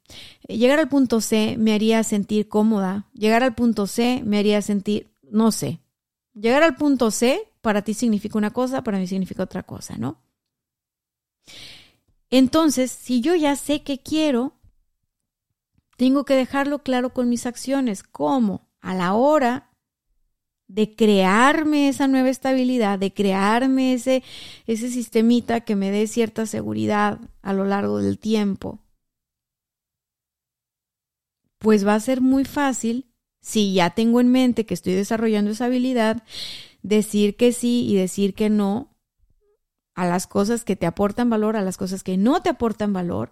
Llegar 0.49 0.79
al 0.79 0.89
punto 0.89 1.21
C 1.21 1.57
me 1.59 1.75
haría 1.75 2.03
sentir 2.05 2.49
cómoda, 2.49 3.07
llegar 3.13 3.43
al 3.43 3.55
punto 3.55 3.87
C 3.87 4.23
me 4.25 4.39
haría 4.39 4.63
sentir, 4.63 5.13
no 5.23 5.53
sé, 5.53 5.81
llegar 6.33 6.63
al 6.63 6.77
punto 6.77 7.11
C 7.11 7.41
para 7.61 7.83
ti 7.83 7.93
significa 7.93 8.39
una 8.39 8.51
cosa, 8.51 8.83
para 8.83 8.99
mí 8.99 9.07
significa 9.07 9.43
otra 9.43 9.63
cosa, 9.63 9.97
¿no? 9.99 10.23
Entonces, 12.37 12.91
si 12.91 13.21
yo 13.21 13.37
ya 13.37 13.55
sé 13.55 13.85
que 13.85 14.01
quiero, 14.01 14.55
tengo 15.97 16.25
que 16.25 16.35
dejarlo 16.35 16.81
claro 16.81 17.15
con 17.15 17.29
mis 17.29 17.47
acciones. 17.47 18.03
¿Cómo? 18.03 18.69
A 18.81 18.93
la 18.93 19.15
hora 19.15 19.71
de 20.67 20.97
crearme 20.97 21.89
esa 21.89 22.09
nueva 22.09 22.31
estabilidad, 22.31 22.99
de 22.99 23.15
crearme 23.15 23.95
ese, 23.95 24.25
ese 24.67 24.91
sistemita 24.91 25.61
que 25.61 25.77
me 25.77 25.93
dé 25.93 26.09
cierta 26.09 26.45
seguridad 26.45 27.21
a 27.41 27.53
lo 27.53 27.67
largo 27.67 27.99
del 27.99 28.19
tiempo, 28.19 28.81
pues 31.61 31.87
va 31.87 31.95
a 31.95 32.01
ser 32.01 32.21
muy 32.21 32.45
fácil, 32.45 33.15
si 33.43 33.75
ya 33.75 33.91
tengo 33.91 34.21
en 34.21 34.33
mente 34.33 34.67
que 34.67 34.75
estoy 34.75 34.95
desarrollando 34.95 35.53
esa 35.53 35.67
habilidad, 35.67 36.25
decir 36.83 37.37
que 37.37 37.53
sí 37.53 37.87
y 37.89 37.95
decir 37.95 38.35
que 38.35 38.51
no 38.51 38.94
a 39.95 40.07
las 40.07 40.27
cosas 40.27 40.65
que 40.65 40.77
te 40.77 40.87
aportan 40.87 41.31
valor, 41.31 41.57
a 41.57 41.63
las 41.63 41.77
cosas 41.77 42.03
que 42.03 42.17
no 42.17 42.43
te 42.43 42.51
aportan 42.51 42.93
valor. 42.93 43.31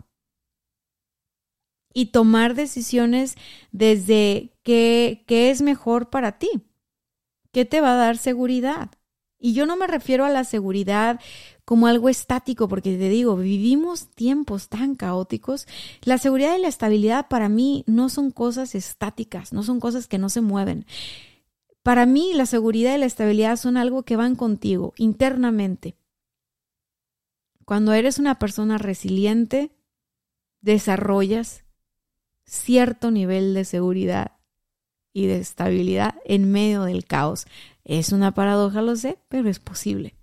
Y 1.95 2.07
tomar 2.07 2.55
decisiones 2.55 3.37
desde 3.71 4.55
qué, 4.63 5.25
qué 5.27 5.51
es 5.51 5.61
mejor 5.61 6.09
para 6.09 6.39
ti, 6.39 6.49
qué 7.53 7.65
te 7.65 7.81
va 7.81 7.93
a 7.93 7.97
dar 7.97 8.17
seguridad. 8.17 8.91
Y 9.39 9.55
yo 9.55 9.67
no 9.67 9.77
me 9.77 9.89
refiero 9.89 10.25
a 10.25 10.31
la 10.31 10.45
seguridad 10.45 11.21
como 11.65 11.89
algo 11.89 12.09
estático, 12.09 12.69
porque 12.69 12.97
te 12.97 13.09
digo, 13.09 13.37
vivimos 13.37 14.09
tiempos 14.15 14.69
tan 14.69 14.95
caóticos. 14.95 15.67
La 16.03 16.19
seguridad 16.19 16.57
y 16.57 16.61
la 16.61 16.69
estabilidad 16.69 17.27
para 17.29 17.49
mí 17.49 17.83
no 17.89 18.09
son 18.09 18.31
cosas 18.31 18.77
estáticas, 18.77 19.53
no 19.53 19.65
son 19.65 19.81
cosas 19.81 20.07
que 20.07 20.19
no 20.19 20.29
se 20.29 20.43
mueven. 20.43 20.87
Para 21.83 22.07
mí 22.07 22.33
la 22.35 22.47
seguridad 22.47 22.95
y 22.95 22.99
la 22.99 23.07
estabilidad 23.07 23.57
son 23.57 23.77
algo 23.77 24.05
que 24.05 24.15
van 24.15 24.37
contigo 24.37 24.95
internamente. 24.97 25.97
Cuando 27.65 27.93
eres 27.93 28.19
una 28.19 28.39
persona 28.39 28.79
resiliente, 28.79 29.71
desarrollas 30.61 31.65
cierto 32.45 33.11
nivel 33.11 33.55
de 33.55 33.65
seguridad 33.65 34.33
y 35.13 35.27
de 35.27 35.39
estabilidad 35.39 36.17
en 36.25 36.51
medio 36.51 36.85
del 36.85 37.05
caos. 37.05 37.47
Es 37.85 38.13
una 38.13 38.33
paradoja, 38.33 38.83
lo 38.83 38.97
sé, 38.97 39.19
pero 39.29 39.49
es 39.49 39.59
posible. 39.59 40.15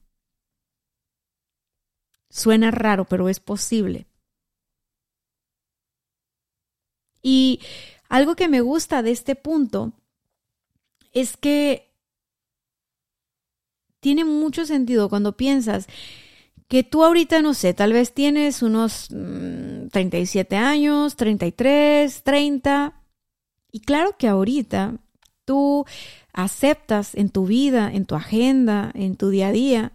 Suena 2.29 2.71
raro, 2.71 3.05
pero 3.05 3.29
es 3.29 3.39
posible. 3.39 4.07
Y 7.21 7.59
algo 8.07 8.35
que 8.35 8.47
me 8.47 8.61
gusta 8.61 9.03
de 9.03 9.11
este 9.11 9.35
punto 9.35 9.93
es 11.11 11.37
que 11.37 11.91
tiene 13.99 14.23
mucho 14.23 14.65
sentido 14.65 15.09
cuando 15.09 15.35
piensas 15.35 15.87
que 16.69 16.83
tú 16.83 17.03
ahorita, 17.03 17.41
no 17.41 17.55
sé, 17.55 17.73
tal 17.73 17.93
vez 17.93 18.13
tienes 18.13 18.61
unos 18.61 19.09
37 19.09 20.55
mm, 20.55 20.63
años, 20.63 21.15
33, 21.15 22.23
30, 22.23 22.93
y 23.71 23.81
claro 23.81 24.15
que 24.17 24.27
ahorita 24.27 24.97
tú 25.45 25.85
aceptas 26.31 27.15
en 27.15 27.29
tu 27.29 27.47
vida, 27.47 27.91
en 27.91 28.05
tu 28.05 28.13
agenda, 28.15 28.91
en 28.93 29.17
tu 29.17 29.29
día 29.29 29.47
a 29.47 29.51
día, 29.51 29.93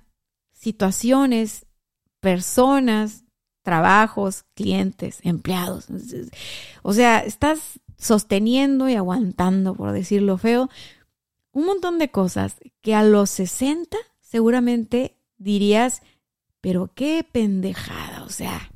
situaciones, 0.52 1.64
personas, 2.18 3.24
trabajos, 3.62 4.44
clientes, 4.54 5.20
empleados. 5.22 5.86
O 6.82 6.92
sea, 6.92 7.20
estás 7.20 7.80
sosteniendo 7.96 8.88
y 8.88 8.96
aguantando, 8.96 9.76
por 9.76 9.92
decirlo 9.92 10.38
feo, 10.38 10.68
un 11.52 11.66
montón 11.66 12.00
de 12.00 12.10
cosas 12.10 12.56
que 12.80 12.96
a 12.96 13.04
los 13.04 13.30
60 13.30 13.96
seguramente 14.20 15.16
dirías, 15.38 16.02
pero 16.64 16.90
qué 16.94 17.28
pendejada, 17.30 18.24
o 18.24 18.30
sea, 18.30 18.72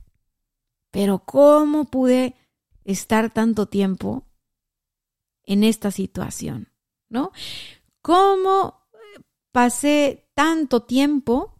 pero 0.91 1.21
¿cómo 1.21 1.87
pude 1.87 2.35
estar 2.85 3.33
tanto 3.33 3.65
tiempo 3.65 4.27
en 5.45 5.65
esta 5.65 5.91
situación? 5.91 6.69
¿No? 7.09 7.33
¿Cómo 8.03 8.87
pasé 9.53 10.29
tanto 10.35 10.83
tiempo 10.83 11.59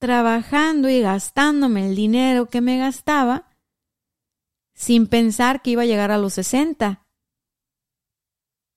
trabajando 0.00 0.88
y 0.88 1.00
gastándome 1.00 1.86
el 1.86 1.94
dinero 1.94 2.46
que 2.46 2.60
me 2.60 2.76
gastaba 2.76 3.56
sin 4.74 5.06
pensar 5.06 5.62
que 5.62 5.70
iba 5.70 5.82
a 5.82 5.86
llegar 5.86 6.10
a 6.10 6.18
los 6.18 6.34
60, 6.34 7.06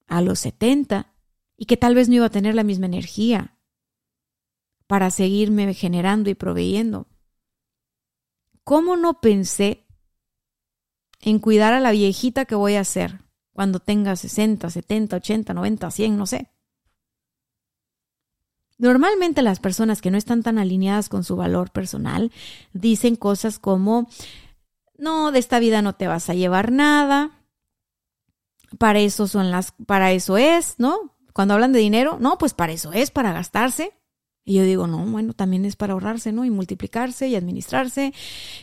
a 0.05 0.21
los 0.21 0.38
70 0.38 1.15
y 1.57 1.65
que 1.65 1.77
tal 1.77 1.95
vez 1.95 2.09
no 2.09 2.15
iba 2.15 2.27
a 2.27 2.29
tener 2.29 2.53
la 2.53 2.63
misma 2.63 2.86
energía 2.86 3.52
para 4.93 5.10
seguirme 5.10 5.73
generando 5.73 6.29
y 6.29 6.36
proveyendo. 6.36 7.08
¿Cómo 8.63 8.95
no 8.95 9.21
pensé 9.21 9.88
en 11.19 11.39
cuidar 11.39 11.73
a 11.73 11.79
la 11.79 11.89
viejita 11.89 12.45
que 12.45 12.53
voy 12.53 12.75
a 12.75 12.82
hacer 12.82 13.21
cuando 13.53 13.79
tenga 13.79 14.15
60, 14.15 14.69
70, 14.69 15.15
80, 15.15 15.51
90, 15.56 15.89
100, 15.89 16.15
no 16.15 16.27
sé? 16.27 16.51
Normalmente 18.77 19.41
las 19.41 19.60
personas 19.60 19.99
que 19.99 20.12
no 20.12 20.17
están 20.19 20.43
tan 20.43 20.60
alineadas 20.60 21.10
con 21.10 21.23
su 21.23 21.38
valor 21.38 21.71
personal 21.71 22.32
dicen 22.73 23.15
cosas 23.15 23.58
como, 23.58 24.08
no, 24.95 25.32
de 25.32 25.39
esta 25.39 25.58
vida 25.58 25.82
no 25.82 25.95
te 25.95 26.06
vas 26.06 26.29
a 26.29 26.36
llevar 26.36 26.71
nada, 26.71 27.32
para 28.77 28.99
eso 28.99 29.25
son 29.25 29.49
las, 29.49 29.71
para 29.88 30.12
eso 30.12 30.38
es, 30.38 30.75
¿no? 30.77 31.15
Cuando 31.34 31.56
hablan 31.56 31.73
de 31.73 31.79
dinero, 31.79 32.19
no, 32.19 32.38
pues 32.38 32.53
para 32.53 32.73
eso 32.73 32.93
es, 32.93 33.10
para 33.10 33.34
gastarse. 33.34 33.91
Y 34.45 34.56
yo 34.56 34.63
digo, 34.63 34.88
no, 34.88 35.06
bueno, 35.06 35.34
también 35.34 35.63
es 35.63 35.77
para 35.77 35.93
ahorrarse, 35.93 36.34
¿no? 36.34 36.43
Y 36.43 36.49
multiplicarse 36.49 37.27
y 37.29 37.36
administrarse 37.36 38.13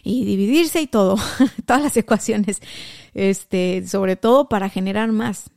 y 0.02 0.24
dividirse 0.26 0.82
y 0.82 0.86
todo, 0.86 1.16
todas 1.66 1.82
las 1.82 1.96
ecuaciones, 1.96 2.60
este, 3.14 3.86
sobre 3.86 4.16
todo 4.16 4.48
para 4.48 4.68
generar 4.68 5.10
más, 5.10 5.50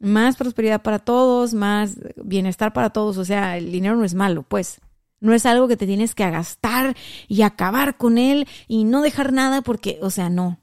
más 0.00 0.36
prosperidad 0.36 0.82
para 0.82 0.98
todos, 0.98 1.54
más 1.54 1.98
bienestar 2.16 2.74
para 2.74 2.90
todos. 2.90 3.16
O 3.16 3.24
sea, 3.24 3.56
el 3.56 3.72
dinero 3.72 3.96
no 3.96 4.04
es 4.04 4.14
malo, 4.14 4.42
pues. 4.42 4.80
No 5.20 5.32
es 5.32 5.46
algo 5.46 5.68
que 5.68 5.78
te 5.78 5.86
tienes 5.86 6.14
que 6.14 6.28
gastar 6.30 6.94
y 7.28 7.40
acabar 7.42 7.96
con 7.96 8.18
él 8.18 8.46
y 8.68 8.84
no 8.84 9.00
dejar 9.00 9.32
nada 9.32 9.62
porque, 9.62 9.98
o 10.02 10.10
sea, 10.10 10.28
no. 10.28 10.60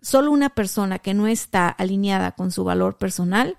Solo 0.00 0.30
una 0.30 0.50
persona 0.50 1.00
que 1.00 1.14
no 1.14 1.26
está 1.26 1.68
alineada 1.68 2.32
con 2.32 2.52
su 2.52 2.62
valor 2.62 2.98
personal 2.98 3.58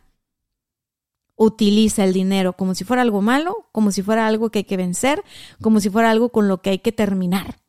utiliza 1.35 2.03
el 2.03 2.13
dinero 2.13 2.53
como 2.53 2.75
si 2.75 2.83
fuera 2.83 3.01
algo 3.01 3.21
malo, 3.21 3.69
como 3.71 3.91
si 3.91 4.01
fuera 4.01 4.27
algo 4.27 4.49
que 4.49 4.59
hay 4.59 4.65
que 4.65 4.77
vencer, 4.77 5.23
como 5.61 5.79
si 5.79 5.89
fuera 5.89 6.11
algo 6.11 6.29
con 6.29 6.47
lo 6.47 6.61
que 6.61 6.71
hay 6.71 6.79
que 6.79 6.91
terminar. 6.91 7.59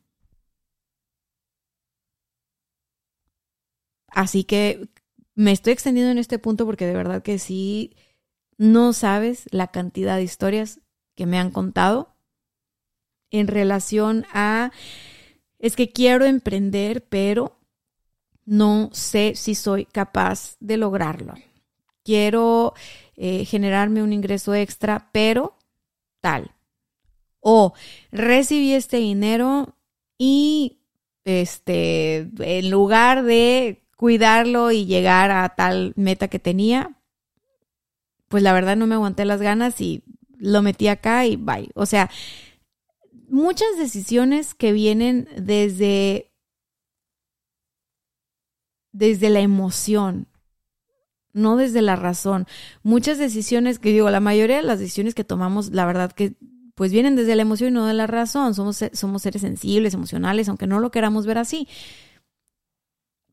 Así 4.08 4.44
que 4.44 4.88
me 5.34 5.52
estoy 5.52 5.72
extendiendo 5.72 6.12
en 6.12 6.18
este 6.18 6.38
punto 6.38 6.66
porque 6.66 6.86
de 6.86 6.94
verdad 6.94 7.22
que 7.22 7.38
sí, 7.38 7.96
no 8.56 8.92
sabes 8.92 9.46
la 9.50 9.68
cantidad 9.68 10.16
de 10.16 10.22
historias 10.22 10.80
que 11.16 11.26
me 11.26 11.38
han 11.38 11.50
contado 11.50 12.14
en 13.30 13.48
relación 13.48 14.26
a, 14.32 14.70
es 15.58 15.74
que 15.74 15.90
quiero 15.90 16.24
emprender, 16.24 17.04
pero 17.08 17.58
no 18.44 18.90
sé 18.92 19.34
si 19.34 19.54
soy 19.54 19.86
capaz 19.86 20.56
de 20.60 20.76
lograrlo. 20.76 21.34
Quiero 22.04 22.74
eh, 23.16 23.44
generarme 23.44 24.02
un 24.02 24.12
ingreso 24.12 24.54
extra, 24.54 25.08
pero 25.12 25.56
tal. 26.20 26.52
O 27.40 27.74
recibí 28.10 28.72
este 28.72 28.96
dinero 28.98 29.76
y 30.18 30.78
este, 31.24 32.28
en 32.38 32.70
lugar 32.70 33.24
de 33.24 33.82
cuidarlo 33.96 34.70
y 34.70 34.86
llegar 34.86 35.30
a 35.30 35.48
tal 35.50 35.92
meta 35.96 36.28
que 36.28 36.38
tenía, 36.38 36.98
pues 38.28 38.42
la 38.42 38.52
verdad 38.52 38.76
no 38.76 38.86
me 38.86 38.94
aguanté 38.94 39.24
las 39.24 39.40
ganas 39.40 39.80
y 39.80 40.02
lo 40.38 40.62
metí 40.62 40.88
acá 40.88 41.26
y 41.26 41.36
bye. 41.36 41.70
O 41.74 41.86
sea, 41.86 42.10
muchas 43.28 43.68
decisiones 43.78 44.54
que 44.54 44.72
vienen 44.72 45.28
desde 45.36 46.30
desde 48.92 49.28
la 49.28 49.40
emoción, 49.40 50.28
no 51.34 51.56
desde 51.56 51.82
la 51.82 51.96
razón. 51.96 52.46
Muchas 52.82 53.18
decisiones 53.18 53.78
que 53.78 53.90
digo, 53.90 54.08
la 54.08 54.20
mayoría 54.20 54.56
de 54.56 54.62
las 54.62 54.78
decisiones 54.78 55.14
que 55.14 55.24
tomamos, 55.24 55.70
la 55.72 55.84
verdad 55.84 56.12
que 56.12 56.34
pues 56.74 56.90
vienen 56.90 57.14
desde 57.16 57.36
la 57.36 57.42
emoción 57.42 57.70
y 57.70 57.74
no 57.74 57.86
de 57.86 57.94
la 57.94 58.06
razón. 58.06 58.54
Somos, 58.54 58.82
somos 58.92 59.22
seres 59.22 59.42
sensibles, 59.42 59.94
emocionales, 59.94 60.48
aunque 60.48 60.66
no 60.66 60.80
lo 60.80 60.90
queramos 60.90 61.26
ver 61.26 61.38
así. 61.38 61.68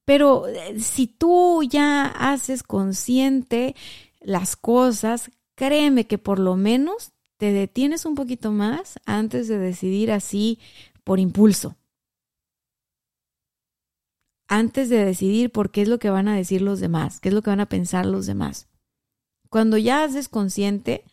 Pero 0.06 0.48
eh, 0.48 0.80
si 0.80 1.08
tú 1.08 1.64
ya 1.64 2.06
haces 2.06 2.64
consciente 2.64 3.76
las 4.20 4.56
cosas, 4.56 5.32
créeme 5.56 6.06
que 6.06 6.18
por 6.18 6.40
lo 6.40 6.56
menos 6.56 7.12
te 7.38 7.52
detienes 7.52 8.06
un 8.06 8.16
poquito 8.16 8.52
más 8.52 9.00
antes 9.06 9.48
de 9.48 9.58
decidir 9.58 10.12
así 10.12 10.60
por 11.04 11.20
impulso. 11.20 11.76
Antes 14.54 14.90
de 14.90 15.06
decidir 15.06 15.50
por 15.50 15.72
qué 15.72 15.82
es 15.82 15.88
lo 15.88 15.98
que 15.98 16.10
van 16.10 16.28
a 16.28 16.36
decir 16.36 16.62
los 16.62 16.82
demás, 16.82 17.22
qué 17.22 17.30
es 17.30 17.34
lo 17.34 17.42
que 17.42 17.52
van 17.52 17.62
a 17.62 17.70
pensar 17.70 18.06
los 18.06 18.26
demás. 18.26 18.68
Cuando 19.50 19.78
ya 19.78 20.04
haces 20.04 20.28
consciente 20.28 21.06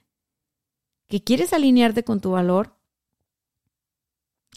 que 1.07 1.23
quieres 1.23 1.53
alinearte 1.53 2.03
con 2.03 2.21
tu 2.21 2.33
valor, 2.33 2.75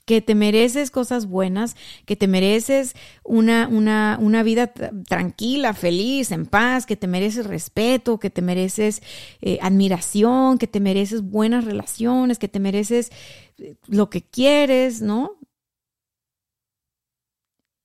que 0.06 0.20
te 0.20 0.34
mereces 0.34 0.89
cosas 0.89 1.28
buenas, 1.28 1.76
que 2.08 2.15
te 2.15 2.28
mereces 2.28 2.96
una, 3.24 3.67
una, 3.67 4.17
una 4.20 4.41
vida 4.41 4.74
tranquila, 5.08 5.76
feliz, 5.76 6.32
en 6.32 6.48
paz, 6.48 6.88
que 6.88 6.96
te 6.96 7.06
mereces 7.06 7.46
respeto, 7.46 8.20
que 8.20 8.32
te 8.32 8.41
mereces 8.41 9.04
eh, 9.41 9.60
admiración, 9.62 10.58
que 10.58 10.65
te 10.65 10.80
mereces 10.80 11.22
buenas 11.22 11.65
relaciones, 11.65 12.39
que 12.39 12.48
te 12.48 12.60
mereces 12.60 13.12
eh, 13.60 13.76
lo 13.86 14.10
que 14.10 14.24
quieres, 14.24 15.04
¿no? 15.04 15.38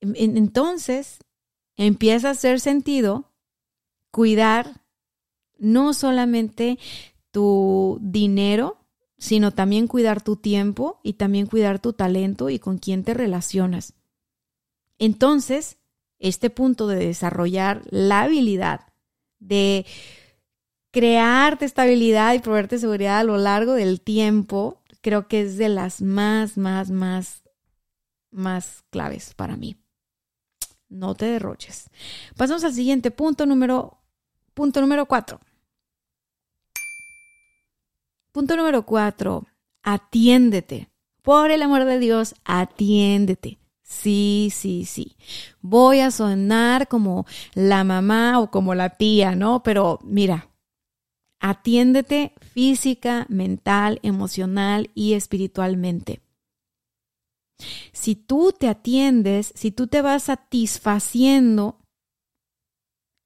Entonces 0.01 1.19
empieza 1.75 2.29
a 2.29 2.31
hacer 2.31 2.59
sentido 2.59 3.31
cuidar 4.11 4.81
no 5.57 5.93
solamente 5.93 6.77
tu 7.31 7.99
dinero, 8.01 8.77
sino 9.17 9.51
también 9.51 9.87
cuidar 9.87 10.21
tu 10.21 10.35
tiempo 10.35 10.99
y 11.03 11.13
también 11.13 11.47
cuidar 11.47 11.79
tu 11.79 11.93
talento 11.93 12.49
y 12.49 12.59
con 12.59 12.77
quién 12.77 13.03
te 13.03 13.13
relacionas. 13.13 13.93
Entonces, 14.99 15.77
este 16.19 16.49
punto 16.49 16.87
de 16.87 16.97
desarrollar 16.97 17.81
la 17.89 18.21
habilidad 18.23 18.81
de 19.39 19.85
crearte 20.91 21.65
estabilidad 21.65 22.33
y 22.33 22.39
proveerte 22.39 22.79
seguridad 22.79 23.19
a 23.19 23.23
lo 23.23 23.37
largo 23.37 23.73
del 23.73 24.01
tiempo, 24.01 24.81
creo 25.01 25.27
que 25.27 25.41
es 25.41 25.57
de 25.57 25.69
las 25.69 26.01
más, 26.01 26.57
más, 26.57 26.89
más, 26.89 27.43
más 28.31 28.83
claves 28.89 29.33
para 29.35 29.57
mí. 29.57 29.77
No 30.89 31.15
te 31.15 31.25
derroches. 31.25 31.89
Pasamos 32.35 32.63
al 32.63 32.73
siguiente 32.73 33.11
punto 33.11 33.45
número, 33.45 33.99
punto 34.53 34.81
número 34.81 35.05
cuatro. 35.05 35.39
Punto 38.31 38.55
número 38.55 38.85
cuatro, 38.85 39.47
atiéndete. 39.83 40.89
Por 41.21 41.51
el 41.51 41.61
amor 41.61 41.85
de 41.85 41.99
Dios, 41.99 42.35
atiéndete. 42.45 43.59
Sí, 43.81 44.49
sí, 44.53 44.85
sí. 44.85 45.15
Voy 45.61 46.01
a 46.01 46.11
sonar 46.11 46.87
como 46.87 47.25
la 47.53 47.83
mamá 47.83 48.39
o 48.39 48.51
como 48.51 48.75
la 48.75 48.91
tía, 48.91 49.35
¿no? 49.35 49.63
Pero 49.63 49.99
mira, 50.03 50.49
atiéndete 51.39 52.33
física, 52.53 53.25
mental, 53.29 53.99
emocional 54.03 54.91
y 54.93 55.13
espiritualmente. 55.13 56.21
Si 57.91 58.15
tú 58.15 58.53
te 58.57 58.67
atiendes, 58.67 59.51
si 59.55 59.71
tú 59.71 59.87
te 59.87 60.01
vas 60.01 60.23
satisfaciendo 60.23 61.79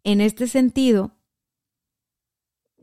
en 0.03 0.21
este 0.21 0.47
sentido, 0.47 1.17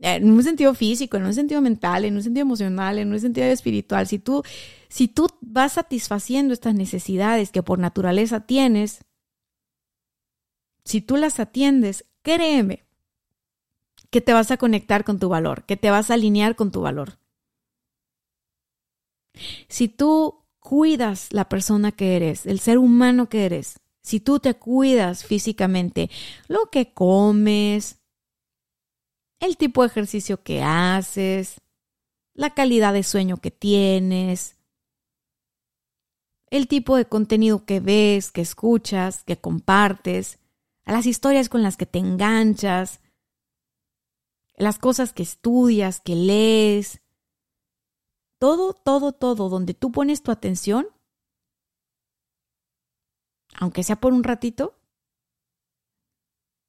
en 0.01 0.31
un 0.31 0.43
sentido 0.43 0.73
físico, 0.73 1.17
en 1.17 1.25
un 1.25 1.33
sentido 1.33 1.61
mental, 1.61 2.05
en 2.05 2.15
un 2.15 2.23
sentido 2.23 2.43
emocional, 2.43 2.99
en 2.99 3.11
un 3.11 3.19
sentido 3.19 3.47
espiritual, 3.47 4.07
si 4.07 4.19
tú, 4.19 4.43
si 4.87 5.07
tú 5.07 5.27
vas 5.41 5.73
satisfaciendo 5.73 6.53
estas 6.53 6.75
necesidades 6.75 7.51
que 7.51 7.63
por 7.63 7.79
naturaleza 7.79 8.41
tienes, 8.41 9.03
si 10.85 11.01
tú 11.01 11.17
las 11.17 11.39
atiendes, 11.39 12.05
créeme 12.21 12.85
que 14.09 14.21
te 14.21 14.33
vas 14.33 14.51
a 14.51 14.57
conectar 14.57 15.03
con 15.03 15.19
tu 15.19 15.29
valor, 15.29 15.65
que 15.65 15.77
te 15.77 15.91
vas 15.91 16.09
a 16.09 16.15
alinear 16.15 16.55
con 16.55 16.71
tu 16.71 16.81
valor. 16.81 17.19
Si 19.67 19.87
tú 19.87 20.45
cuidas 20.69 21.33
la 21.33 21.49
persona 21.49 21.91
que 21.91 22.15
eres, 22.15 22.45
el 22.45 22.59
ser 22.59 22.77
humano 22.77 23.27
que 23.27 23.43
eres, 23.43 23.79
si 24.03 24.19
tú 24.19 24.39
te 24.39 24.53
cuidas 24.53 25.25
físicamente, 25.25 26.11
lo 26.47 26.69
que 26.69 26.93
comes, 26.93 27.97
el 29.39 29.57
tipo 29.57 29.81
de 29.81 29.87
ejercicio 29.87 30.43
que 30.43 30.61
haces, 30.61 31.59
la 32.35 32.53
calidad 32.53 32.93
de 32.93 33.01
sueño 33.01 33.37
que 33.37 33.49
tienes, 33.49 34.59
el 36.51 36.67
tipo 36.67 36.97
de 36.97 37.05
contenido 37.05 37.65
que 37.65 37.79
ves, 37.79 38.31
que 38.31 38.41
escuchas, 38.41 39.23
que 39.23 39.41
compartes, 39.41 40.37
las 40.85 41.07
historias 41.07 41.49
con 41.49 41.63
las 41.63 41.77
que 41.77 41.87
te 41.87 41.97
enganchas, 41.97 42.99
las 44.55 44.77
cosas 44.77 45.13
que 45.13 45.23
estudias, 45.23 45.99
que 45.99 46.13
lees, 46.13 47.01
todo, 48.39 48.73
todo, 48.73 49.11
todo, 49.11 49.49
donde 49.49 49.73
tú 49.73 49.91
pones 49.91 50.23
tu 50.23 50.31
atención, 50.31 50.87
aunque 53.55 53.83
sea 53.83 53.99
por 53.99 54.13
un 54.13 54.23
ratito, 54.23 54.79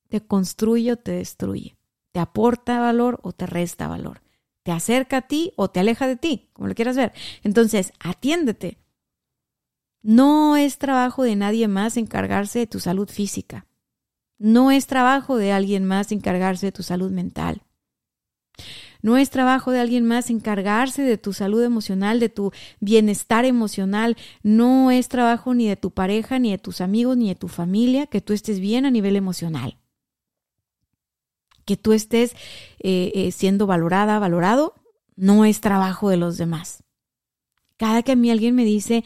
te 0.09 0.21
construye 0.21 0.93
o 0.93 0.97
te 0.97 1.13
destruye, 1.13 1.77
te 2.13 2.21
aporta 2.21 2.81
valor 2.81 3.21
o 3.23 3.33
te 3.33 3.47
resta 3.47 3.87
valor, 3.87 4.23
te 4.65 4.73
acerca 4.73 5.19
a 5.19 5.23
ti 5.23 5.53
o 5.57 5.71
te 5.71 5.81
aleja 5.81 6.07
de 6.07 6.17
ti, 6.17 6.51
como 6.53 6.69
lo 6.69 6.75
quieras 6.75 6.97
ver. 6.97 7.13
Entonces, 7.43 7.93
atiéndete. 8.01 8.79
No 10.03 10.57
es 10.57 10.79
trabajo 10.79 11.23
de 11.23 11.37
nadie 11.37 11.69
más 11.69 11.97
encargarse 11.97 12.59
de 12.59 12.67
tu 12.67 12.81
salud 12.81 13.09
física. 13.09 13.67
No 14.39 14.71
es 14.71 14.87
trabajo 14.87 15.37
de 15.37 15.53
alguien 15.53 15.85
más 15.85 16.11
encargarse 16.11 16.67
de 16.67 16.73
tu 16.73 16.83
salud 16.83 17.11
mental. 17.11 17.63
No 19.03 19.17
es 19.17 19.31
trabajo 19.31 19.71
de 19.71 19.81
alguien 19.81 20.05
más 20.05 20.31
encargarse 20.31 21.03
de 21.03 21.19
tu 21.19 21.33
salud 21.33 21.63
emocional, 21.63 22.21
de 22.21 22.29
tu 22.29 22.53
bienestar 22.81 23.45
emocional. 23.45 24.17
No 24.43 24.91
es 24.91 25.09
trabajo 25.09 25.55
ni 25.55 25.67
de 25.69 25.77
tu 25.77 25.91
pareja, 25.91 26.39
ni 26.39 26.51
de 26.51 26.59
tus 26.59 26.81
amigos, 26.81 27.17
ni 27.17 27.29
de 27.29 27.35
tu 27.35 27.49
familia 27.49 28.07
que 28.07 28.21
tú 28.21 28.33
estés 28.33 28.61
bien 28.61 28.85
a 28.87 28.91
nivel 28.91 29.17
emocional. 29.17 29.79
Que 31.65 31.77
tú 31.77 31.93
estés 31.93 32.33
eh, 32.81 33.13
eh, 33.15 33.33
siendo 33.33 33.67
valorada, 33.67 34.19
valorado, 34.19 34.75
no 35.17 35.45
es 35.45 35.61
trabajo 35.61 36.09
de 36.09 36.17
los 36.17 36.39
demás. 36.39 36.83
Cada 37.77 38.03
que 38.03 38.13
a 38.13 38.17
mí 38.17 38.31
alguien 38.31 38.55
me 38.55 38.65
dice, 38.65 39.05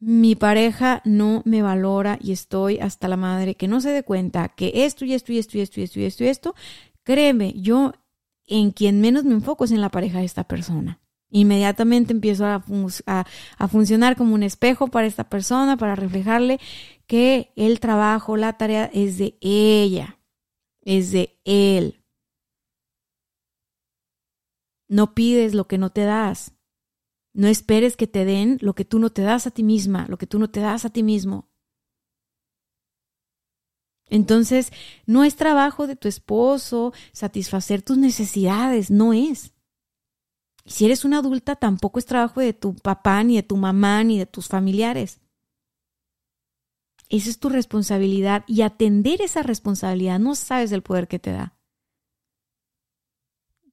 mi 0.00 0.36
pareja 0.36 1.02
no 1.04 1.42
me 1.44 1.62
valora 1.62 2.18
y 2.20 2.32
estoy 2.32 2.78
hasta 2.78 3.08
la 3.08 3.16
madre, 3.16 3.56
que 3.56 3.68
no 3.68 3.80
se 3.80 3.90
dé 3.90 4.02
cuenta 4.02 4.48
que 4.48 4.84
esto 4.84 5.04
y 5.04 5.14
esto 5.14 5.32
y 5.32 5.38
esto 5.38 5.58
y 5.58 5.60
esto 5.60 5.80
y 5.80 5.82
esto 5.84 6.00
y 6.00 6.04
esto 6.04 6.24
y 6.24 6.28
esto, 6.28 6.54
créeme, 7.02 7.54
yo 7.56 7.92
en 8.48 8.72
quien 8.72 9.00
menos 9.00 9.24
me 9.24 9.34
enfoco 9.34 9.64
es 9.64 9.70
en 9.70 9.80
la 9.80 9.90
pareja 9.90 10.18
de 10.18 10.24
esta 10.24 10.44
persona. 10.44 11.00
Inmediatamente 11.30 12.12
empiezo 12.12 12.46
a, 12.46 12.64
funcionar 13.68 14.16
como 14.16 14.34
un 14.34 14.42
espejo 14.42 14.88
para 14.88 15.06
esta 15.06 15.28
persona, 15.28 15.76
para 15.76 15.94
reflejarle 15.94 16.58
que 17.06 17.52
el 17.54 17.80
trabajo, 17.80 18.36
la 18.36 18.56
tarea 18.56 18.90
es 18.94 19.18
de 19.18 19.36
ella, 19.42 20.18
es 20.80 21.10
de 21.12 21.38
él. 21.44 22.02
No 24.88 25.14
pides 25.14 25.54
lo 25.54 25.68
que 25.68 25.76
no 25.76 25.90
te 25.90 26.02
das. 26.02 26.54
No 27.34 27.46
esperes 27.46 27.96
que 27.96 28.06
te 28.06 28.24
den 28.24 28.56
lo 28.62 28.74
que 28.74 28.86
tú 28.86 28.98
no 28.98 29.10
te 29.10 29.20
das 29.20 29.46
a 29.46 29.50
ti 29.50 29.62
misma, 29.62 30.06
lo 30.08 30.16
que 30.16 30.26
tú 30.26 30.38
no 30.38 30.48
te 30.48 30.60
das 30.60 30.86
a 30.86 30.90
ti 30.90 31.02
mismo. 31.02 31.47
Entonces, 34.10 34.72
no 35.06 35.24
es 35.24 35.36
trabajo 35.36 35.86
de 35.86 35.96
tu 35.96 36.08
esposo 36.08 36.92
satisfacer 37.12 37.82
tus 37.82 37.98
necesidades, 37.98 38.90
no 38.90 39.12
es. 39.12 39.52
Si 40.64 40.84
eres 40.84 41.04
una 41.04 41.18
adulta, 41.18 41.56
tampoco 41.56 41.98
es 41.98 42.06
trabajo 42.06 42.40
de 42.40 42.52
tu 42.52 42.74
papá, 42.74 43.22
ni 43.24 43.36
de 43.36 43.42
tu 43.42 43.56
mamá, 43.56 44.04
ni 44.04 44.18
de 44.18 44.26
tus 44.26 44.48
familiares. 44.48 45.20
Esa 47.08 47.30
es 47.30 47.38
tu 47.38 47.48
responsabilidad 47.48 48.44
y 48.46 48.62
atender 48.62 49.22
esa 49.22 49.42
responsabilidad 49.42 50.18
no 50.18 50.34
sabes 50.34 50.72
el 50.72 50.82
poder 50.82 51.08
que 51.08 51.18
te 51.18 51.32
da. 51.32 51.56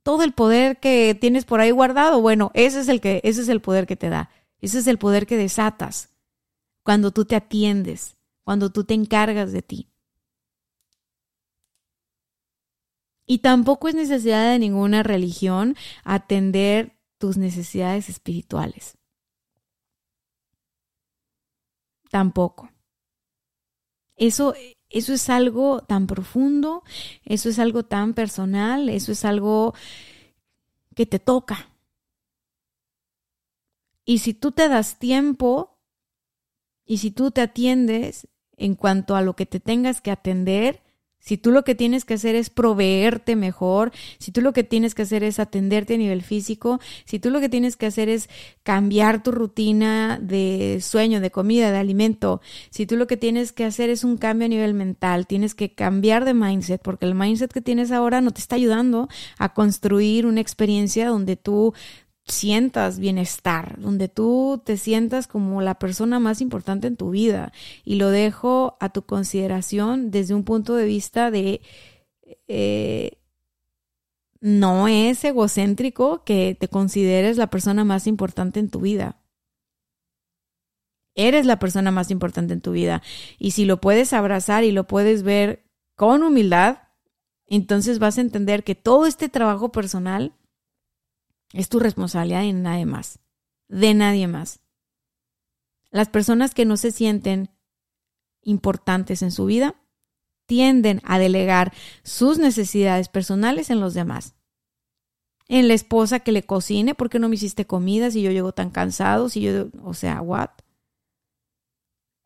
Todo 0.03 0.23
el 0.23 0.33
poder 0.33 0.79
que 0.79 1.17
tienes 1.19 1.45
por 1.45 1.59
ahí 1.59 1.71
guardado, 1.71 2.21
bueno, 2.21 2.51
ese 2.53 2.79
es 2.79 2.87
el 2.87 3.01
que 3.01 3.19
ese 3.23 3.41
es 3.41 3.49
el 3.49 3.59
poder 3.59 3.87
que 3.87 3.97
te 3.97 4.09
da. 4.09 4.29
Ese 4.61 4.79
es 4.79 4.87
el 4.87 4.97
poder 4.97 5.25
que 5.25 5.35
desatas 5.35 6.15
cuando 6.83 7.11
tú 7.11 7.25
te 7.25 7.35
atiendes, 7.35 8.15
cuando 8.43 8.71
tú 8.71 8.85
te 8.85 8.93
encargas 8.93 9.51
de 9.51 9.61
ti. 9.61 9.89
Y 13.25 13.39
tampoco 13.39 13.88
es 13.88 13.95
necesidad 13.95 14.51
de 14.51 14.59
ninguna 14.59 15.03
religión 15.03 15.75
atender 16.03 16.95
tus 17.17 17.38
necesidades 17.38 18.09
espirituales. 18.09 18.97
Tampoco. 22.09 22.69
Eso, 24.15 24.53
eso 24.89 25.13
es 25.13 25.29
algo 25.29 25.81
tan 25.81 26.07
profundo, 26.07 26.83
eso 27.23 27.49
es 27.49 27.59
algo 27.59 27.83
tan 27.83 28.13
personal, 28.13 28.89
eso 28.89 29.11
es 29.11 29.25
algo 29.25 29.73
que 30.95 31.05
te 31.05 31.19
toca. 31.19 31.69
Y 34.05 34.19
si 34.19 34.33
tú 34.33 34.51
te 34.51 34.69
das 34.69 34.99
tiempo 34.99 35.79
y 36.85 36.99
si 36.99 37.11
tú 37.11 37.31
te 37.31 37.41
atiendes 37.41 38.27
en 38.55 38.75
cuanto 38.75 39.15
a 39.15 39.21
lo 39.21 39.35
que 39.35 39.45
te 39.45 39.59
tengas 39.59 39.99
que 39.99 40.11
atender, 40.11 40.84
si 41.25 41.38
tú 41.38 41.49
lo 41.49 41.63
que 41.63 41.73
tienes 41.73 42.05
que 42.05 42.13
hacer 42.13 42.35
es 42.35 42.51
proveerte 42.51 43.35
mejor, 43.35 43.91
si 44.19 44.31
tú 44.31 44.41
lo 44.41 44.53
que 44.53 44.63
tienes 44.63 44.93
que 44.93 45.01
hacer 45.01 45.23
es 45.23 45.39
atenderte 45.39 45.95
a 45.95 45.97
nivel 45.97 46.21
físico, 46.21 46.79
si 47.05 47.17
tú 47.17 47.31
lo 47.31 47.39
que 47.39 47.49
tienes 47.49 47.75
que 47.75 47.88
hacer 47.88 48.09
es 48.09 48.29
cambiar 48.61 49.23
tu 49.23 49.31
rutina 49.31 50.19
de 50.21 50.79
sueño, 50.81 51.21
de 51.21 51.31
comida, 51.31 51.71
de 51.71 51.79
alimento, 51.79 52.41
si 52.69 52.85
tú 52.85 52.95
lo 52.95 53.07
que 53.07 53.17
tienes 53.17 53.53
que 53.53 53.65
hacer 53.65 53.89
es 53.89 54.03
un 54.03 54.17
cambio 54.17 54.45
a 54.45 54.49
nivel 54.49 54.75
mental, 54.75 55.25
tienes 55.25 55.55
que 55.55 55.73
cambiar 55.73 56.25
de 56.25 56.35
mindset, 56.35 56.81
porque 56.81 57.07
el 57.07 57.15
mindset 57.15 57.51
que 57.51 57.61
tienes 57.61 57.91
ahora 57.91 58.21
no 58.21 58.29
te 58.29 58.41
está 58.41 58.55
ayudando 58.55 59.09
a 59.39 59.55
construir 59.55 60.27
una 60.27 60.41
experiencia 60.41 61.09
donde 61.09 61.38
tú 61.38 61.73
sientas 62.27 62.99
bienestar, 62.99 63.79
donde 63.79 64.07
tú 64.09 64.61
te 64.65 64.77
sientas 64.77 65.27
como 65.27 65.61
la 65.61 65.77
persona 65.77 66.19
más 66.19 66.41
importante 66.41 66.88
en 66.88 66.97
tu 66.97 67.11
vida. 67.11 67.51
Y 67.83 67.95
lo 67.95 68.09
dejo 68.09 68.77
a 68.79 68.89
tu 68.89 69.03
consideración 69.03 70.11
desde 70.11 70.33
un 70.33 70.43
punto 70.43 70.75
de 70.75 70.85
vista 70.85 71.31
de... 71.31 71.61
Eh, 72.47 73.19
no 74.41 74.88
es 74.88 75.23
egocéntrico 75.23 76.23
que 76.23 76.55
te 76.59 76.67
consideres 76.67 77.38
la 77.38 77.47
persona 77.47 77.83
más 77.83 78.05
importante 78.05 78.59
en 78.59 78.69
tu 78.69 78.81
vida. 78.81 79.21
Eres 81.15 81.45
la 81.45 81.57
persona 81.57 81.91
más 81.91 82.11
importante 82.11 82.53
en 82.53 82.61
tu 82.61 82.71
vida. 82.71 83.01
Y 83.39 83.51
si 83.51 83.65
lo 83.65 83.81
puedes 83.81 84.13
abrazar 84.13 84.63
y 84.63 84.71
lo 84.71 84.85
puedes 84.85 85.23
ver 85.23 85.65
con 85.95 86.21
humildad, 86.21 86.79
entonces 87.47 87.99
vas 87.99 88.17
a 88.17 88.21
entender 88.21 88.63
que 88.63 88.75
todo 88.75 89.05
este 89.05 89.29
trabajo 89.29 89.71
personal 89.71 90.35
es 91.55 91.69
tu 91.69 91.79
responsabilidad 91.79 92.43
y 92.43 92.53
nadie 92.53 92.85
más. 92.85 93.19
De 93.67 93.93
nadie 93.93 94.27
más. 94.27 94.59
Las 95.89 96.09
personas 96.09 96.53
que 96.53 96.65
no 96.65 96.77
se 96.77 96.91
sienten 96.91 97.49
importantes 98.41 99.21
en 99.21 99.31
su 99.31 99.45
vida 99.45 99.75
tienden 100.45 101.01
a 101.05 101.17
delegar 101.17 101.73
sus 102.03 102.37
necesidades 102.37 103.07
personales 103.07 103.69
en 103.69 103.79
los 103.79 103.93
demás. 103.93 104.35
En 105.47 105.67
la 105.67 105.73
esposa 105.73 106.19
que 106.19 106.31
le 106.31 106.43
cocine, 106.43 106.93
porque 106.93 107.19
no 107.19 107.29
me 107.29 107.35
hiciste 107.35 107.65
comida 107.65 108.11
si 108.11 108.21
yo 108.21 108.31
llego 108.31 108.51
tan 108.51 108.69
cansado? 108.69 109.29
Si 109.29 109.41
yo, 109.41 109.69
o 109.83 109.93
sea, 109.93 110.21
what? 110.21 110.49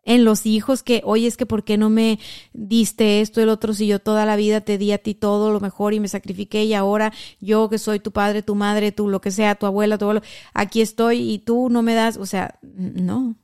En 0.09 0.25
los 0.25 0.47
hijos 0.47 0.81
que, 0.81 1.03
oye, 1.05 1.27
es 1.27 1.37
que 1.37 1.45
¿por 1.45 1.63
qué 1.63 1.77
no 1.77 1.91
me 1.91 2.17
diste 2.51 3.21
esto, 3.21 3.41
el 3.41 3.49
otro, 3.49 3.75
si 3.75 3.85
yo 3.85 3.99
toda 3.99 4.25
la 4.25 4.35
vida 4.37 4.61
te 4.61 4.79
di 4.79 4.91
a 4.91 4.97
ti 4.97 5.13
todo 5.13 5.53
lo 5.53 5.59
mejor 5.59 5.93
y 5.93 5.99
me 5.99 6.07
sacrifiqué 6.07 6.63
y 6.63 6.73
ahora 6.73 7.13
yo 7.39 7.69
que 7.69 7.77
soy 7.77 7.99
tu 7.99 8.11
padre, 8.11 8.41
tu 8.41 8.55
madre, 8.55 8.91
tú 8.91 9.07
lo 9.07 9.21
que 9.21 9.29
sea, 9.29 9.53
tu 9.53 9.67
abuela, 9.67 9.99
tu 9.99 10.05
abuelo, 10.05 10.21
aquí 10.55 10.81
estoy 10.81 11.31
y 11.31 11.37
tú 11.37 11.69
no 11.69 11.83
me 11.83 11.93
das, 11.93 12.17
o 12.17 12.25
sea, 12.25 12.57
no. 12.63 13.35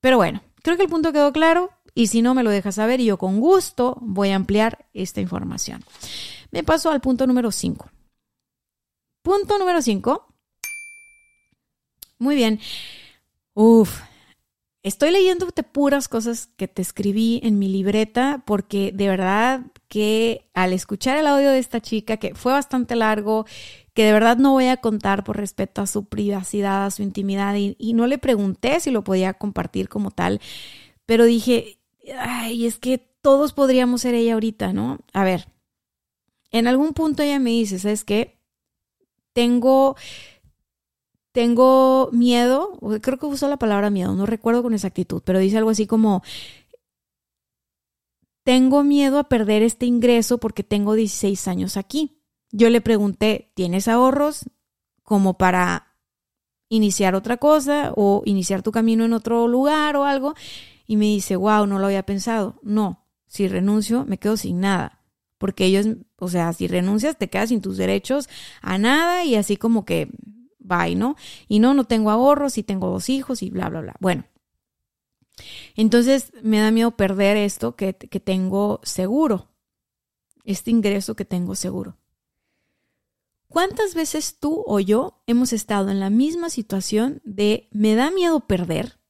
Pero 0.00 0.16
bueno, 0.16 0.40
creo 0.62 0.78
que 0.78 0.84
el 0.84 0.88
punto 0.88 1.12
quedó 1.12 1.30
claro 1.30 1.68
y 1.94 2.06
si 2.06 2.22
no 2.22 2.32
me 2.32 2.42
lo 2.42 2.48
dejas 2.48 2.76
saber 2.76 3.00
y 3.00 3.04
yo 3.04 3.18
con 3.18 3.38
gusto 3.38 3.98
voy 4.00 4.30
a 4.30 4.36
ampliar 4.36 4.86
esta 4.94 5.20
información. 5.20 5.84
Me 6.52 6.62
paso 6.62 6.90
al 6.90 7.02
punto 7.02 7.26
número 7.26 7.52
5. 7.52 7.90
Punto 9.20 9.58
número 9.58 9.82
5. 9.82 10.26
Muy 12.18 12.34
bien. 12.34 12.60
Uf, 13.58 14.02
estoy 14.82 15.10
leyéndote 15.12 15.62
puras 15.62 16.08
cosas 16.08 16.48
que 16.58 16.68
te 16.68 16.82
escribí 16.82 17.40
en 17.42 17.58
mi 17.58 17.68
libreta 17.68 18.42
porque 18.46 18.92
de 18.92 19.08
verdad 19.08 19.62
que 19.88 20.50
al 20.52 20.74
escuchar 20.74 21.16
el 21.16 21.26
audio 21.26 21.50
de 21.50 21.58
esta 21.58 21.80
chica, 21.80 22.18
que 22.18 22.34
fue 22.34 22.52
bastante 22.52 22.96
largo, 22.96 23.46
que 23.94 24.04
de 24.04 24.12
verdad 24.12 24.36
no 24.36 24.52
voy 24.52 24.66
a 24.66 24.76
contar 24.78 25.24
por 25.24 25.38
respeto 25.38 25.80
a 25.80 25.86
su 25.86 26.04
privacidad, 26.04 26.84
a 26.86 26.90
su 26.90 27.02
intimidad, 27.02 27.54
y, 27.56 27.76
y 27.78 27.94
no 27.94 28.06
le 28.06 28.18
pregunté 28.18 28.78
si 28.80 28.90
lo 28.90 29.04
podía 29.04 29.32
compartir 29.34 29.88
como 29.88 30.10
tal, 30.10 30.40
pero 31.06 31.24
dije, 31.24 31.78
ay, 32.18 32.66
es 32.66 32.78
que 32.78 32.98
todos 33.22 33.54
podríamos 33.54 34.02
ser 34.02 34.14
ella 34.14 34.34
ahorita, 34.34 34.74
¿no? 34.74 34.98
A 35.14 35.24
ver, 35.24 35.48
en 36.50 36.66
algún 36.66 36.92
punto 36.92 37.22
ella 37.22 37.38
me 37.38 37.50
dice, 37.50 37.78
¿sabes 37.78 38.04
qué? 38.04 38.38
Tengo 39.32 39.96
tengo 41.36 42.08
miedo, 42.12 42.78
creo 43.02 43.18
que 43.18 43.26
usó 43.26 43.46
la 43.46 43.58
palabra 43.58 43.90
miedo, 43.90 44.14
no 44.14 44.24
recuerdo 44.24 44.62
con 44.62 44.72
exactitud, 44.72 45.20
pero 45.22 45.38
dice 45.38 45.58
algo 45.58 45.68
así 45.68 45.86
como, 45.86 46.22
tengo 48.42 48.82
miedo 48.82 49.18
a 49.18 49.28
perder 49.28 49.62
este 49.62 49.84
ingreso 49.84 50.38
porque 50.38 50.62
tengo 50.62 50.94
16 50.94 51.46
años 51.46 51.76
aquí. 51.76 52.22
Yo 52.52 52.70
le 52.70 52.80
pregunté, 52.80 53.52
¿tienes 53.54 53.86
ahorros 53.86 54.46
como 55.02 55.36
para 55.36 55.98
iniciar 56.70 57.14
otra 57.14 57.36
cosa 57.36 57.92
o 57.96 58.22
iniciar 58.24 58.62
tu 58.62 58.72
camino 58.72 59.04
en 59.04 59.12
otro 59.12 59.46
lugar 59.46 59.94
o 59.96 60.04
algo? 60.04 60.32
Y 60.86 60.96
me 60.96 61.04
dice, 61.04 61.36
wow, 61.36 61.66
no 61.66 61.78
lo 61.78 61.84
había 61.84 62.06
pensado. 62.06 62.58
No, 62.62 63.04
si 63.26 63.46
renuncio 63.46 64.06
me 64.06 64.16
quedo 64.16 64.38
sin 64.38 64.60
nada. 64.60 65.02
porque 65.36 65.66
ellos, 65.66 65.86
o 66.16 66.28
sea, 66.28 66.54
si 66.54 66.66
renuncias 66.66 67.18
te 67.18 67.28
quedas 67.28 67.50
sin 67.50 67.60
tus 67.60 67.76
derechos 67.76 68.26
a 68.62 68.78
nada 68.78 69.26
y 69.26 69.34
así 69.34 69.58
como 69.58 69.84
que, 69.84 70.08
bye, 70.66 70.94
¿no? 70.94 71.16
Y 71.48 71.58
no, 71.58 71.74
no 71.74 71.84
tengo 71.84 72.10
ahorros 72.10 72.58
y 72.58 72.62
tengo 72.62 72.88
dos 72.88 73.08
hijos 73.08 73.42
y 73.42 73.50
bla, 73.50 73.68
bla, 73.68 73.80
bla. 73.80 73.96
Bueno, 74.00 74.24
entonces 75.74 76.32
me 76.42 76.60
da 76.60 76.70
miedo 76.70 76.96
perder 76.96 77.36
esto 77.36 77.76
que, 77.76 77.94
que 77.94 78.20
tengo 78.20 78.80
seguro, 78.82 79.48
este 80.44 80.70
ingreso 80.70 81.14
que 81.14 81.24
tengo 81.24 81.54
seguro. 81.54 81.98
¿Cuántas 83.48 83.94
veces 83.94 84.38
tú 84.38 84.64
o 84.66 84.80
yo 84.80 85.22
hemos 85.26 85.52
estado 85.52 85.90
en 85.90 86.00
la 86.00 86.10
misma 86.10 86.50
situación 86.50 87.20
de 87.24 87.68
me 87.70 87.94
da 87.94 88.10
miedo 88.10 88.40
perder 88.40 89.00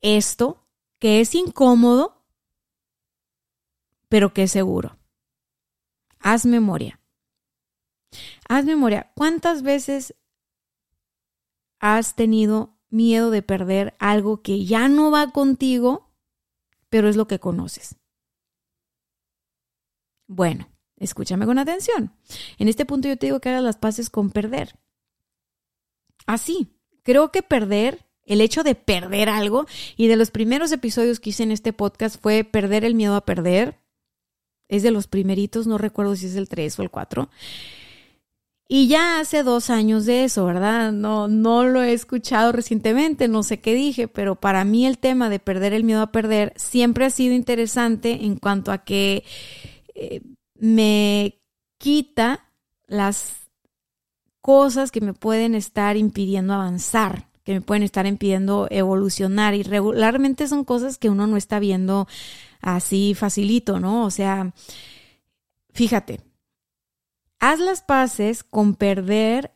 esto 0.00 0.66
que 0.98 1.20
es 1.20 1.34
incómodo, 1.34 2.24
pero 4.08 4.32
que 4.32 4.44
es 4.44 4.52
seguro? 4.52 4.98
Haz 6.18 6.46
memoria. 6.46 6.97
Haz 8.48 8.64
memoria. 8.64 9.12
¿Cuántas 9.14 9.62
veces 9.62 10.14
has 11.80 12.14
tenido 12.14 12.76
miedo 12.90 13.30
de 13.30 13.42
perder 13.42 13.94
algo 13.98 14.42
que 14.42 14.64
ya 14.64 14.88
no 14.88 15.10
va 15.10 15.30
contigo, 15.30 16.10
pero 16.88 17.08
es 17.08 17.16
lo 17.16 17.26
que 17.28 17.38
conoces? 17.38 17.96
Bueno, 20.26 20.68
escúchame 20.96 21.46
con 21.46 21.58
atención. 21.58 22.12
En 22.58 22.68
este 22.68 22.86
punto 22.86 23.08
yo 23.08 23.16
te 23.16 23.26
digo 23.26 23.40
que 23.40 23.48
hagas 23.48 23.62
las 23.62 23.76
paces 23.76 24.10
con 24.10 24.30
perder. 24.30 24.78
Así, 26.26 26.78
creo 27.02 27.32
que 27.32 27.42
perder, 27.42 28.06
el 28.24 28.42
hecho 28.42 28.62
de 28.62 28.74
perder 28.74 29.30
algo, 29.30 29.66
y 29.96 30.08
de 30.08 30.16
los 30.16 30.30
primeros 30.30 30.70
episodios 30.72 31.20
que 31.20 31.30
hice 31.30 31.44
en 31.44 31.52
este 31.52 31.72
podcast 31.72 32.20
fue 32.20 32.44
perder 32.44 32.84
el 32.84 32.94
miedo 32.94 33.14
a 33.14 33.24
perder. 33.24 33.78
Es 34.68 34.82
de 34.82 34.90
los 34.90 35.06
primeritos, 35.06 35.66
no 35.66 35.78
recuerdo 35.78 36.14
si 36.14 36.26
es 36.26 36.36
el 36.36 36.48
3 36.48 36.78
o 36.78 36.82
el 36.82 36.90
4. 36.90 37.30
Y 38.70 38.86
ya 38.86 39.18
hace 39.18 39.42
dos 39.42 39.70
años 39.70 40.04
de 40.04 40.24
eso, 40.24 40.44
¿verdad? 40.44 40.92
No, 40.92 41.26
no 41.26 41.64
lo 41.64 41.82
he 41.82 41.94
escuchado 41.94 42.52
recientemente, 42.52 43.26
no 43.26 43.42
sé 43.42 43.60
qué 43.60 43.74
dije, 43.74 44.08
pero 44.08 44.36
para 44.36 44.62
mí 44.64 44.86
el 44.86 44.98
tema 44.98 45.30
de 45.30 45.38
perder 45.38 45.72
el 45.72 45.84
miedo 45.84 46.02
a 46.02 46.12
perder 46.12 46.52
siempre 46.56 47.06
ha 47.06 47.10
sido 47.10 47.34
interesante 47.34 48.26
en 48.26 48.36
cuanto 48.36 48.70
a 48.70 48.84
que 48.84 49.24
eh, 49.94 50.20
me 50.54 51.40
quita 51.78 52.44
las 52.86 53.48
cosas 54.42 54.90
que 54.90 55.00
me 55.00 55.14
pueden 55.14 55.54
estar 55.54 55.96
impidiendo 55.96 56.52
avanzar, 56.52 57.28
que 57.44 57.54
me 57.54 57.62
pueden 57.62 57.84
estar 57.84 58.06
impidiendo 58.06 58.68
evolucionar 58.70 59.54
y 59.54 59.62
regularmente 59.62 60.46
son 60.46 60.64
cosas 60.64 60.98
que 60.98 61.08
uno 61.08 61.26
no 61.26 61.38
está 61.38 61.58
viendo 61.58 62.06
así 62.60 63.14
facilito, 63.14 63.80
¿no? 63.80 64.04
O 64.04 64.10
sea, 64.10 64.52
fíjate, 65.72 66.27
haz 67.40 67.60
las 67.60 67.82
paces 67.82 68.42
con 68.44 68.74
perder 68.74 69.52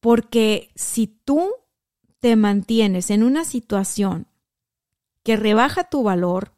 porque 0.00 0.70
si 0.74 1.06
tú 1.06 1.50
te 2.20 2.36
mantienes 2.36 3.10
en 3.10 3.22
una 3.22 3.44
situación 3.44 4.26
que 5.22 5.36
rebaja 5.36 5.90
tu 5.90 6.02
valor, 6.02 6.54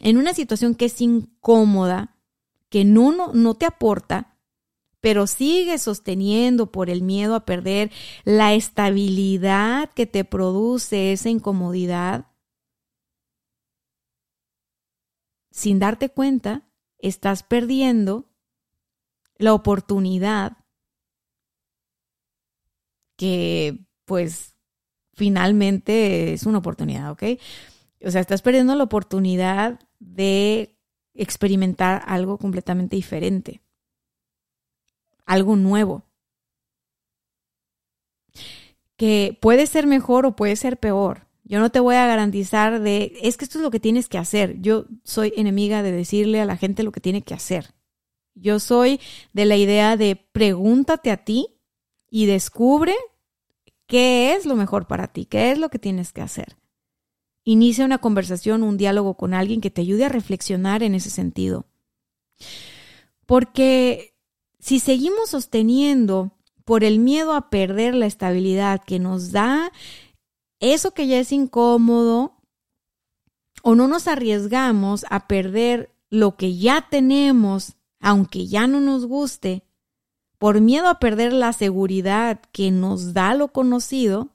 en 0.00 0.18
una 0.18 0.34
situación 0.34 0.74
que 0.74 0.86
es 0.86 1.00
incómoda, 1.00 2.16
que 2.68 2.84
no, 2.84 3.12
no, 3.12 3.32
no 3.32 3.54
te 3.54 3.66
aporta, 3.66 4.38
pero 5.00 5.26
sigues 5.26 5.82
sosteniendo 5.82 6.72
por 6.72 6.90
el 6.90 7.02
miedo 7.02 7.34
a 7.34 7.44
perder 7.44 7.92
la 8.24 8.54
estabilidad 8.54 9.90
que 9.94 10.06
te 10.06 10.24
produce 10.24 11.12
esa 11.12 11.28
incomodidad, 11.28 12.26
sin 15.50 15.78
darte 15.78 16.10
cuenta, 16.10 16.68
estás 16.98 17.42
perdiendo 17.42 18.28
la 19.38 19.54
oportunidad 19.54 20.56
que 23.16 23.78
pues 24.04 24.54
finalmente 25.14 26.32
es 26.32 26.44
una 26.44 26.58
oportunidad, 26.58 27.10
¿ok? 27.10 27.22
O 28.04 28.10
sea, 28.10 28.20
estás 28.20 28.42
perdiendo 28.42 28.74
la 28.74 28.84
oportunidad 28.84 29.80
de 29.98 30.76
experimentar 31.14 32.02
algo 32.06 32.38
completamente 32.38 32.96
diferente, 32.96 33.62
algo 35.24 35.56
nuevo, 35.56 36.04
que 38.96 39.38
puede 39.40 39.66
ser 39.66 39.86
mejor 39.86 40.26
o 40.26 40.36
puede 40.36 40.56
ser 40.56 40.78
peor. 40.78 41.26
Yo 41.44 41.60
no 41.60 41.70
te 41.70 41.80
voy 41.80 41.94
a 41.94 42.06
garantizar 42.06 42.80
de, 42.80 43.18
es 43.22 43.36
que 43.36 43.44
esto 43.44 43.58
es 43.58 43.62
lo 43.62 43.70
que 43.70 43.80
tienes 43.80 44.08
que 44.08 44.18
hacer. 44.18 44.60
Yo 44.60 44.86
soy 45.04 45.32
enemiga 45.36 45.82
de 45.82 45.92
decirle 45.92 46.40
a 46.40 46.44
la 46.44 46.56
gente 46.56 46.82
lo 46.82 46.92
que 46.92 47.00
tiene 47.00 47.22
que 47.22 47.34
hacer. 47.34 47.75
Yo 48.36 48.60
soy 48.60 49.00
de 49.32 49.46
la 49.46 49.56
idea 49.56 49.96
de 49.96 50.14
pregúntate 50.14 51.10
a 51.10 51.24
ti 51.24 51.48
y 52.10 52.26
descubre 52.26 52.94
qué 53.86 54.34
es 54.34 54.44
lo 54.46 54.54
mejor 54.56 54.86
para 54.86 55.08
ti, 55.08 55.24
qué 55.24 55.50
es 55.50 55.58
lo 55.58 55.70
que 55.70 55.78
tienes 55.78 56.12
que 56.12 56.20
hacer. 56.20 56.56
Inicia 57.44 57.84
una 57.84 57.98
conversación, 57.98 58.62
un 58.62 58.76
diálogo 58.76 59.16
con 59.16 59.32
alguien 59.32 59.60
que 59.60 59.70
te 59.70 59.80
ayude 59.80 60.04
a 60.04 60.10
reflexionar 60.10 60.82
en 60.82 60.94
ese 60.94 61.10
sentido. 61.10 61.66
Porque 63.24 64.14
si 64.58 64.80
seguimos 64.80 65.30
sosteniendo 65.30 66.32
por 66.64 66.84
el 66.84 66.98
miedo 66.98 67.32
a 67.32 67.48
perder 67.48 67.94
la 67.94 68.06
estabilidad 68.06 68.82
que 68.84 68.98
nos 68.98 69.32
da 69.32 69.72
eso 70.60 70.92
que 70.92 71.06
ya 71.06 71.18
es 71.18 71.32
incómodo, 71.32 72.36
o 73.62 73.74
no 73.74 73.88
nos 73.88 74.08
arriesgamos 74.08 75.04
a 75.10 75.26
perder 75.26 75.90
lo 76.10 76.36
que 76.36 76.56
ya 76.56 76.86
tenemos 76.88 77.75
aunque 78.06 78.46
ya 78.46 78.68
no 78.68 78.78
nos 78.78 79.04
guste, 79.04 79.64
por 80.38 80.60
miedo 80.60 80.86
a 80.86 81.00
perder 81.00 81.32
la 81.32 81.52
seguridad 81.52 82.40
que 82.52 82.70
nos 82.70 83.14
da 83.14 83.34
lo 83.34 83.48
conocido, 83.48 84.28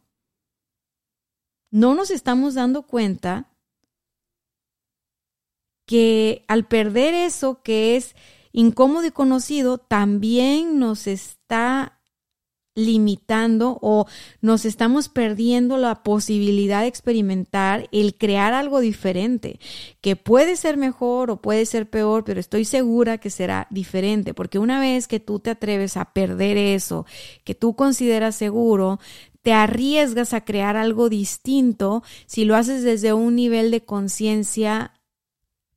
no 1.72 1.96
nos 1.96 2.12
estamos 2.12 2.56
dando 2.56 2.82
cuenta 2.82 3.50
que 5.86 6.44
al 6.50 6.68
perder 6.68 7.14
eso 7.14 7.64
que 7.64 7.96
es 7.96 8.14
incómodo 8.52 9.06
y 9.06 9.12
conocido, 9.12 9.78
también 9.78 10.78
nos 10.78 11.08
está 11.08 12.01
limitando 12.74 13.78
o 13.82 14.06
nos 14.40 14.66
estamos 14.66 15.10
perdiendo 15.10 15.78
la 15.78 16.04
posibilidad 16.04 16.82
de 16.82 16.88
experimentar 16.88 17.90
el 17.92 18.16
crear 18.16 18.54
algo 18.54 18.80
diferente, 18.80 19.60
que 20.00 20.16
puede 20.16 20.56
ser 20.56 20.78
mejor 20.78 21.32
o 21.32 21.42
puede 21.42 21.66
ser 21.66 21.90
peor, 21.90 22.24
pero 22.24 22.40
estoy 22.40 22.66
segura 22.66 23.18
que 23.18 23.30
será 23.30 23.68
diferente, 23.70 24.34
porque 24.34 24.60
una 24.60 24.80
vez 24.80 25.08
que 25.08 25.20
tú 25.20 25.40
te 25.40 25.50
atreves 25.50 25.98
a 25.98 26.14
perder 26.14 26.58
eso, 26.58 27.06
que 27.44 27.56
tú 27.56 27.76
consideras 27.76 28.36
seguro, 28.36 29.00
te 29.42 29.54
arriesgas 29.54 30.34
a 30.34 30.46
crear 30.46 30.78
algo 30.78 31.10
distinto 31.10 32.04
si 32.26 32.46
lo 32.46 32.56
haces 32.56 32.84
desde 32.84 33.14
un 33.14 33.36
nivel 33.36 33.72
de 33.72 33.84
conciencia 33.84 34.94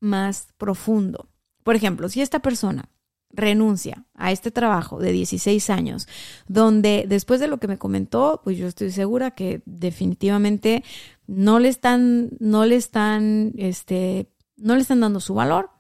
más 0.01 0.49
profundo. 0.59 1.29
Por 1.63 1.75
ejemplo, 1.75 2.09
si 2.09 2.21
esta 2.21 2.41
persona 2.41 2.91
renuncia 3.35 4.05
a 4.15 4.33
este 4.33 4.51
trabajo 4.51 4.99
de 4.99 5.13
16 5.13 5.71
años, 5.71 6.09
donde 6.47 7.05
después 7.09 7.41
de 7.41 7.49
lo 7.49 7.59
que 7.59 7.69
me 7.69 7.79
comentó, 7.79 8.41
pues 8.45 8.57
yo 8.57 8.67
estoy 8.67 8.91
segura 8.91 9.33
que 9.33 9.63
definitivamente 9.67 10.85
no 11.27 11.59
le 11.59 11.69
están, 11.69 12.31
no 12.39 12.65
le 12.65 12.77
están, 12.77 13.53
este, 13.57 14.31
no 14.57 14.75
le 14.75 14.83
están 14.83 15.01
dando 15.01 15.21
su 15.21 15.35
valor. 15.35 15.71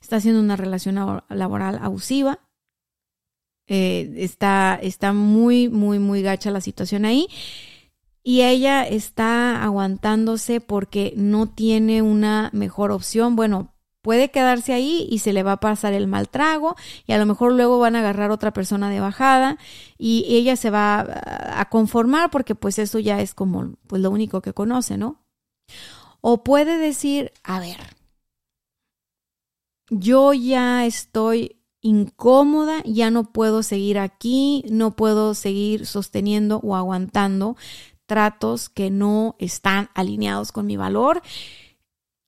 Está 0.00 0.16
haciendo 0.16 0.40
una 0.40 0.56
relación 0.56 0.96
laboral 1.28 1.78
abusiva. 1.80 2.40
Eh, 3.66 4.12
está, 4.16 4.78
está 4.82 5.12
muy, 5.12 5.68
muy, 5.68 5.98
muy 5.98 6.22
gacha 6.22 6.50
la 6.50 6.60
situación 6.60 7.04
ahí. 7.04 7.28
Y 8.22 8.42
ella 8.42 8.86
está 8.86 9.64
aguantándose 9.64 10.60
porque 10.60 11.12
no 11.16 11.48
tiene 11.48 12.02
una 12.02 12.50
mejor 12.52 12.92
opción. 12.92 13.34
Bueno, 13.34 13.71
puede 14.02 14.30
quedarse 14.30 14.74
ahí 14.74 15.06
y 15.10 15.20
se 15.20 15.32
le 15.32 15.42
va 15.42 15.52
a 15.52 15.60
pasar 15.60 15.92
el 15.92 16.08
mal 16.08 16.28
trago 16.28 16.76
y 17.06 17.12
a 17.12 17.18
lo 17.18 17.26
mejor 17.26 17.52
luego 17.52 17.78
van 17.78 17.96
a 17.96 18.00
agarrar 18.00 18.30
otra 18.30 18.52
persona 18.52 18.90
de 18.90 19.00
bajada 19.00 19.58
y 19.96 20.26
ella 20.28 20.56
se 20.56 20.70
va 20.70 21.06
a 21.56 21.68
conformar 21.70 22.30
porque 22.30 22.54
pues 22.54 22.78
eso 22.78 22.98
ya 22.98 23.20
es 23.20 23.32
como 23.32 23.74
pues 23.86 24.02
lo 24.02 24.10
único 24.10 24.42
que 24.42 24.52
conoce, 24.52 24.98
¿no? 24.98 25.22
O 26.20 26.44
puede 26.44 26.78
decir, 26.78 27.32
a 27.42 27.60
ver, 27.60 27.78
yo 29.88 30.32
ya 30.32 30.84
estoy 30.84 31.56
incómoda, 31.80 32.82
ya 32.84 33.10
no 33.10 33.32
puedo 33.32 33.62
seguir 33.62 33.98
aquí, 33.98 34.64
no 34.70 34.94
puedo 34.96 35.34
seguir 35.34 35.86
sosteniendo 35.86 36.58
o 36.62 36.76
aguantando 36.76 37.56
tratos 38.06 38.68
que 38.68 38.90
no 38.90 39.36
están 39.38 39.90
alineados 39.94 40.52
con 40.52 40.66
mi 40.66 40.76
valor 40.76 41.22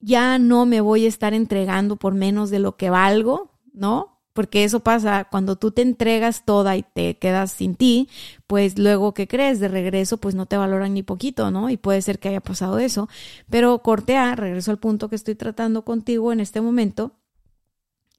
ya 0.04 0.38
no 0.38 0.66
me 0.66 0.80
voy 0.80 1.06
a 1.06 1.08
estar 1.08 1.34
entregando 1.34 1.96
por 1.96 2.14
menos 2.14 2.50
de 2.50 2.58
lo 2.58 2.76
que 2.76 2.90
valgo, 2.90 3.52
¿no? 3.72 4.14
porque 4.34 4.64
eso 4.64 4.80
pasa 4.80 5.28
cuando 5.30 5.56
tú 5.56 5.70
te 5.70 5.80
entregas 5.80 6.44
toda 6.44 6.76
y 6.76 6.82
te 6.82 7.16
quedas 7.18 7.52
sin 7.52 7.76
ti, 7.76 8.08
pues 8.48 8.78
luego 8.78 9.14
que 9.14 9.28
crees 9.28 9.60
de 9.60 9.68
regreso, 9.68 10.18
pues 10.18 10.34
no 10.34 10.46
te 10.46 10.56
valoran 10.56 10.92
ni 10.92 11.04
poquito, 11.04 11.52
¿no? 11.52 11.70
Y 11.70 11.76
puede 11.76 12.02
ser 12.02 12.18
que 12.18 12.28
haya 12.30 12.40
pasado 12.40 12.80
eso. 12.80 13.08
Pero 13.48 13.78
cortea, 13.78 14.34
regreso 14.34 14.72
al 14.72 14.80
punto 14.80 15.08
que 15.08 15.16
estoy 15.16 15.36
tratando 15.36 15.84
contigo 15.84 16.32
en 16.32 16.40
este 16.40 16.60
momento. 16.60 17.12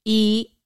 Y 0.05 0.57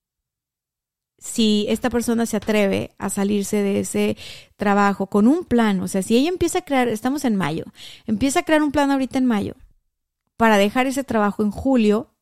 si 1.17 1.65
esta 1.67 1.89
persona 1.89 2.27
se 2.27 2.37
atreve 2.37 2.91
a 2.99 3.09
salirse 3.09 3.57
de 3.63 3.79
ese 3.79 4.17
trabajo 4.55 5.07
con 5.07 5.27
un 5.27 5.45
plan, 5.45 5.81
o 5.81 5.87
sea, 5.87 6.03
si 6.03 6.15
ella 6.15 6.29
empieza 6.29 6.59
a 6.59 6.65
crear, 6.65 6.87
estamos 6.89 7.25
en 7.25 7.35
mayo, 7.35 7.65
empieza 8.05 8.41
a 8.41 8.43
crear 8.43 8.61
un 8.61 8.71
plan 8.71 8.91
ahorita 8.91 9.17
en 9.17 9.25
mayo 9.25 9.55
para 10.39 10.57
dejar 10.57 10.87
ese 10.87 11.03
trabajo 11.03 11.43
en 11.43 11.51
julio, 11.51 12.13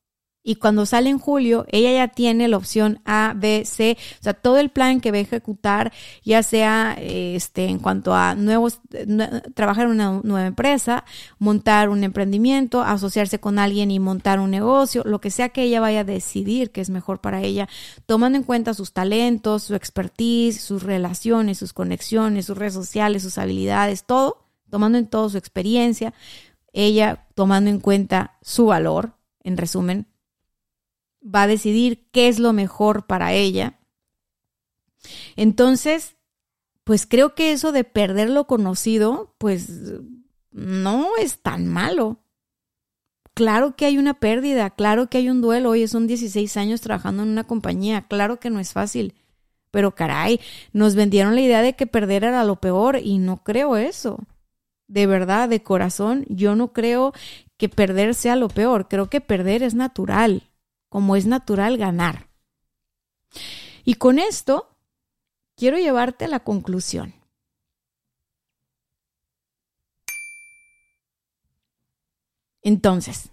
y 0.42 0.56
cuando 0.56 0.88
sale 0.88 1.12
en 1.12 1.20
julio, 1.20 1.68
ella 1.70 1.92
ya 1.92 2.08
tiene 2.08 2.48
la 2.48 2.58
opción 2.58 3.00
A, 3.06 3.34
B, 3.36 3.64
C, 3.64 3.96
o 4.20 4.24
sea, 4.24 4.34
todo 4.34 4.58
el 4.58 4.72
plan 4.72 5.02
que 5.02 5.12
va 5.12 5.18
a 5.18 5.22
ejecutar, 5.22 5.94
ya 6.24 6.42
sea 6.42 6.96
este, 7.00 7.66
en 7.66 7.78
cuanto 7.78 8.16
a 8.16 8.34
nuevos, 8.34 8.80
trabajar 9.54 9.86
en 9.86 9.92
una 9.92 10.22
nueva 10.24 10.48
empresa, 10.48 11.06
montar 11.38 11.90
un 11.90 12.04
emprendimiento, 12.04 12.82
asociarse 12.82 13.40
con 13.40 13.60
alguien 13.60 13.92
y 13.92 14.00
montar 14.00 14.40
un 14.40 14.50
negocio, 14.50 15.04
lo 15.06 15.22
que 15.22 15.30
sea 15.30 15.50
que 15.50 15.62
ella 15.62 15.80
vaya 15.80 16.00
a 16.00 16.04
decidir 16.04 16.72
que 16.72 16.82
es 16.82 16.90
mejor 16.90 17.22
para 17.22 17.44
ella, 17.44 17.70
tomando 18.08 18.40
en 18.40 18.44
cuenta 18.44 18.74
sus 18.74 18.94
talentos, 18.94 19.62
su 19.62 19.76
expertise, 19.76 20.60
sus 20.60 20.82
relaciones, 20.82 21.60
sus 21.60 21.72
conexiones, 21.72 22.48
sus 22.48 22.58
redes 22.58 22.74
sociales, 22.74 23.22
sus 23.22 23.38
habilidades, 23.38 24.06
todo, 24.06 24.48
tomando 24.70 24.98
en 24.98 25.08
todo 25.08 25.30
su 25.30 25.38
experiencia, 25.38 26.14
ella 26.78 27.28
tomando 27.34 27.70
en 27.70 27.80
cuenta 27.80 28.38
su 28.42 28.68
valor, 28.68 29.18
en 29.42 29.58
resumen, 29.58 30.08
va 31.24 31.44
a 31.44 31.48
decidir 31.48 32.08
qué 32.12 32.28
es 32.28 32.40
lo 32.40 32.54
mejor 32.54 33.08
para 33.08 33.34
ella. 33.34 33.80
Entonces, 35.36 36.16
pues 36.84 37.06
creo 37.06 37.34
que 37.36 37.52
eso 37.52 37.72
de 37.72 37.84
perder 37.84 38.30
lo 38.30 38.46
conocido, 38.46 39.36
pues 39.40 39.70
no 40.52 41.18
es 41.20 41.42
tan 41.42 41.68
malo. 41.68 42.20
Claro 43.34 43.76
que 43.76 43.86
hay 43.86 43.98
una 43.98 44.20
pérdida, 44.20 44.70
claro 44.70 45.10
que 45.10 45.18
hay 45.18 45.30
un 45.30 45.42
duelo. 45.42 45.72
Oye, 45.72 45.88
son 45.88 46.08
16 46.08 46.58
años 46.58 46.82
trabajando 46.82 47.24
en 47.24 47.30
una 47.30 47.44
compañía, 47.44 48.08
claro 48.08 48.40
que 48.40 48.50
no 48.50 48.60
es 48.60 48.74
fácil. 48.74 49.16
Pero 49.72 49.96
caray, 49.96 50.40
nos 50.74 50.96
vendieron 50.96 51.36
la 51.36 51.42
idea 51.42 51.62
de 51.62 51.76
que 51.76 51.88
perder 51.88 52.24
era 52.24 52.44
lo 52.44 52.58
peor 52.58 53.00
y 53.04 53.18
no 53.18 53.44
creo 53.44 53.78
eso. 53.78 54.20
De 54.88 55.06
verdad, 55.06 55.50
de 55.50 55.64
corazón, 55.64 56.26
yo 56.30 56.56
no 56.56 56.72
creo 56.74 57.14
que 57.58 57.70
perder 57.70 58.16
sea 58.16 58.36
lo 58.36 58.48
peor. 58.48 58.88
Creo 58.88 59.10
que 59.10 59.22
perder 59.22 59.64
es 59.64 59.74
natural 59.74 60.50
como 60.90 61.16
es 61.16 61.26
natural 61.26 61.78
ganar. 61.78 62.30
Y 63.84 63.96
con 63.96 64.20
esto 64.20 64.70
quiero 65.56 65.78
llevarte 65.78 66.26
a 66.26 66.30
la 66.30 66.40
conclusión. 66.40 67.14
Entonces, 72.62 73.32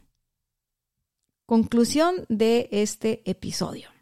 conclusión 1.46 2.24
de 2.28 2.68
este 2.70 3.28
episodio. 3.28 3.93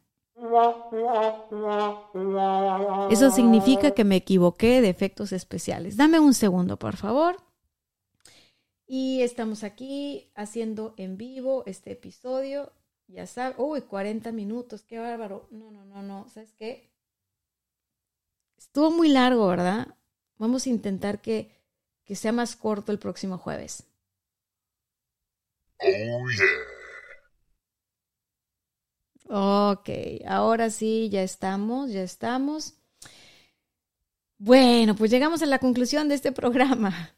Eso 3.10 3.30
significa 3.30 3.92
que 3.92 4.04
me 4.04 4.16
equivoqué 4.16 4.80
de 4.80 4.88
efectos 4.88 5.32
especiales. 5.32 5.96
Dame 5.96 6.18
un 6.18 6.34
segundo, 6.34 6.78
por 6.78 6.96
favor. 6.96 7.36
Y 8.86 9.22
estamos 9.22 9.64
aquí 9.64 10.30
haciendo 10.34 10.94
en 10.96 11.16
vivo 11.16 11.62
este 11.66 11.92
episodio 11.92 12.72
ya 13.12 13.26
sabes, 13.26 13.56
uy, 13.58 13.82
40 13.82 14.32
minutos, 14.32 14.82
qué 14.82 14.98
bárbaro. 14.98 15.46
No, 15.50 15.70
no, 15.70 15.84
no, 15.84 16.02
no, 16.02 16.28
¿sabes 16.30 16.52
qué? 16.58 16.90
Estuvo 18.56 18.90
muy 18.90 19.08
largo, 19.08 19.48
¿verdad? 19.48 19.88
Vamos 20.38 20.66
a 20.66 20.70
intentar 20.70 21.20
que, 21.20 21.50
que 22.04 22.16
sea 22.16 22.32
más 22.32 22.56
corto 22.56 22.90
el 22.90 22.98
próximo 22.98 23.36
jueves. 23.36 23.84
Oh, 25.78 26.28
yeah. 26.30 26.71
Ok, 29.28 29.88
ahora 30.26 30.70
sí, 30.70 31.08
ya 31.10 31.22
estamos, 31.22 31.90
ya 31.90 32.02
estamos. 32.02 32.74
Bueno, 34.38 34.96
pues 34.96 35.10
llegamos 35.10 35.42
a 35.42 35.46
la 35.46 35.58
conclusión 35.58 36.08
de 36.08 36.16
este 36.16 36.32
programa. 36.32 37.14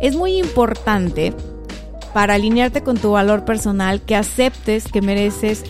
Es 0.00 0.14
muy 0.14 0.36
importante 0.36 1.32
para 2.12 2.34
alinearte 2.34 2.82
con 2.82 2.98
tu 2.98 3.12
valor 3.12 3.44
personal 3.44 4.00
que 4.02 4.16
aceptes 4.16 4.90
que 4.90 5.02
mereces 5.02 5.64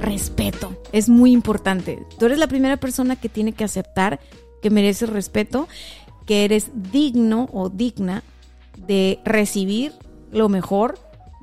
respeto. 0.00 0.76
Es 0.92 1.08
muy 1.08 1.32
importante. 1.32 2.06
Tú 2.18 2.26
eres 2.26 2.38
la 2.38 2.46
primera 2.46 2.76
persona 2.76 3.16
que 3.16 3.28
tiene 3.28 3.52
que 3.52 3.64
aceptar 3.64 4.20
que 4.64 4.70
mereces 4.70 5.10
respeto, 5.10 5.68
que 6.24 6.46
eres 6.46 6.70
digno 6.90 7.50
o 7.52 7.68
digna 7.68 8.22
de 8.86 9.20
recibir 9.22 9.92
lo 10.32 10.48
mejor 10.48 10.98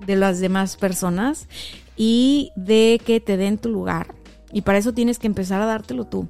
de 0.07 0.15
las 0.15 0.39
demás 0.39 0.75
personas 0.75 1.47
y 1.95 2.49
de 2.55 2.99
que 3.05 3.19
te 3.19 3.37
den 3.37 3.59
tu 3.59 3.69
lugar. 3.69 4.15
Y 4.51 4.61
para 4.61 4.79
eso 4.79 4.91
tienes 4.91 5.19
que 5.19 5.27
empezar 5.27 5.61
a 5.61 5.67
dártelo 5.67 6.05
tú. 6.05 6.29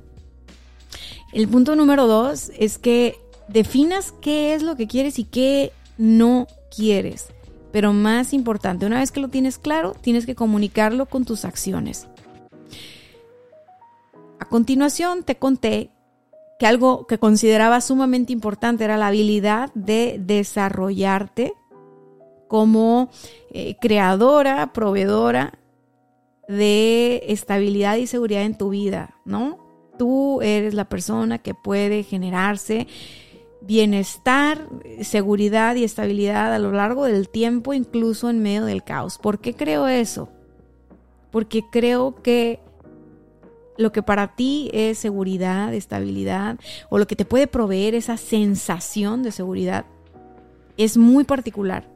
El 1.32 1.48
punto 1.48 1.78
número 1.78 2.08
dos 2.08 2.52
es 2.60 2.78
que 2.78 3.16
definas 3.48 4.14
qué 4.20 4.54
es 4.54 4.62
lo 4.62 4.76
que 4.76 4.88
quieres 4.88 5.18
y 5.18 5.24
qué 5.24 5.72
no 5.98 6.46
quieres. 6.76 7.28
Pero 7.72 7.94
más 7.94 8.34
importante, 8.34 8.86
una 8.86 9.00
vez 9.00 9.14
que 9.14 9.22
lo 9.22 9.30
tienes 9.30 9.58
claro, 9.58 9.96
tienes 10.02 10.26
que 10.26 10.36
comunicarlo 10.36 11.06
con 11.06 11.24
tus 11.24 11.46
acciones. 11.46 12.10
A 14.40 14.46
continuación 14.50 15.24
te 15.24 15.38
conté 15.38 15.90
que 16.62 16.68
algo 16.68 17.08
que 17.08 17.18
consideraba 17.18 17.82
sumamente 17.82 18.32
importante 18.32 18.84
era 18.84 18.96
la 18.96 19.08
habilidad 19.08 19.72
de 19.74 20.22
desarrollarte 20.24 21.56
como 22.48 23.10
eh, 23.50 23.78
creadora, 23.82 24.72
proveedora 24.72 25.58
de 26.48 27.24
estabilidad 27.30 27.96
y 27.96 28.06
seguridad 28.06 28.44
en 28.44 28.60
tu 28.60 28.70
vida, 28.70 29.16
¿no? 29.26 29.58
Tú 29.98 30.44
eres 30.44 30.76
la 30.76 30.88
persona 30.88 31.40
que 31.40 31.56
puede 31.56 32.04
generarse 32.04 32.86
bienestar, 33.62 34.68
seguridad 35.02 35.74
y 35.74 35.84
estabilidad 35.84 36.54
a 36.54 36.60
lo 36.60 36.72
largo 36.74 37.06
del 37.06 37.28
tiempo, 37.28 37.74
incluso 37.74 38.30
en 38.30 38.44
medio 38.44 38.66
del 38.66 38.84
caos. 38.84 39.18
¿Por 39.18 39.40
qué 39.40 39.56
creo 39.56 39.88
eso? 39.88 40.30
Porque 41.32 41.64
creo 41.72 42.22
que 42.22 42.60
lo 43.82 43.92
que 43.92 44.04
para 44.04 44.36
ti 44.36 44.70
es 44.74 44.98
seguridad, 44.98 45.74
estabilidad, 45.74 46.60
o 46.90 46.98
lo 46.98 47.08
que 47.08 47.16
te 47.16 47.26
puede 47.26 47.48
proveer 47.48 47.96
esa 47.96 48.18
sensación 48.18 49.24
de 49.24 49.32
seguridad, 49.32 49.86
es 50.78 50.98
muy 50.98 51.24
particular, 51.24 51.88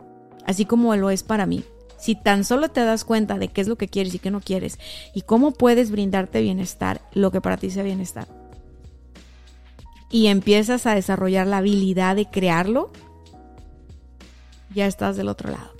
así 0.45 0.65
como 0.65 0.95
lo 0.95 1.09
es 1.09 1.23
para 1.23 1.45
mí. 1.45 1.63
Si 1.97 2.15
tan 2.15 2.43
solo 2.43 2.69
te 2.69 2.83
das 2.83 3.05
cuenta 3.05 3.38
de 3.38 3.47
qué 3.47 3.61
es 3.61 3.67
lo 3.67 3.77
que 3.77 3.88
quieres 3.88 4.13
y 4.13 4.19
qué 4.19 4.31
no 4.31 4.41
quieres, 4.41 4.79
y 5.13 5.21
cómo 5.21 5.51
puedes 5.51 5.91
brindarte 5.91 6.41
bienestar, 6.41 7.01
lo 7.13 7.31
que 7.31 7.41
para 7.41 7.57
ti 7.57 7.69
sea 7.69 7.83
bienestar 7.83 8.27
y 10.15 10.27
empiezas 10.27 10.86
a 10.86 10.95
desarrollar 10.95 11.45
la 11.45 11.57
habilidad 11.57 12.15
de 12.15 12.25
crearlo, 12.25 12.89
ya 14.73 14.88
estás 14.88 15.17
del 15.17 15.27
otro 15.27 15.51
lado. 15.51 15.71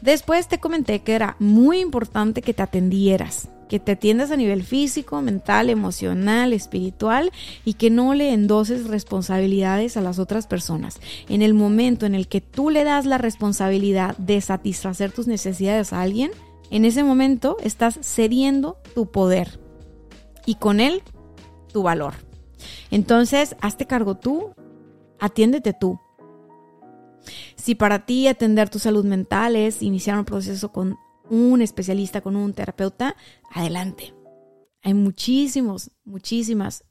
Después 0.00 0.48
te 0.48 0.58
comenté 0.58 1.00
que 1.00 1.14
era 1.14 1.36
muy 1.38 1.80
importante 1.80 2.42
que 2.42 2.52
te 2.54 2.62
atendieras, 2.62 3.48
que 3.72 3.80
te 3.80 3.92
atiendas 3.92 4.30
a 4.30 4.36
nivel 4.36 4.64
físico, 4.64 5.22
mental, 5.22 5.70
emocional, 5.70 6.52
espiritual 6.52 7.32
y 7.64 7.72
que 7.72 7.88
no 7.88 8.12
le 8.12 8.34
endoses 8.34 8.86
responsabilidades 8.86 9.96
a 9.96 10.02
las 10.02 10.18
otras 10.18 10.46
personas. 10.46 11.00
En 11.26 11.40
el 11.40 11.54
momento 11.54 12.04
en 12.04 12.14
el 12.14 12.28
que 12.28 12.42
tú 12.42 12.68
le 12.68 12.84
das 12.84 13.06
la 13.06 13.16
responsabilidad 13.16 14.14
de 14.18 14.42
satisfacer 14.42 15.10
tus 15.10 15.26
necesidades 15.26 15.94
a 15.94 16.02
alguien, 16.02 16.32
en 16.70 16.84
ese 16.84 17.02
momento 17.02 17.56
estás 17.62 17.98
cediendo 18.02 18.76
tu 18.94 19.10
poder 19.10 19.58
y 20.44 20.56
con 20.56 20.78
él 20.78 21.00
tu 21.72 21.82
valor. 21.82 22.12
Entonces, 22.90 23.56
hazte 23.62 23.86
cargo 23.86 24.18
tú, 24.18 24.50
atiéndete 25.18 25.72
tú. 25.72 25.98
Si 27.56 27.74
para 27.74 28.04
ti 28.04 28.28
atender 28.28 28.68
tu 28.68 28.78
salud 28.78 29.06
mental 29.06 29.56
es 29.56 29.80
iniciar 29.80 30.18
un 30.18 30.26
proceso 30.26 30.72
con 30.72 30.98
un 31.32 31.62
especialista, 31.62 32.20
con 32.20 32.36
un 32.36 32.52
terapeuta, 32.52 33.16
adelante. 33.50 34.14
Hay 34.82 34.92
muchísimos, 34.92 35.90
muchísimas, 36.04 36.84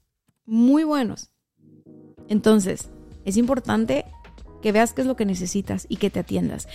muy 0.44 0.82
buenos. 0.82 1.30
Entonces, 2.28 2.90
es 3.24 3.36
importante 3.36 4.04
que 4.60 4.72
veas 4.72 4.94
qué 4.94 5.02
es 5.02 5.06
lo 5.06 5.14
que 5.14 5.26
necesitas 5.26 5.86
y 5.88 5.96
que 5.96 6.10
te 6.10 6.18
atiendas. 6.18 6.66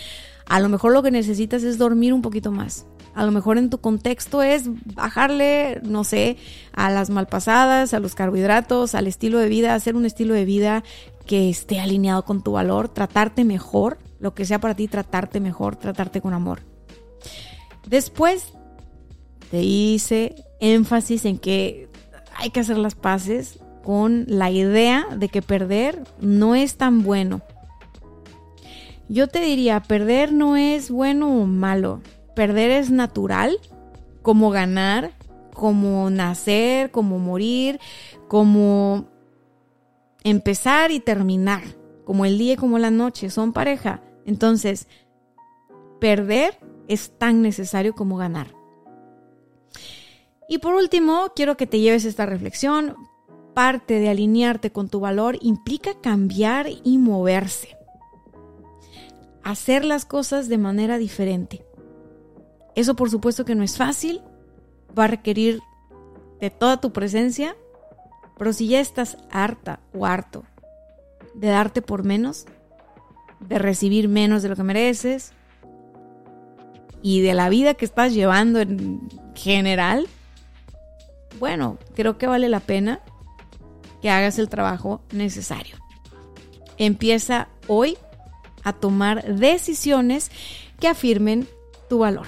A 0.45 0.61
lo 0.61 0.70
mejor 0.70 0.93
lo 0.93 1.03
que 1.03 1.11
necesitas 1.11 1.63
es 1.63 1.78
dormir 1.78 2.13
un 2.13 2.22
poquito 2.22 2.53
más. 2.53 2.86
A 3.13 3.26
lo 3.26 3.34
mejor 3.34 3.57
en 3.57 3.70
tu 3.70 3.80
contexto 3.80 4.41
es 4.41 4.70
bajarle, 4.95 5.82
no 5.84 6.05
sé, 6.05 6.38
a 6.72 6.89
las 6.89 7.09
malpasadas, 7.09 7.93
a 7.93 7.99
los 7.99 8.15
carbohidratos, 8.15 8.95
al 8.95 9.07
estilo 9.07 9.39
de 9.39 9.49
vida, 9.49 9.76
hacer 9.76 9.97
un 9.97 10.05
estilo 10.05 10.34
de 10.36 10.45
vida 10.45 10.86
que 11.26 11.49
esté 11.49 11.82
alineado 11.82 12.24
con 12.24 12.43
tu 12.43 12.53
valor, 12.53 12.88
tratarte 12.88 13.43
mejor, 13.43 13.97
lo 14.20 14.34
que 14.34 14.45
sea 14.45 14.61
para 14.61 14.76
ti, 14.76 14.88
tratarte 14.88 15.41
mejor, 15.41 15.76
tratarte 15.76 16.22
con 16.22 16.34
amor. 16.34 16.61
Después 17.88 18.53
te 19.49 19.63
hice 19.63 20.35
énfasis 20.59 21.25
en 21.25 21.38
que 21.38 21.89
hay 22.35 22.49
que 22.49 22.59
hacer 22.59 22.77
las 22.77 22.95
paces 22.95 23.59
con 23.83 24.25
la 24.27 24.51
idea 24.51 25.07
de 25.15 25.29
que 25.29 25.41
perder 25.41 26.03
no 26.19 26.55
es 26.55 26.75
tan 26.75 27.03
bueno. 27.03 27.41
Yo 29.07 29.27
te 29.27 29.39
diría, 29.39 29.81
perder 29.81 30.33
no 30.33 30.57
es 30.57 30.91
bueno 30.91 31.41
o 31.41 31.45
malo. 31.45 32.01
Perder 32.35 32.71
es 32.71 32.91
natural, 32.91 33.57
como 34.21 34.49
ganar, 34.49 35.11
como 35.53 36.09
nacer, 36.09 36.91
como 36.91 37.17
morir, 37.17 37.79
como 38.27 39.05
empezar 40.23 40.91
y 40.91 40.99
terminar, 40.99 41.63
como 42.03 42.25
el 42.25 42.38
día 42.38 42.53
y 42.53 42.57
como 42.57 42.77
la 42.79 42.91
noche, 42.91 43.29
son 43.29 43.53
pareja. 43.53 44.01
Entonces, 44.25 44.88
perder 46.01 46.59
es 46.88 47.11
tan 47.17 47.41
necesario 47.41 47.93
como 47.93 48.17
ganar. 48.17 48.53
Y 50.47 50.59
por 50.59 50.73
último, 50.75 51.33
quiero 51.35 51.57
que 51.57 51.67
te 51.67 51.79
lleves 51.79 52.05
esta 52.05 52.25
reflexión. 52.25 52.95
Parte 53.53 53.99
de 53.99 54.09
alinearte 54.09 54.71
con 54.71 54.88
tu 54.88 54.99
valor 54.99 55.38
implica 55.41 55.99
cambiar 55.99 56.67
y 56.83 56.97
moverse. 56.97 57.75
Hacer 59.43 59.83
las 59.83 60.05
cosas 60.05 60.47
de 60.47 60.57
manera 60.57 60.97
diferente. 60.97 61.65
Eso 62.75 62.95
por 62.95 63.09
supuesto 63.09 63.43
que 63.43 63.55
no 63.55 63.63
es 63.63 63.77
fácil, 63.77 64.21
va 64.97 65.05
a 65.05 65.07
requerir 65.07 65.61
de 66.39 66.49
toda 66.49 66.79
tu 66.79 66.93
presencia, 66.93 67.55
pero 68.38 68.53
si 68.53 68.67
ya 68.67 68.79
estás 68.79 69.17
harta 69.31 69.79
o 69.93 70.05
harto 70.05 70.43
de 71.33 71.47
darte 71.47 71.81
por 71.81 72.03
menos, 72.03 72.45
de 73.39 73.57
recibir 73.57 74.07
menos 74.07 74.43
de 74.43 74.49
lo 74.49 74.55
que 74.55 74.63
mereces 74.63 75.33
y 77.02 77.22
de 77.22 77.34
la 77.34 77.50
vida 77.50 77.74
que 77.74 77.86
estás 77.86 78.14
llevando 78.14 78.60
en 78.60 79.02
general, 79.36 80.08
bueno, 81.39 81.78
creo 81.95 82.18
que 82.18 82.28
vale 82.28 82.50
la 82.50 82.60
pena 82.60 83.00
que 84.02 84.10
hagas 84.10 84.39
el 84.39 84.50
trabajo 84.50 85.02
necesario. 85.12 85.78
Empieza 86.78 87.48
hoy 87.68 87.98
a 88.64 88.74
tomar 88.74 89.36
decisiones 89.36 90.32
que 90.80 90.88
afirmen 90.88 91.48
tu 91.89 92.00
valor. 92.00 92.28